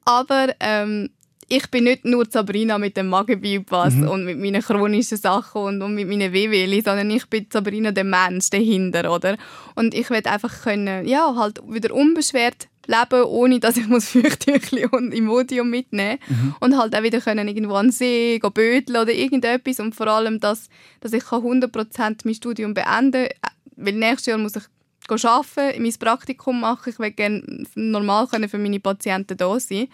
Aber 0.06 0.54
ähm, 0.60 1.10
ich 1.52 1.70
bin 1.70 1.84
nicht 1.84 2.06
nur 2.06 2.26
Sabrina 2.30 2.78
mit 2.78 2.96
dem 2.96 3.10
Magenbypass 3.10 3.96
mhm. 3.96 4.08
und 4.08 4.24
mit 4.24 4.40
meinen 4.40 4.62
chronischen 4.62 5.18
Sachen 5.18 5.62
und, 5.62 5.82
und 5.82 5.96
mit 5.96 6.08
meinen 6.08 6.32
Wehwehli, 6.32 6.82
sondern 6.82 7.12
ich 7.12 7.26
bin 7.28 7.48
Sabrina 7.52 7.92
der 7.92 8.06
Mensch 8.06 8.50
dahinter, 8.50 9.12
oder? 9.12 9.36
Und 9.76 9.94
ich 9.94 10.10
will 10.10 10.22
einfach 10.26 10.64
können, 10.64 11.06
ja, 11.06 11.36
halt 11.36 11.60
wieder 11.68 11.94
unbeschwert 11.94 12.70
leben, 12.88 13.24
ohne 13.26 13.60
dass 13.60 13.76
ich 13.76 13.88
muss 13.88 14.10
Feuchttüchli 14.12 14.86
und 14.86 15.14
Imodium 15.14 15.70
mitnehmen 15.70 16.20
mhm. 16.30 16.56
und 16.62 16.78
halt 16.78 16.96
auch 16.96 17.04
wieder 17.04 17.20
können 17.20 17.50
irgendwo 17.50 17.76
an 17.76 17.92
See 17.92 18.40
gehen, 18.40 18.54
bödeln 18.54 19.02
oder 19.02 19.12
irgendetwas 19.12 19.82
und 19.82 19.94
vor 19.94 20.08
allem, 20.08 20.40
dass, 20.40 20.70
dass 21.02 21.12
ich 21.12 21.24
100% 21.24 22.22
mein 22.24 22.34
Studium 22.34 22.74
beenden 22.74 23.28
kann, 23.28 23.52
weil 23.76 23.94
nächstes 23.94 24.28
Jahr 24.28 24.38
muss 24.38 24.56
ich 24.56 24.64
arbeiten, 25.26 25.84
mein 25.84 25.94
Praktikum 26.00 26.62
machen, 26.62 26.90
ich 26.90 26.98
will 26.98 27.12
gerne 27.12 27.66
normal 27.76 28.28
können 28.28 28.48
für 28.48 28.58
meine 28.58 28.80
Patienten 28.80 29.36
da 29.36 29.60
sein 29.60 29.90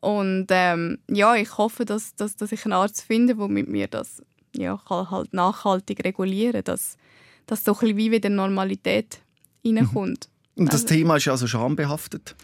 und 0.00 0.46
ähm, 0.50 0.98
ja, 1.10 1.34
ich 1.34 1.58
hoffe, 1.58 1.84
dass, 1.84 2.14
dass, 2.14 2.36
dass 2.36 2.52
ich 2.52 2.64
einen 2.64 2.72
Arzt 2.72 3.02
finde, 3.02 3.34
der 3.34 3.48
mit 3.48 3.68
mir 3.68 3.88
das 3.88 4.22
ja, 4.56 4.80
kann 4.88 5.10
halt 5.10 5.32
nachhaltig 5.32 6.04
regulieren 6.04 6.64
kann, 6.64 6.64
dass, 6.64 6.96
dass 7.46 7.64
so 7.64 7.76
ein 7.80 7.96
wie 7.96 8.10
wieder 8.10 8.30
Normalität 8.30 9.20
reinkommt. 9.64 10.28
Und 10.56 10.72
das 10.72 10.82
also, 10.82 10.94
Thema 10.94 11.16
ist 11.16 11.24
ja 11.26 11.32
also 11.32 11.46
schambehaftet? 11.46 12.34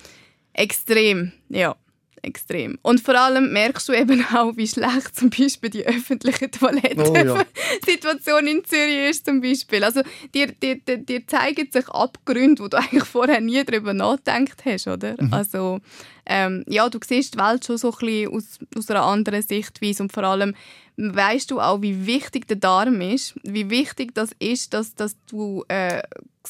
Extrem, 0.52 1.32
ja 1.48 1.76
extrem. 2.24 2.78
Und 2.82 3.00
vor 3.00 3.14
allem 3.14 3.52
merkst 3.52 3.88
du 3.88 3.92
eben 3.92 4.24
auch, 4.34 4.56
wie 4.56 4.66
schlecht 4.66 5.14
zum 5.14 5.30
Beispiel 5.30 5.70
die 5.70 5.86
öffentliche 5.86 6.50
Toilettensituation 6.50 8.44
oh, 8.44 8.46
ja. 8.46 8.50
in 8.50 8.64
Zürich 8.64 9.10
ist 9.10 9.26
zum 9.26 9.40
Beispiel. 9.40 9.84
Also 9.84 10.02
dir, 10.34 10.48
dir, 10.48 10.76
dir, 10.80 10.98
dir 10.98 11.26
zeigen 11.26 11.70
sich 11.70 11.88
Abgründe, 11.88 12.62
wo 12.62 12.68
du 12.68 12.76
eigentlich 12.78 13.04
vorher 13.04 13.40
nie 13.40 13.62
darüber 13.64 13.94
nachgedacht 13.94 14.64
hast, 14.64 14.88
oder? 14.88 15.14
Mhm. 15.20 15.32
Also 15.32 15.80
ähm, 16.26 16.64
ja, 16.68 16.88
du 16.88 16.98
siehst 17.04 17.34
die 17.34 17.38
Welt 17.38 17.64
schon 17.64 17.78
so 17.78 17.92
ein 17.92 17.98
bisschen 17.98 18.32
aus, 18.32 18.58
aus 18.76 18.90
einer 18.90 19.02
anderen 19.02 19.42
Sichtweise 19.42 20.02
und 20.02 20.12
vor 20.12 20.24
allem 20.24 20.54
weißt 20.96 21.50
du 21.50 21.60
auch, 21.60 21.82
wie 21.82 22.06
wichtig 22.06 22.46
der 22.46 22.56
Darm 22.56 23.00
ist, 23.00 23.34
wie 23.42 23.68
wichtig 23.68 24.14
das 24.14 24.30
ist, 24.38 24.72
dass, 24.74 24.94
dass 24.94 25.16
du 25.26 25.64
äh, 25.68 26.02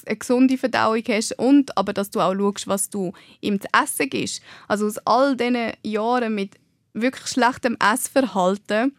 eine 0.06 0.16
gesunde 0.16 0.58
Verdauung 0.58 1.02
hast 1.08 1.38
und 1.38 1.76
aber 1.78 1.92
dass 1.92 2.10
du 2.10 2.20
auch 2.20 2.34
schaust, 2.34 2.66
was 2.66 2.90
du 2.90 3.12
ihm 3.40 3.60
zu 3.60 3.68
essen 3.72 4.10
gibst. 4.10 4.42
Also 4.68 4.86
aus 4.86 4.98
all 4.98 5.36
diesen 5.36 5.72
Jahren 5.82 6.34
mit 6.34 6.56
wirklich 6.92 7.26
schlechtem 7.26 7.76
Essverhalten 7.80 8.94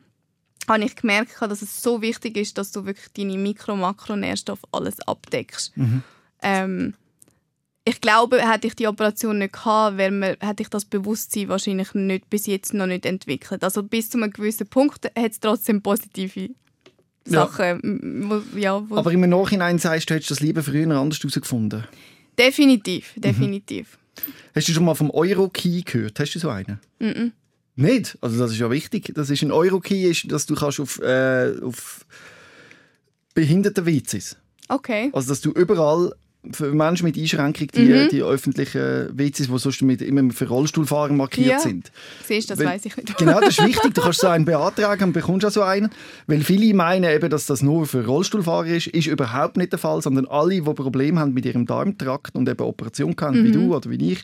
habe 0.68 0.84
ich 0.84 0.96
gemerkt, 0.96 1.40
dass 1.40 1.62
es 1.62 1.84
so 1.84 2.02
wichtig 2.02 2.38
ist, 2.38 2.58
dass 2.58 2.72
du 2.72 2.86
wirklich 2.86 3.12
deine 3.14 3.38
Mikro- 3.38 3.76
Makronährstoffe 3.76 4.64
alles 4.72 5.00
abdeckst. 5.08 5.78
Mhm. 5.78 6.04
Ähm, 6.42 6.94
ich 7.88 8.02
glaube, 8.02 8.42
hätte 8.42 8.66
ich 8.68 8.76
die 8.76 8.88
Operation 8.88 9.38
nicht 9.38 9.54
gehabt, 9.54 9.98
mir, 9.98 10.38
hätte 10.40 10.64
ich 10.64 10.70
das 10.70 10.86
Bewusstsein 10.86 11.50
wahrscheinlich 11.50 11.94
nicht, 11.94 12.30
bis 12.32 12.48
jetzt 12.48 12.74
noch 12.74 12.88
nicht 12.88 13.06
entwickelt. 13.06 13.64
Also 13.64 13.84
bis 13.84 14.10
zu 14.10 14.18
einem 14.18 14.32
gewissen 14.32 14.66
Punkt 14.68 15.06
hat 15.06 15.32
es 15.32 15.40
trotzdem 15.40 15.84
positive 15.84 16.50
Sachen. 17.26 18.28
Wo, 18.28 18.58
ja, 18.58 18.84
wo 18.90 18.98
Aber 18.98 19.12
im 19.12 19.30
Nachhinein 19.30 19.78
sagst 19.78 20.10
du, 20.10 20.16
hättest 20.16 20.32
das 20.32 20.40
lieber 20.40 20.64
früher 20.64 20.90
anders 20.98 21.20
herausgefunden? 21.20 21.84
Definitiv, 22.38 23.14
definitiv. 23.18 23.98
Mhm. 24.18 24.34
Hast 24.56 24.68
du 24.68 24.74
schon 24.74 24.86
mal 24.86 24.96
vom 24.96 25.12
Euro-Key 25.12 25.82
gehört? 25.82 26.20
Hast 26.20 26.34
du 26.34 26.40
so 26.40 26.50
einen? 26.50 26.80
Mhm. 27.00 27.34
Nicht? 27.76 28.18
Also 28.22 28.40
das 28.40 28.52
ist 28.52 28.60
ja 28.60 28.72
wichtig. 28.72 29.12
Das 29.14 29.30
ist 29.30 29.44
ein 29.44 29.52
Euro-Key, 29.52 30.12
dass 30.26 30.48
du 30.48 30.56
kannst 30.56 30.80
auf, 30.80 31.00
äh, 31.02 31.54
auf 31.62 32.06
Behinderten-WCs. 33.36 34.38
Okay. 34.70 35.12
Also 35.14 35.30
dass 35.30 35.42
du 35.42 35.52
überall 35.52 36.14
für 36.52 36.74
Menschen 36.74 37.06
mit 37.06 37.18
Einschränkung 37.18 37.68
die, 37.68 37.86
mhm. 37.86 38.10
die 38.10 38.22
öffentlichen 38.22 39.10
WCs, 39.18 39.48
die 39.48 39.58
sonst 39.58 39.82
mit, 39.82 40.02
immer 40.02 40.32
für 40.32 40.48
Rollstuhlfahrer 40.48 41.14
markiert 41.14 41.48
ja. 41.48 41.60
sind. 41.60 41.92
Siehst, 42.24 42.50
das 42.50 42.60
weiß 42.60 42.86
ich 42.86 42.98
nicht. 42.98 43.18
Genau, 43.26 43.40
das 43.40 43.58
ist 43.58 43.66
wichtig. 43.66 43.94
Du 43.94 44.02
kannst 44.02 44.20
so 44.20 44.28
einen 44.28 44.46
beantragen 44.46 45.06
und 45.06 45.14
bekommst 45.14 45.46
auch 45.46 45.52
so 45.52 45.62
einen. 45.62 45.90
Weil 46.28 46.42
viele 46.42 46.74
meinen 46.74 47.10
eben, 47.10 47.30
dass 47.30 47.46
das 47.46 47.62
nur 47.62 47.86
für 47.86 48.06
Rollstuhlfahrer 48.06 48.68
ist. 48.68 48.88
Ist 48.88 49.08
überhaupt 49.08 49.58
nicht 49.58 49.72
der 49.72 49.80
Fall, 49.80 50.02
sondern 50.02 50.28
alle, 50.28 50.56
die 50.56 50.62
Probleme 50.62 51.20
haben 51.20 51.34
mit 51.34 51.46
ihrem 51.46 51.66
Darmtrakt 51.66 52.36
und 52.36 52.48
eben 52.50 52.62
Operation 52.62 53.16
haben, 53.20 53.42
mhm. 53.42 53.46
wie 53.46 53.52
du 53.52 53.76
oder 53.76 53.90
wie 53.90 54.12
ich, 54.12 54.24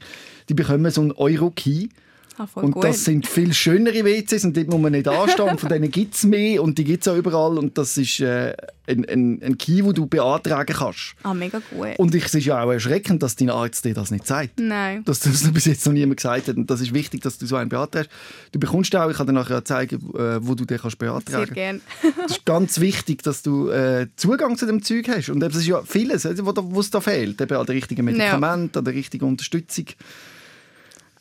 die 0.49 0.53
bekommen 0.53 0.89
so 0.91 1.01
einen 1.01 1.11
Euro-Key. 1.11 1.87
Ah, 2.37 2.47
und 2.55 2.71
gut. 2.71 2.83
das 2.83 3.03
sind 3.03 3.27
viel 3.27 3.53
schönere 3.53 4.05
WCs 4.05 4.45
und 4.45 4.57
dort 4.57 4.67
muss 4.67 4.79
man 4.79 4.91
nicht 4.93 5.07
anstehen. 5.07 5.57
von 5.57 5.69
denen 5.69 5.91
gibt 5.91 6.15
es 6.15 6.23
mehr 6.23 6.63
und 6.63 6.77
die 6.77 6.83
gibt 6.83 7.05
es 7.05 7.11
auch 7.11 7.17
überall. 7.17 7.57
Und 7.57 7.77
das 7.77 7.97
ist 7.97 8.19
äh, 8.19 8.55
ein, 8.87 9.05
ein, 9.05 9.41
ein 9.43 9.57
Key, 9.57 9.81
den 9.81 9.93
du 9.93 10.05
beantragen 10.05 10.75
kannst. 10.75 11.15
Ah, 11.23 11.33
mega 11.33 11.61
gut. 11.69 11.97
Und 11.97 12.15
es 12.15 12.33
ist 12.33 12.45
ja 12.45 12.63
auch 12.63 12.71
erschreckend, 12.71 13.21
dass 13.21 13.35
dein 13.35 13.49
Arzt 13.49 13.85
dir 13.85 13.93
das 13.93 14.11
nicht 14.11 14.25
sagt. 14.25 14.59
Nein. 14.59 15.03
Dass 15.05 15.19
das 15.19 15.51
bis 15.53 15.65
jetzt 15.65 15.85
noch 15.85 15.93
niemand 15.93 16.17
gesagt 16.17 16.47
hat. 16.47 16.55
Und 16.55 16.69
das 16.69 16.81
ist 16.81 16.93
wichtig, 16.93 17.21
dass 17.21 17.37
du 17.37 17.45
so 17.45 17.55
einen 17.55 17.69
beantragst. 17.69 18.09
Du 18.51 18.59
bekommst 18.59 18.95
auch, 18.95 19.09
ich 19.09 19.17
kann 19.17 19.27
dir 19.27 19.33
nachher 19.33 19.63
zeigen, 19.65 19.97
äh, 20.15 20.45
wo 20.45 20.55
du 20.55 20.65
den 20.65 20.77
kannst 20.77 20.97
beantragen 20.97 21.45
Sehr 21.45 21.53
gerne. 21.53 21.81
das 22.23 22.37
ist 22.37 22.45
ganz 22.45 22.79
wichtig, 22.79 23.23
dass 23.23 23.41
du 23.41 23.69
äh, 23.69 24.07
Zugang 24.15 24.57
zu 24.57 24.65
dem 24.65 24.81
Zeug 24.81 25.07
hast. 25.09 25.29
Und 25.29 25.39
das 25.39 25.55
ist 25.55 25.67
ja 25.67 25.81
vieles, 25.83 26.25
wo 26.25 26.79
es 26.79 26.89
da 26.89 27.01
fehlt. 27.01 27.41
Eben 27.41 27.57
an 27.57 27.65
der 27.65 27.75
richtigen 27.75 28.05
Medikament, 28.05 28.75
ja. 28.75 28.79
an 28.79 28.85
der 28.85 28.93
richtigen 28.93 29.25
Unterstützung. 29.25 29.85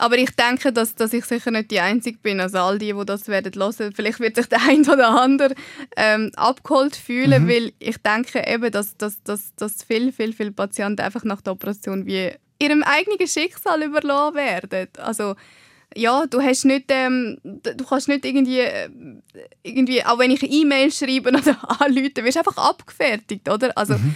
Aber 0.01 0.17
ich 0.17 0.31
denke, 0.31 0.73
dass, 0.73 0.95
dass 0.95 1.13
ich 1.13 1.27
sicher 1.27 1.51
nicht 1.51 1.71
die 1.71 1.81
Einzige 1.81 2.19
bin. 2.19 2.41
Also 2.41 2.59
all 2.59 2.79
die, 2.79 2.95
die 2.95 3.05
das 3.05 3.29
werden 3.29 3.53
hören, 3.55 3.93
vielleicht 3.95 4.19
wird 4.19 4.37
sich 4.37 4.47
der 4.47 4.63
ein 4.69 4.81
oder 4.89 5.11
andere 5.11 5.55
ähm, 5.95 6.31
abgeholt 6.37 6.97
fühlen, 6.97 7.45
mhm. 7.45 7.49
weil 7.49 7.73
ich 7.79 7.99
denke 7.99 8.43
eben, 8.47 8.71
dass, 8.71 8.97
dass, 8.97 9.23
dass, 9.23 9.55
dass 9.57 9.83
viele, 9.85 10.11
viele, 10.13 10.33
viele 10.33 10.53
Patienten 10.53 11.03
einfach 11.03 11.25
nach 11.25 11.43
der 11.43 11.53
Operation 11.53 12.07
wie 12.07 12.33
ihrem 12.59 12.83
eigenen 12.83 13.27
Schicksal 13.27 13.83
überlassen 13.83 14.37
werden. 14.37 14.89
Also 14.97 15.35
ja, 15.95 16.25
du 16.27 16.41
hast 16.41 16.65
nicht, 16.65 16.87
ähm, 16.89 17.39
du 17.43 17.85
kannst 17.85 18.09
nicht 18.09 18.25
irgendwie, 18.25 18.61
äh, 18.61 18.89
irgendwie, 19.63 20.03
auch 20.05 20.19
wenn 20.19 20.31
ich 20.31 20.43
eine 20.43 20.51
E-Mail 20.51 20.93
schreibe 20.93 21.29
oder 21.29 21.41
anrufe, 21.81 22.25
wirst 22.25 22.37
du 22.37 22.41
einfach 22.41 22.57
abgefertigt, 22.57 23.51
oder? 23.51 23.77
Also, 23.77 23.95
mhm. 23.95 24.15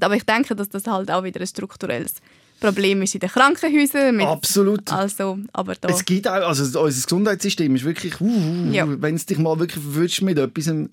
Aber 0.00 0.14
ich 0.14 0.24
denke, 0.24 0.54
dass 0.54 0.68
das 0.68 0.86
halt 0.86 1.10
auch 1.10 1.24
wieder 1.24 1.40
ein 1.40 1.46
strukturelles 1.46 2.14
Problem 2.60 3.02
ist 3.02 3.14
in 3.14 3.20
den 3.20 3.30
Krankenhäusern. 3.30 4.20
Absolut. 4.20 4.90
Also, 4.92 5.38
aber 5.52 5.74
da. 5.74 5.88
Es 5.88 6.04
gibt 6.04 6.26
auch, 6.26 6.32
also 6.32 6.80
unser 6.80 7.02
Gesundheitssystem 7.02 7.74
ist 7.76 7.84
wirklich, 7.84 8.20
uh, 8.20 8.24
uh, 8.24 8.72
ja. 8.72 8.86
wenn 8.88 9.16
es 9.16 9.26
dich 9.26 9.38
mal 9.38 9.58
wirklich 9.58 9.82
verwünscht 9.82 10.22
mit 10.22 10.38
etwas, 10.38 10.66
dann 10.66 10.90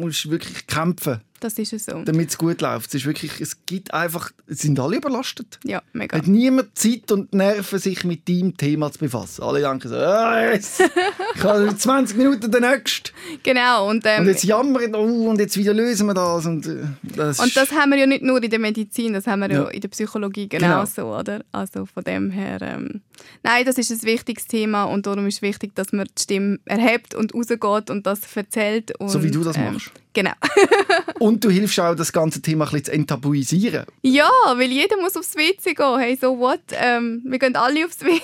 musst 0.00 0.24
du 0.24 0.30
wirklich 0.30 0.66
kämpfen. 0.66 1.20
Das 1.42 1.58
ist 1.58 1.72
es 1.72 1.86
so. 1.86 2.00
Damit 2.04 2.28
es 2.28 2.38
gut 2.38 2.60
läuft. 2.60 2.90
Es, 2.90 2.94
ist 2.94 3.04
wirklich, 3.04 3.40
es 3.40 3.66
gibt 3.66 3.92
einfach, 3.92 4.30
es 4.46 4.60
sind 4.60 4.78
alle 4.78 4.98
überlastet. 4.98 5.58
Ja, 5.64 5.82
mega. 5.92 6.16
Hat 6.16 6.28
niemand 6.28 6.78
Zeit 6.78 7.10
und 7.10 7.34
Nerven, 7.34 7.80
sich 7.80 8.04
mit 8.04 8.28
deinem 8.28 8.56
Thema 8.56 8.92
zu 8.92 9.00
befassen. 9.00 9.42
Alle 9.42 9.60
denken 9.60 9.88
so, 9.88 9.96
ah, 9.96 10.52
yes, 10.52 10.78
ich 11.34 11.42
habe 11.42 11.76
20 11.76 12.16
Minuten 12.16 12.48
den 12.48 12.60
nächsten. 12.60 13.10
Genau. 13.42 13.90
Und, 13.90 14.04
ähm, 14.06 14.20
und 14.20 14.28
jetzt 14.28 14.44
jammern, 14.44 14.94
oh, 14.94 15.30
und 15.30 15.40
jetzt 15.40 15.56
wieder 15.56 15.74
lösen 15.74 16.06
wir 16.06 16.14
das. 16.14 16.46
Und 16.46 16.64
äh, 16.64 16.84
das, 17.02 17.40
und 17.40 17.56
das 17.56 17.72
haben 17.72 17.90
wir 17.90 17.98
ja 17.98 18.06
nicht 18.06 18.22
nur 18.22 18.40
in 18.40 18.48
der 18.48 18.60
Medizin, 18.60 19.12
das 19.12 19.26
haben 19.26 19.40
wir 19.40 19.50
ja, 19.50 19.64
ja 19.64 19.68
in 19.70 19.80
der 19.80 19.88
Psychologie 19.88 20.48
genauso, 20.48 21.02
genau. 21.02 21.18
oder? 21.18 21.44
Also 21.50 21.86
von 21.86 22.04
dem 22.04 22.30
her, 22.30 22.62
ähm, 22.62 23.00
nein, 23.42 23.64
das 23.64 23.78
ist 23.78 23.90
ein 23.90 24.02
wichtiges 24.04 24.46
Thema 24.46 24.84
und 24.84 25.06
darum 25.06 25.26
ist 25.26 25.36
es 25.36 25.42
wichtig, 25.42 25.74
dass 25.74 25.92
man 25.92 26.06
die 26.06 26.22
Stimme 26.22 26.60
erhebt 26.66 27.16
und 27.16 27.34
rausgeht 27.34 27.90
und 27.90 28.06
das 28.06 28.20
erzählt. 28.32 28.96
Und, 29.00 29.08
so 29.08 29.24
wie 29.24 29.32
du 29.32 29.42
das 29.42 29.56
ähm, 29.56 29.72
machst. 29.72 29.90
Genau. 30.14 30.32
und 31.18 31.42
du 31.42 31.50
hilfst 31.50 31.80
auch, 31.80 31.94
das 31.94 32.12
ganze 32.12 32.42
Thema 32.42 32.64
ein 32.66 32.70
bisschen 32.70 32.84
zu 32.84 32.92
enttabuisieren. 32.92 33.86
Ja, 34.02 34.30
weil 34.54 34.70
jeder 34.70 35.00
muss 35.00 35.16
aufs 35.16 35.34
WC 35.36 35.74
gehen. 35.74 35.98
Hey, 35.98 36.18
so 36.20 36.38
what? 36.38 36.60
Ähm, 36.72 37.22
wir 37.24 37.38
gehen 37.38 37.56
alle 37.56 37.86
aufs 37.86 38.04
WC. 38.04 38.20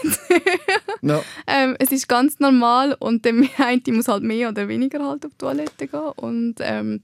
no. 1.00 1.22
ähm, 1.46 1.76
es 1.78 1.90
ist 1.90 2.08
ganz 2.08 2.38
normal 2.40 2.94
und 2.98 3.24
der 3.24 3.34
eine 3.58 3.82
muss 3.88 4.08
halt 4.08 4.22
mehr 4.22 4.50
oder 4.50 4.68
weniger 4.68 5.04
halt 5.06 5.24
auf 5.24 5.32
die 5.32 5.38
Toilette 5.38 5.88
gehen. 5.88 6.12
Und, 6.16 6.56
ähm, 6.60 7.00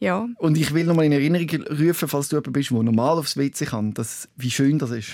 ja. 0.00 0.26
und 0.38 0.56
ich 0.56 0.72
will 0.72 0.84
nochmal 0.84 1.04
in 1.04 1.12
Erinnerung 1.12 1.48
rufen, 1.66 2.08
falls 2.08 2.28
du 2.28 2.36
jemand 2.36 2.52
bist, 2.54 2.70
der 2.70 2.82
normal 2.82 3.18
aufs 3.18 3.36
WC 3.36 3.66
kann, 3.66 3.92
dass, 3.92 4.28
wie 4.36 4.50
schön 4.50 4.78
das 4.78 4.90
ist. 4.90 5.10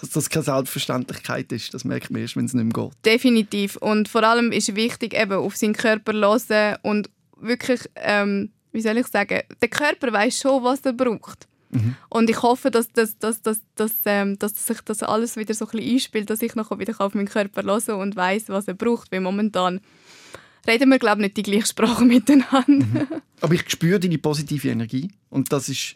dass 0.00 0.10
das 0.10 0.30
keine 0.30 0.44
Selbstverständlichkeit 0.44 1.52
ist. 1.52 1.74
Das 1.74 1.84
merkt 1.84 2.10
man 2.10 2.22
erst, 2.22 2.36
wenn 2.36 2.46
es 2.46 2.54
nicht 2.54 2.74
mehr 2.74 2.84
geht. 2.84 2.96
Definitiv. 3.04 3.76
Und 3.76 4.08
vor 4.08 4.22
allem 4.22 4.50
ist 4.50 4.74
wichtig, 4.74 5.12
eben 5.12 5.32
auf 5.32 5.56
seinen 5.56 5.74
Körper 5.74 6.14
hören 6.14 6.76
und 6.82 7.10
wirklich, 7.36 7.80
ähm, 7.96 8.50
wie 8.72 8.80
soll 8.80 8.98
ich 8.98 9.06
sagen, 9.06 9.40
der 9.60 9.68
Körper 9.68 10.12
weiß 10.12 10.40
schon, 10.40 10.62
was 10.62 10.80
er 10.80 10.92
braucht. 10.92 11.46
Mhm. 11.70 11.96
Und 12.08 12.30
ich 12.30 12.42
hoffe, 12.42 12.70
dass, 12.70 12.90
dass, 12.92 13.18
dass, 13.18 13.42
dass, 13.42 13.60
dass, 13.74 13.92
ähm, 14.04 14.38
dass 14.38 14.66
sich 14.66 14.80
das 14.82 15.02
alles 15.02 15.36
wieder 15.36 15.54
so 15.54 15.66
ein 15.66 15.70
bisschen 15.72 15.94
einspielt, 15.94 16.30
dass 16.30 16.42
ich 16.42 16.54
nachher 16.54 16.78
wieder 16.78 16.94
auf 16.98 17.14
meinen 17.14 17.28
Körper 17.28 17.62
höre 17.62 17.98
und 17.98 18.16
weiß, 18.16 18.48
was 18.48 18.68
er 18.68 18.74
braucht. 18.74 19.10
Weil 19.12 19.20
momentan 19.20 19.80
reden 20.66 20.90
wir, 20.90 20.98
glaube 20.98 21.22
ich, 21.22 21.28
nicht 21.28 21.36
die 21.36 21.42
gleiche 21.42 21.66
Sprache 21.66 22.04
miteinander. 22.06 22.64
Mhm. 22.64 23.06
Aber 23.40 23.54
ich 23.54 23.68
spüre 23.70 24.00
deine 24.00 24.18
positive 24.18 24.68
Energie 24.68 25.10
und 25.30 25.52
das 25.52 25.68
ist 25.68 25.94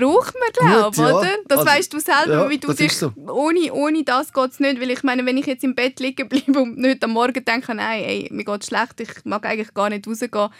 braucht 0.00 0.34
man, 0.34 0.52
glaube 0.52 0.90
ich, 0.92 0.98
ja. 0.98 1.16
oder? 1.16 1.28
Das 1.46 1.58
also, 1.58 1.70
weißt 1.70 1.92
du 1.92 2.00
selber, 2.00 2.44
ja, 2.44 2.50
wie 2.50 2.58
du 2.58 2.72
dich... 2.72 2.92
So. 2.92 3.12
Ohne, 3.28 3.72
ohne 3.72 4.04
das 4.04 4.32
geht 4.32 4.50
es 4.50 4.60
nicht, 4.60 4.80
weil 4.80 4.90
ich 4.90 5.02
meine, 5.02 5.24
wenn 5.26 5.36
ich 5.36 5.46
jetzt 5.46 5.64
im 5.64 5.74
Bett 5.74 6.00
liegen 6.00 6.28
bleibe 6.28 6.60
und 6.60 6.78
nicht 6.78 7.02
am 7.04 7.12
Morgen 7.12 7.44
denke, 7.44 7.74
nein, 7.74 8.04
ey, 8.04 8.28
mir 8.30 8.44
geht 8.44 8.64
schlecht, 8.64 9.00
ich 9.00 9.24
mag 9.24 9.44
eigentlich 9.44 9.74
gar 9.74 9.90
nicht 9.90 10.06
rausgehen, 10.06 10.50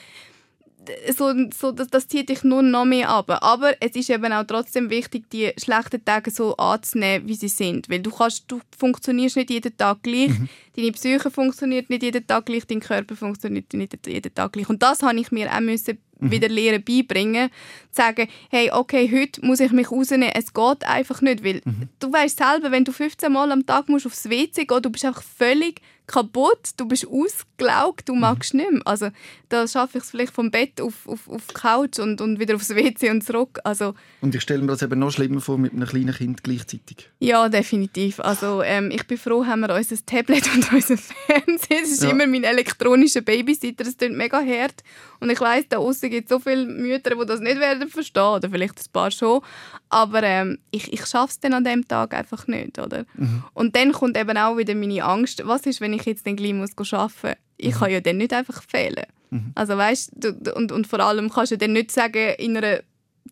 so, 1.16 1.34
so, 1.54 1.72
das, 1.72 1.88
das 1.88 2.08
zieht 2.08 2.28
dich 2.28 2.44
nur 2.44 2.62
noch 2.62 2.84
mehr 2.84 3.08
ab. 3.08 3.30
Aber 3.42 3.74
es 3.80 3.94
ist 3.94 4.10
eben 4.10 4.32
auch 4.32 4.44
trotzdem 4.44 4.90
wichtig, 4.90 5.28
die 5.30 5.52
schlechten 5.58 6.04
Tage 6.04 6.30
so 6.30 6.56
anzunehmen, 6.56 7.28
wie 7.28 7.34
sie 7.34 7.48
sind. 7.48 7.88
Weil 7.88 8.00
du, 8.00 8.10
kannst, 8.10 8.44
du 8.48 8.60
funktionierst 8.76 9.36
nicht 9.36 9.50
jeden 9.50 9.76
Tag 9.76 10.02
gleich, 10.02 10.30
mhm. 10.30 10.48
deine 10.76 10.92
Psyche 10.92 11.30
funktioniert 11.30 11.90
nicht 11.90 12.02
jeden 12.02 12.26
Tag 12.26 12.46
gleich, 12.46 12.66
dein 12.66 12.80
Körper 12.80 13.16
funktioniert 13.16 13.72
nicht 13.72 14.06
jeden 14.06 14.34
Tag 14.34 14.52
gleich. 14.52 14.68
Und 14.68 14.82
das 14.82 15.02
habe 15.02 15.18
ich 15.18 15.30
mir 15.30 15.52
auch 15.52 15.60
müssen. 15.60 15.98
Wieder 16.20 16.48
lernen 16.48 16.82
beibringen, 16.82 17.50
zu 17.90 18.02
sagen, 18.02 18.28
hey, 18.50 18.70
okay, 18.72 19.10
heute 19.12 19.44
muss 19.44 19.60
ich 19.60 19.72
mich 19.72 19.90
rausnehmen, 19.90 20.30
es 20.34 20.52
geht 20.52 20.84
einfach 20.84 21.20
nicht, 21.20 21.44
weil 21.44 21.60
mhm. 21.64 21.88
du 21.98 22.12
weißt 22.12 22.38
selber, 22.38 22.70
wenn 22.70 22.84
du 22.84 22.92
15 22.92 23.32
Mal 23.32 23.52
am 23.52 23.66
Tag 23.66 23.88
musst 23.88 24.06
aufs 24.06 24.28
WC 24.28 24.64
gehen, 24.64 24.82
du 24.82 24.90
bist 24.90 25.04
einfach 25.04 25.22
völlig 25.22 25.80
kaputt, 26.08 26.70
du 26.76 26.88
bist 26.88 27.06
ausgelaugt, 27.06 28.08
du 28.08 28.14
magst 28.14 28.54
mhm. 28.54 28.60
nicht 28.60 28.72
mehr. 28.72 28.82
Also 28.86 29.10
da 29.48 29.68
schaffe 29.68 29.98
ich 29.98 30.04
es 30.04 30.10
vielleicht 30.10 30.34
vom 30.34 30.50
Bett 30.50 30.80
auf, 30.80 31.06
auf, 31.06 31.28
auf 31.28 31.46
die 31.46 31.54
Couch 31.54 31.98
und, 32.00 32.20
und 32.20 32.40
wieder 32.40 32.56
aufs 32.56 32.70
WC 32.70 33.10
und 33.10 33.22
zurück. 33.22 33.60
Also, 33.62 33.94
und 34.20 34.34
ich 34.34 34.42
stelle 34.42 34.60
mir 34.60 34.68
das 34.68 34.82
eben 34.82 34.98
noch 34.98 35.10
schlimmer 35.12 35.40
vor 35.40 35.58
mit 35.58 35.72
einem 35.72 35.86
kleinen 35.86 36.14
Kind 36.14 36.42
gleichzeitig. 36.42 37.10
Ja, 37.20 37.48
definitiv. 37.48 38.20
Also 38.20 38.62
ähm, 38.62 38.90
ich 38.90 39.06
bin 39.06 39.18
froh, 39.18 39.46
haben 39.46 39.60
wir 39.60 39.74
unser 39.74 39.96
Tablet 40.04 40.52
und 40.54 40.72
unser 40.72 40.96
Fernseher. 40.96 41.80
Das 41.82 41.90
ist 41.90 42.02
ja. 42.02 42.10
immer 42.10 42.26
mein 42.26 42.44
elektronischer 42.44 43.20
Babysitter, 43.20 43.84
das 43.84 43.96
klingt 43.96 44.16
mega 44.16 44.38
hart. 44.38 44.82
Und 45.20 45.30
ich 45.30 45.40
weiss, 45.40 45.64
da 45.68 45.78
außen 45.78 46.10
gibt 46.10 46.30
es 46.30 46.30
so 46.30 46.38
viele 46.38 46.64
Mütter, 46.66 47.14
die 47.14 47.26
das 47.26 47.40
nicht 47.40 47.60
werden 47.60 47.88
verstehen, 47.88 48.22
oder 48.22 48.48
vielleicht 48.50 48.78
ein 48.78 48.92
paar 48.92 49.10
schon. 49.10 49.40
Aber 49.88 50.22
ähm, 50.22 50.58
ich, 50.70 50.92
ich 50.92 51.06
schaffe 51.06 51.30
es 51.30 51.40
dann 51.40 51.54
an 51.54 51.64
dem 51.64 51.86
Tag 51.86 52.14
einfach 52.14 52.46
nicht, 52.46 52.78
oder? 52.78 53.04
Mhm. 53.14 53.42
Und 53.54 53.74
dann 53.74 53.92
kommt 53.92 54.16
eben 54.16 54.36
auch 54.36 54.56
wieder 54.56 54.74
meine 54.74 55.04
Angst, 55.04 55.42
was 55.44 55.66
ist, 55.66 55.80
wenn 55.80 55.92
ich 55.92 55.97
jetzt 56.06 56.26
dann 56.26 56.36
gleich 56.36 56.54
muss 56.54 56.70
arbeiten 56.92 57.12
muss? 57.22 57.32
Ich 57.56 57.74
mhm. 57.74 57.78
kann 57.78 57.90
ja 57.90 58.00
dann 58.00 58.16
nicht 58.18 58.32
einfach 58.32 58.62
fehlen. 58.62 59.06
Mhm. 59.30 59.52
Also 59.54 59.76
weißt 59.76 60.12
du, 60.14 60.54
und, 60.54 60.72
und 60.72 60.86
vor 60.86 61.00
allem 61.00 61.30
kannst 61.30 61.52
du 61.52 61.58
dann 61.58 61.72
nicht 61.72 61.90
sagen, 61.90 62.34
in 62.38 62.56
einer 62.56 62.80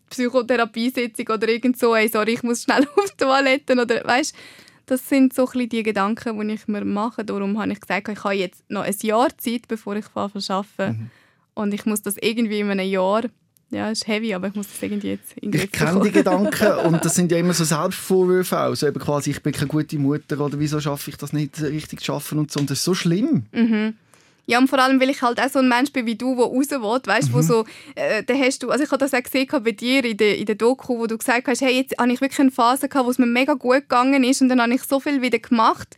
Psychotherapiesitzung 0.09 1.27
oder 1.29 1.47
irgend 1.49 1.77
so, 1.77 1.95
hey, 1.95 2.07
sorry, 2.07 2.33
ich 2.33 2.43
muss 2.43 2.63
schnell 2.63 2.87
auf 2.95 3.11
die 3.11 3.17
Toilette 3.23 3.73
oder 3.73 4.03
weißt 4.03 4.35
das 4.87 5.07
sind 5.07 5.33
so 5.33 5.49
ein 5.53 5.67
die 5.67 5.83
Gedanken, 5.83 6.39
die 6.39 6.53
ich 6.53 6.67
mir 6.67 6.85
mache. 6.85 7.25
Darum 7.25 7.59
habe 7.59 7.73
ich 7.73 7.81
gesagt, 7.81 8.07
ich 8.07 8.23
habe 8.23 8.35
jetzt 8.35 8.63
noch 8.69 8.83
ein 8.83 8.95
Jahr 9.01 9.37
Zeit, 9.37 9.67
bevor 9.67 9.97
ich 9.97 10.05
anfange 10.15 10.41
zu 10.41 10.53
arbeiten. 10.53 10.97
Mhm. 10.97 11.11
Und 11.55 11.73
ich 11.73 11.85
muss 11.85 12.01
das 12.01 12.15
irgendwie 12.17 12.61
in 12.61 12.71
einem 12.71 12.89
Jahr 12.89 13.23
ja, 13.69 13.89
ist 13.89 14.07
heavy, 14.07 14.33
aber 14.33 14.47
ich 14.47 14.55
muss 14.55 14.67
das 14.67 14.81
irgendwie 14.81 15.09
jetzt 15.09 15.33
in 15.33 15.51
den 15.51 15.61
Ich 15.61 15.71
kenne 15.71 16.01
die 16.01 16.11
Gedanken 16.11 16.71
und 16.85 17.03
das 17.03 17.15
sind 17.15 17.31
ja 17.31 17.37
immer 17.37 17.53
so 17.53 17.65
Selbstvorwürfe 17.65 18.59
auch. 18.59 18.75
So 18.75 18.87
eben 18.87 18.99
quasi, 18.99 19.31
ich 19.31 19.43
bin 19.43 19.51
keine 19.51 19.67
gute 19.67 19.97
Mutter 19.97 20.39
oder 20.39 20.59
wieso 20.59 20.79
schaffe 20.79 21.09
ich 21.09 21.17
das 21.17 21.33
nicht 21.33 21.61
richtig 21.61 21.99
zu 21.99 22.05
schaffen 22.05 22.39
und 22.39 22.51
so. 22.51 22.61
Und 22.61 22.69
das 22.69 22.79
ist 22.79 22.85
so 22.85 22.93
schlimm. 22.93 23.45
Mhm. 23.51 23.95
Ja, 24.49 24.59
und 24.59 24.69
vor 24.69 24.79
allem, 24.79 25.01
weil 25.01 25.09
ich 25.09 25.21
halt 25.21 25.41
auch 25.41 25.49
so 25.49 25.59
ein 25.59 25.67
Mensch 25.67 25.91
bin 25.91 26.05
wie 26.05 26.15
du, 26.15 26.33
der 26.33 26.45
raus 26.45 26.71
will, 26.71 27.01
weißt, 27.13 27.29
mhm. 27.29 27.33
wo 27.33 27.41
so, 27.41 27.65
äh, 27.95 28.23
da 28.23 28.33
hast 28.33 28.63
du, 28.63 28.69
also 28.71 28.81
ich 28.85 28.89
habe 28.89 28.99
das 28.99 29.13
auch 29.13 29.21
gesehen 29.21 29.47
bei 29.51 29.71
dir 29.73 30.05
in 30.05 30.15
der, 30.15 30.37
in 30.37 30.45
der 30.45 30.55
Doku, 30.55 30.97
wo 30.97 31.05
du 31.05 31.17
gesagt 31.17 31.47
hast, 31.47 31.59
hey, 31.59 31.75
jetzt 31.75 31.97
habe 31.99 32.13
ich 32.13 32.21
wirklich 32.21 32.39
eine 32.39 32.51
Phase 32.51 32.87
gehabt, 32.87 33.05
wo 33.05 33.11
es 33.11 33.17
mir 33.17 33.25
mega 33.25 33.55
gut 33.55 33.81
gegangen 33.81 34.23
ist 34.23 34.41
und 34.41 34.47
dann 34.47 34.61
habe 34.61 34.73
ich 34.73 34.83
so 34.83 35.01
viel 35.01 35.21
wieder 35.21 35.39
gemacht 35.39 35.97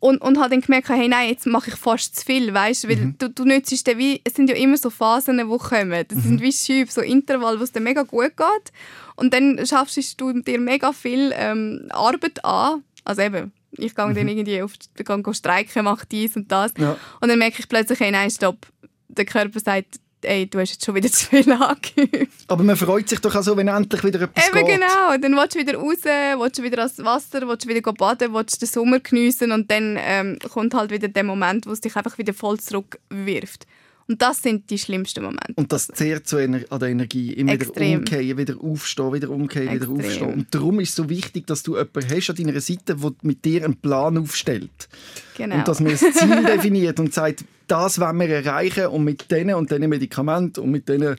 und, 0.00 0.18
und 0.18 0.38
habe 0.38 0.50
dann 0.50 0.60
gemerkt, 0.60 0.88
hey, 0.88 1.08
nein, 1.08 1.30
jetzt 1.30 1.46
mache 1.46 1.70
ich 1.70 1.76
fast 1.76 2.16
zu 2.16 2.24
viel, 2.24 2.54
weißt, 2.54 2.88
weil 2.88 2.96
mhm. 2.96 3.14
du, 3.18 3.28
du 3.30 3.44
nützt 3.44 3.86
dann 3.86 3.98
wie, 3.98 4.20
es 4.24 4.34
sind 4.34 4.48
ja 4.48 4.56
immer 4.56 4.76
so 4.76 4.90
Phasen, 4.90 5.38
die 5.38 5.58
kommen, 5.58 6.04
das 6.06 6.18
mhm. 6.18 6.22
sind 6.22 6.42
wie 6.42 6.52
Schübe, 6.52 6.90
so 6.90 7.00
Intervalle, 7.00 7.58
wo 7.58 7.64
es 7.64 7.72
dir 7.72 7.80
mega 7.80 8.02
gut 8.02 8.36
geht 8.36 8.72
und 9.16 9.34
dann 9.34 9.64
schaffst 9.66 10.20
du 10.20 10.40
dir 10.40 10.60
mega 10.60 10.92
viel 10.92 11.32
ähm, 11.34 11.88
Arbeit 11.90 12.44
an, 12.44 12.84
also 13.04 13.22
eben, 13.22 13.52
ich 13.72 13.94
gehe 13.94 14.06
mhm. 14.06 14.14
dann 14.14 14.28
irgendwie 14.28 14.62
auf, 14.62 14.72
gehe 14.94 15.34
streiken, 15.34 15.84
mache 15.84 16.06
dies 16.06 16.36
und 16.36 16.50
das 16.52 16.72
ja. 16.78 16.96
und 17.20 17.28
dann 17.28 17.38
merke 17.38 17.56
ich 17.58 17.68
plötzlich, 17.68 17.98
hey, 17.98 18.12
nein, 18.12 18.30
stopp, 18.30 18.66
der 19.08 19.24
Körper 19.24 19.58
sagt, 19.58 19.98
ey, 20.28 20.46
du 20.46 20.60
hast 20.60 20.72
jetzt 20.72 20.84
schon 20.84 20.94
wieder 20.94 21.08
zu 21.12 21.26
viel 21.26 21.50
angeübt. 21.52 22.32
Aber 22.46 22.62
man 22.62 22.76
freut 22.76 23.08
sich 23.08 23.20
doch 23.20 23.34
auch 23.34 23.42
so, 23.42 23.56
wenn 23.56 23.68
endlich 23.68 24.04
wieder 24.04 24.20
etwas 24.22 24.48
Eben 24.48 24.66
geht. 24.66 24.76
genau, 24.76 25.16
dann 25.20 25.36
willst 25.36 25.54
du 25.54 25.60
wieder 25.60 25.74
raus, 25.74 25.96
willst 26.04 26.58
du 26.58 26.62
wieder 26.62 26.78
ans 26.78 26.98
Wasser, 26.98 27.48
willst 27.48 27.64
du 27.64 27.68
wieder 27.68 27.92
baden, 27.92 28.34
willst 28.34 28.60
den 28.60 28.68
Sommer 28.68 29.00
geniessen 29.00 29.52
und 29.52 29.70
dann 29.70 29.96
ähm, 29.98 30.38
kommt 30.52 30.74
halt 30.74 30.90
wieder 30.90 31.08
der 31.08 31.24
Moment, 31.24 31.66
wo 31.66 31.72
es 31.72 31.80
dich 31.80 31.96
einfach 31.96 32.18
wieder 32.18 32.34
voll 32.34 32.58
zurückwirft. 32.60 33.66
Und 34.08 34.22
das 34.22 34.40
sind 34.40 34.70
die 34.70 34.78
schlimmsten 34.78 35.22
Momente. 35.22 35.52
Und 35.56 35.70
das 35.70 35.86
zehrt 35.88 36.26
so 36.26 36.38
an 36.38 36.64
der 36.70 36.88
Energie. 36.88 37.34
Immer 37.34 37.52
Extrem. 37.52 37.86
wieder 37.86 37.98
umkehren, 37.98 38.38
wieder 38.38 38.54
aufstehen, 38.58 39.12
wieder 39.12 39.30
umkehren, 39.30 39.74
wieder 39.74 39.88
aufstehen. 39.90 40.32
Und 40.32 40.54
darum 40.54 40.80
ist 40.80 40.90
es 40.90 40.94
so 40.94 41.10
wichtig, 41.10 41.46
dass 41.46 41.62
du 41.62 41.76
jemanden 41.76 42.08
hast 42.10 42.30
an 42.30 42.36
deiner 42.36 42.60
Seite, 42.60 42.96
der 42.96 43.12
mit 43.20 43.44
dir 43.44 43.64
einen 43.66 43.76
Plan 43.76 44.16
aufstellt. 44.16 44.88
Genau. 45.36 45.56
Und 45.56 45.68
dass 45.68 45.80
man 45.80 45.92
ein 45.92 45.98
Ziel 45.98 46.42
definiert 46.46 46.98
und 46.98 47.12
sagt, 47.12 47.44
das 47.66 48.00
wollen 48.00 48.18
wir 48.18 48.30
erreichen 48.30 48.86
und 48.86 49.04
mit 49.04 49.30
diesen 49.30 49.52
und 49.52 49.70
diesen 49.70 49.90
Medikamenten 49.90 50.60
und 50.60 50.70
mit, 50.70 50.88
denen, 50.88 51.16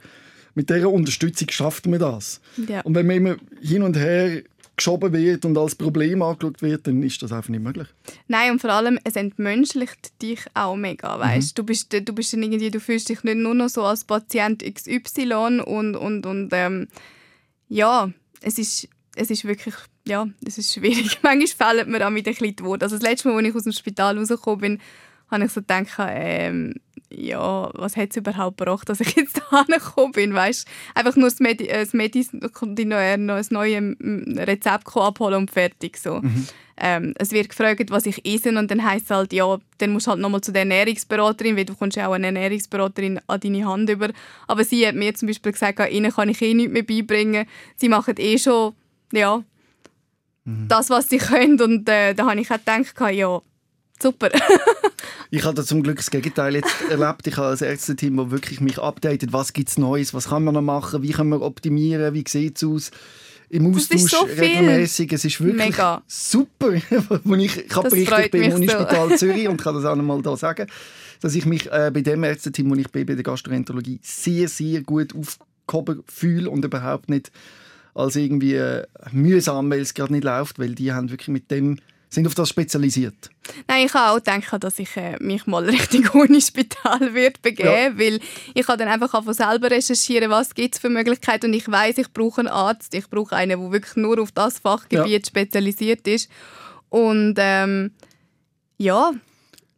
mit 0.56 0.72
dieser 0.72 0.90
Unterstützung 0.90 1.50
schafft 1.52 1.86
man 1.86 2.00
das. 2.00 2.42
Ja. 2.68 2.82
Und 2.82 2.96
wenn 2.96 3.06
man 3.06 3.18
immer 3.18 3.36
hin 3.62 3.84
und 3.84 3.98
her 3.98 4.42
geschoben 4.80 5.14
wird 5.14 5.46
und 5.46 5.58
als 5.58 5.76
Problem 5.76 6.22
angeschaut 6.22 6.62
wird, 6.62 6.88
dann 6.88 7.04
ist 7.04 7.22
das 7.22 7.32
einfach 7.32 7.50
nicht 7.50 7.64
möglich. 7.64 7.88
Nein, 8.28 8.52
und 8.52 8.60
vor 8.60 8.72
allem, 8.72 9.00
es 9.04 9.16
entmenschlicht 9.16 10.22
dich 10.22 10.40
auch 10.54 10.76
mega, 10.76 11.20
weißt? 11.20 11.50
Mhm. 11.50 11.56
Du 11.56 11.64
bist, 11.64 11.94
du 11.94 12.14
bist 12.14 12.34
dann 12.34 12.44
irgendwie, 12.44 12.72
du 12.72 12.80
fühlst 12.80 13.10
dich 13.10 13.24
nicht 13.24 13.38
nur 13.38 13.54
noch 13.54 13.70
so 13.70 13.84
als 13.84 14.04
Patient 14.04 14.64
XY 14.64 15.62
und, 15.66 15.96
und, 15.96 16.26
und 16.26 16.50
ähm, 16.54 16.88
ja, 17.68 18.12
es 18.42 18.58
ist, 18.58 18.88
es 19.16 19.30
ist 19.30 19.46
wirklich, 19.46 19.76
ja, 20.08 20.28
es 20.46 20.58
ist 20.58 20.74
schwierig. 20.74 21.20
Manchmal 21.24 21.76
fällt 21.76 21.88
mir 21.88 22.06
auch 22.06 22.12
mit 22.12 22.28
ein 22.28 22.34
bisschen 22.34 22.56
die 22.56 22.64
Worte. 22.64 22.86
Also 22.86 22.98
das 22.98 23.04
letzte 23.04 23.30
Mal, 23.30 23.38
als 23.38 23.48
ich 23.48 23.56
aus 23.56 23.64
dem 23.64 23.74
Spital 23.74 24.18
rausgekommen 24.18 24.60
bin, 24.60 24.80
habe 25.30 25.46
ich 25.46 25.52
so 25.52 25.62
gedacht, 25.62 25.98
ähm, 26.00 26.76
ja, 27.12 27.72
was 27.74 27.98
hat 27.98 28.12
es 28.12 28.18
überhaupt 28.18 28.58
gebracht, 28.58 28.88
dass 28.88 29.00
ich 29.00 29.16
jetzt 29.16 29.42
da 29.52 29.64
gekommen 29.64 30.12
bin, 30.12 30.34
weißt? 30.34 30.68
Einfach 30.96 31.16
nur 31.16 31.30
das 31.30 31.40
Medi, 31.40 31.68
äh, 31.68 31.80
das 31.80 31.94
Medi 31.94 32.26
die 32.32 32.86
neue, 32.86 33.18
noch 33.18 33.36
ein 33.36 33.46
neues 33.50 34.48
Rezept 34.48 34.96
abholen 34.96 35.36
und 35.36 35.52
fertig, 35.52 35.98
so. 35.98 36.22
Mhm. 36.22 36.48
Ähm, 36.82 37.14
es 37.18 37.32
wird 37.32 37.50
gefragt, 37.50 37.92
was 37.92 38.06
ich 38.06 38.26
esse 38.26 38.58
und 38.58 38.72
dann 38.72 38.86
heisst 38.86 39.06
es 39.06 39.12
halt, 39.12 39.34
ja, 39.34 39.58
dann 39.80 39.92
musst 39.92 40.08
du 40.08 40.12
halt 40.12 40.22
nochmal 40.22 40.40
zu 40.40 40.54
der 40.54 40.62
Ernährungsberaterin, 40.62 41.58
weil 41.58 41.66
du 41.66 41.76
kommst 41.76 41.98
ja 41.98 42.08
auch 42.08 42.14
eine 42.14 42.28
Ernährungsberaterin 42.28 43.20
an 43.28 43.40
deine 43.40 43.66
Hand 43.66 43.90
über. 43.90 44.10
Aber 44.48 44.64
sie 44.64 44.88
hat 44.88 44.96
mir 44.96 45.14
zum 45.14 45.28
Beispiel 45.28 45.52
gesagt, 45.52 45.80
ihnen 45.92 46.12
kann 46.12 46.30
ich 46.30 46.42
eh 46.42 46.54
nichts 46.54 46.72
mehr 46.72 46.84
beibringen. 46.84 47.48
Sie 47.76 47.90
machen 47.90 48.16
eh 48.18 48.38
schon, 48.38 48.74
ja, 49.12 49.44
mhm. 50.46 50.68
das, 50.70 50.90
was 50.90 51.10
sie 51.10 51.18
können 51.18 51.60
und 51.60 51.90
äh, 51.90 52.14
da 52.14 52.30
habe 52.30 52.40
ich 52.40 52.50
auch 52.50 52.58
gedacht, 52.58 53.14
ja, 53.14 53.42
super. 54.02 54.30
ich 55.32 55.44
habe 55.44 55.64
zum 55.64 55.84
Glück 55.84 55.98
das 55.98 56.10
Gegenteil 56.10 56.56
jetzt 56.56 56.74
erlebt. 56.90 57.28
Ich 57.28 57.38
habe 57.38 57.56
ein 57.58 57.64
Ärzteteam, 57.64 58.18
das 58.18 58.32
wirklich 58.32 58.62
mich 58.62 58.80
updatet. 58.80 59.34
Was 59.34 59.54
gibt 59.54 59.70
es 59.70 59.78
Neues? 59.78 60.14
Was 60.14 60.30
kann 60.30 60.44
man 60.44 60.54
noch 60.54 60.62
machen? 60.62 61.04
Wie 61.04 61.12
können 61.12 61.30
wir 61.30 61.42
optimieren? 61.42 62.14
Wie 62.14 62.24
sieht 62.28 62.58
es 62.58 62.64
aus? 62.64 62.92
Im 63.52 63.74
Austausch 63.74 64.02
so 64.02 64.26
regelmäßig. 64.26 65.12
Es 65.12 65.26
ist 65.26 65.42
wirklich 65.42 65.70
Mega. 65.70 66.04
super, 66.06 66.72
ich, 66.74 66.84
ich 66.92 67.76
habe 67.76 67.90
berichtet 67.90 68.32
beim 68.32 68.54
Unispital 68.54 69.10
so. 69.10 69.16
Zürich 69.16 69.48
und 69.48 69.60
kann 69.60 69.74
das 69.74 69.86
auch 69.86 69.96
noch 69.96 70.04
mal 70.04 70.22
da 70.22 70.38
sagen, 70.38 70.68
dass 71.22 71.34
ich 71.34 71.48
mich 71.48 71.66
äh, 71.72 71.90
bei 71.92 72.02
dem 72.02 72.24
Ärzteteam, 72.24 72.70
wo 72.70 72.76
ich 72.76 72.90
bin, 72.92 73.08
bei 73.08 73.16
der 73.16 73.24
Gastroenterologie, 73.24 74.00
sehr, 74.04 74.48
sehr 74.48 74.82
gut 74.82 75.16
aufgehoben 75.16 76.04
fühle 76.06 76.50
und 76.50 76.64
überhaupt 76.64 77.10
nicht 77.10 77.32
als 77.96 78.16
irgendwie 78.16 78.54
äh, 78.54 78.86
mühsam, 79.12 79.72
weil 79.72 79.82
es 79.82 79.96
gerade 79.96 80.14
nicht 80.14 80.24
läuft, 80.24 80.60
weil 80.60 80.76
die 80.76 80.94
haben 80.94 81.10
wirklich 81.10 81.30
mit 81.30 81.50
dem 81.50 81.80
sind 82.10 82.26
auf 82.26 82.36
das 82.36 82.50
spezialisiert? 82.50 83.30
Nein, 83.68 83.86
ich 83.86 83.94
habe 83.94 84.12
auch 84.12 84.24
gedacht, 84.24 84.64
dass 84.64 84.80
ich 84.80 84.96
äh, 84.98 85.18
mich 85.20 85.46
mal 85.46 85.64
Richtung 85.70 86.08
Unispital 86.22 87.14
wird 87.14 87.42
begeben, 87.42 87.70
ja. 87.70 87.98
weil 87.98 88.20
ich 88.54 88.68
habe 88.68 88.78
dann 88.78 88.88
einfach 88.88 89.24
von 89.24 89.34
selber 89.34 89.70
recherchieren, 89.70 90.30
was 90.30 90.56
gibt 90.56 90.76
es 90.76 90.82
für 90.82 90.90
Möglichkeiten 90.90 91.48
und 91.48 91.54
ich 91.54 91.70
weiß, 91.70 91.98
ich 92.00 92.12
brauche 92.12 92.42
einen 92.42 92.48
Arzt, 92.48 92.94
ich 92.94 93.10
brauche 93.10 93.36
einen, 93.36 93.60
der 93.60 93.72
wirklich 93.72 93.96
nur 93.96 94.20
auf 94.20 94.32
das 94.32 94.60
Fachgebiet 94.60 95.26
ja. 95.26 95.30
spezialisiert 95.30 96.08
ist 96.08 96.30
und 96.90 97.36
ähm, 97.38 97.92
ja. 98.78 99.12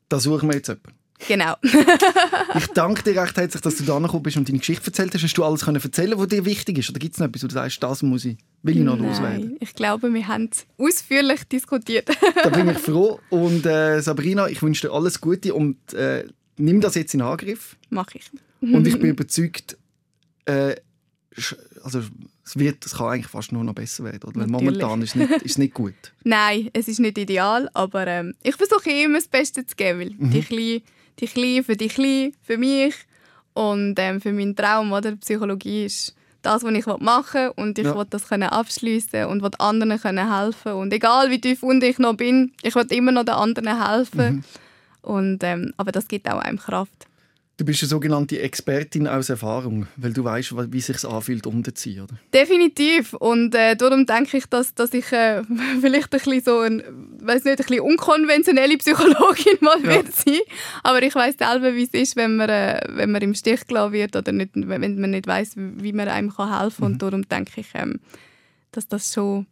Da 0.10 0.20
suchen 0.20 0.50
wir 0.50 0.56
jetzt 0.56 0.70
jemanden. 0.70 1.02
Genau. 1.28 1.56
ich 2.58 2.68
danke 2.68 3.04
dir 3.04 3.22
recht 3.22 3.38
herzlich, 3.38 3.62
dass 3.62 3.76
du 3.76 3.84
da 3.84 4.00
gekommen 4.00 4.24
bist 4.24 4.38
und 4.38 4.48
deine 4.48 4.60
Geschichte 4.60 4.88
erzählt 4.88 5.14
hast. 5.14 5.24
Hast 5.24 5.34
du 5.34 5.44
alles 5.44 5.66
können 5.66 5.82
erzählen, 5.82 6.18
was 6.18 6.28
dir 6.28 6.46
wichtig 6.46 6.80
ist? 6.80 6.90
Oder 6.90 7.00
gibt 7.00 7.16
es 7.16 7.20
noch 7.20 7.28
etwas, 7.28 7.44
wo 7.44 7.48
du 7.48 7.54
sagst, 7.54 7.84
das 7.84 8.02
muss 8.02 8.26
ich, 8.26 8.38
will 8.64 8.78
ich 8.78 8.84
noch 8.84 8.98
Nein, 8.98 9.08
loswerden? 9.08 9.58
Ich 9.60 9.74
glaube, 9.74 10.14
wir 10.14 10.28
haben 10.28 10.50
es 10.52 10.66
ausführlich 10.78 11.44
diskutiert. 11.46 12.10
da 12.44 12.50
bin 12.50 12.70
ich 12.70 12.78
froh. 12.80 13.20
Und 13.30 13.66
äh, 13.66 14.02
Sabrina, 14.02 14.48
ich 14.48 14.62
wünsche 14.62 14.88
dir 14.88 14.94
alles 14.94 15.22
Gute 15.22 15.54
und 15.54 15.94
äh, 15.94 16.26
nimm 16.58 16.82
das 16.82 16.96
jetzt 16.96 17.14
in 17.14 17.22
Angriff. 17.22 17.78
Mach 17.90 18.14
ich. 18.14 18.30
und 18.62 18.88
ich 18.88 18.94
bin 19.00 19.10
überzeugt, 19.10 19.78
äh, 20.46 20.76
also 21.84 22.02
es, 22.46 22.58
wird, 22.58 22.86
es 22.86 22.96
kann 22.96 23.08
eigentlich 23.08 23.28
fast 23.28 23.52
nur 23.52 23.64
noch 23.64 23.74
besser 23.74 24.04
werden. 24.04 24.24
Oder? 24.24 24.42
Weil 24.42 24.48
momentan 24.48 25.02
ist 25.02 25.16
es, 25.16 25.16
nicht, 25.16 25.32
ist 25.44 25.58
nicht 25.58 25.74
gut. 25.74 25.94
Nein, 26.24 26.70
es 26.74 26.88
ist 26.88 27.00
nicht 27.00 27.18
ideal, 27.18 27.70
aber 27.74 28.06
ähm, 28.08 28.36
ich 28.44 28.56
versuche 28.56 28.92
immer 28.92 29.18
das 29.18 29.28
Beste 29.28 29.66
zu 29.66 29.76
geben, 29.76 30.00
weil 30.00 30.12
mhm. 30.18 30.32
die 30.32 30.42
kleinen 30.42 30.82
die 31.20 31.28
Kleine 31.28 31.64
für 31.64 31.76
die 31.76 31.88
Kleine, 31.88 32.32
für 32.42 32.58
mich 32.58 32.96
und 33.54 33.96
ähm, 33.98 34.22
für 34.22 34.34
meinen 34.34 34.56
Traum. 34.56 34.92
Oder? 34.92 35.16
Psychologie 35.18 35.86
ist 35.86 36.16
das, 36.42 36.64
was 36.64 36.74
ich 36.74 36.86
machen 37.00 37.42
will 37.42 37.54
und 37.56 37.78
ich 37.78 37.86
ja. 37.86 37.96
will 37.96 38.06
das 38.10 38.28
können 38.28 38.50
abschließen 38.50 39.26
und 39.26 39.44
will 39.44 39.52
anderen 39.60 40.00
können 40.00 40.34
helfen 40.34 40.74
und 40.74 40.94
egal 40.94 41.30
wie 41.30 41.40
tief 41.40 41.64
unten 41.64 41.86
ich 41.86 42.00
noch 42.00 42.16
bin, 42.16 42.54
ich 42.62 42.76
will 42.76 42.86
immer 42.90 43.12
noch 43.12 43.26
den 43.26 43.36
anderen 43.36 43.88
helfen. 43.88 44.36
Mhm. 44.36 44.44
Und, 45.04 45.44
ähm, 45.44 45.74
aber 45.78 45.92
das 45.92 46.08
gibt 46.08 46.30
auch 46.30 46.40
einem 46.40 46.60
Kraft. 46.60 47.08
Du 47.62 47.66
bist 47.66 47.84
eine 47.84 47.90
sogenannte 47.90 48.42
Expertin 48.42 49.08
aus 49.08 49.30
Erfahrung, 49.30 49.86
weil 49.96 50.14
du 50.14 50.24
weißt, 50.24 50.74
wie 50.74 50.80
es 50.80 50.88
sich 50.88 51.06
anfühlt, 51.06 51.46
umzuziehen, 51.46 52.06
oder? 52.06 52.16
Definitiv. 52.34 53.14
Und 53.14 53.54
äh, 53.54 53.76
darum 53.76 54.08
denke 54.08 54.38
ich, 54.38 54.48
dass, 54.48 54.74
dass 54.74 54.92
ich 54.96 55.12
äh, 55.12 55.44
vielleicht 55.80 56.12
ein 56.12 56.20
bisschen 56.20 56.42
so 56.42 56.62
ein, 56.62 56.82
weiß 57.20 57.44
nicht, 57.44 57.60
ein 57.60 57.64
bisschen 57.68 57.82
unkonventionelle 57.82 58.78
Psychologin 58.78 59.58
mal 59.60 59.80
ja. 59.84 59.90
wird 59.90 60.12
sein. 60.12 60.40
Aber 60.82 61.04
ich 61.04 61.14
weiß 61.14 61.36
selber, 61.38 61.76
wie 61.76 61.84
es 61.84 61.94
ist, 61.94 62.16
wenn 62.16 62.38
man, 62.38 62.50
äh, 62.50 62.82
wenn 62.88 63.12
man 63.12 63.22
im 63.22 63.36
Stich 63.36 63.68
gelassen 63.68 63.94
wird 63.94 64.16
oder 64.16 64.32
nicht, 64.32 64.54
wenn 64.56 65.00
man 65.00 65.12
nicht 65.12 65.28
weiß, 65.28 65.52
wie 65.56 65.94
man 65.94 66.08
einem 66.08 66.36
helfen 66.36 66.50
kann. 66.50 66.68
Mhm. 66.80 66.84
Und 66.94 67.02
darum 67.04 67.30
denke 67.30 67.62
ich, 67.62 67.68
ähm, 67.76 68.00
dass 68.72 68.88
das 68.88 69.14
schon 69.14 69.46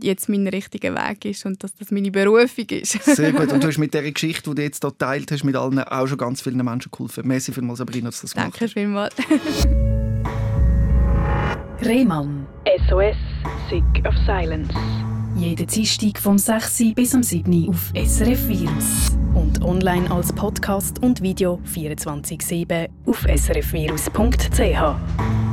jetzt 0.00 0.28
mein 0.28 0.46
richtiger 0.48 0.94
Weg 0.94 1.24
ist 1.26 1.46
und 1.46 1.62
dass 1.62 1.74
das 1.74 1.90
meine 1.90 2.10
Berufung 2.10 2.66
ist. 2.70 2.92
Sehr 3.04 3.32
gut. 3.32 3.52
Und 3.52 3.62
du 3.62 3.68
hast 3.68 3.78
mit 3.78 3.94
der 3.94 4.02
Geschichte, 4.12 4.50
die 4.50 4.56
du 4.56 4.62
jetzt 4.62 4.82
hier 4.82 4.96
teilt 4.96 5.30
hast, 5.30 5.44
mit 5.44 5.56
allen 5.56 5.78
auch 5.78 6.06
schon 6.06 6.18
ganz 6.18 6.42
vielen 6.42 6.64
Menschen 6.64 6.90
geholfen. 6.90 7.26
Merci 7.26 7.52
vielmals, 7.52 7.78
Sabrina, 7.78 8.08
dass 8.08 8.20
du 8.20 8.26
das 8.26 8.34
Danke 8.34 8.68
vielmals. 8.68 9.14
Rehmann. 11.84 12.46
SOS, 12.88 13.16
Sick 13.68 14.06
of 14.06 14.14
Silence. 14.24 14.72
Jeden 15.36 15.66
Dienstag 15.66 16.18
vom 16.18 16.38
6. 16.38 16.94
bis 16.94 17.14
am 17.14 17.22
7. 17.22 17.68
auf 17.68 17.92
SRF 17.94 18.48
Virus. 18.48 19.10
Und 19.34 19.62
online 19.62 20.10
als 20.10 20.32
Podcast 20.32 21.02
und 21.02 21.22
Video 21.22 21.60
24-7 21.74 22.88
auf 23.06 23.22
srfvirus.ch. 23.22 25.51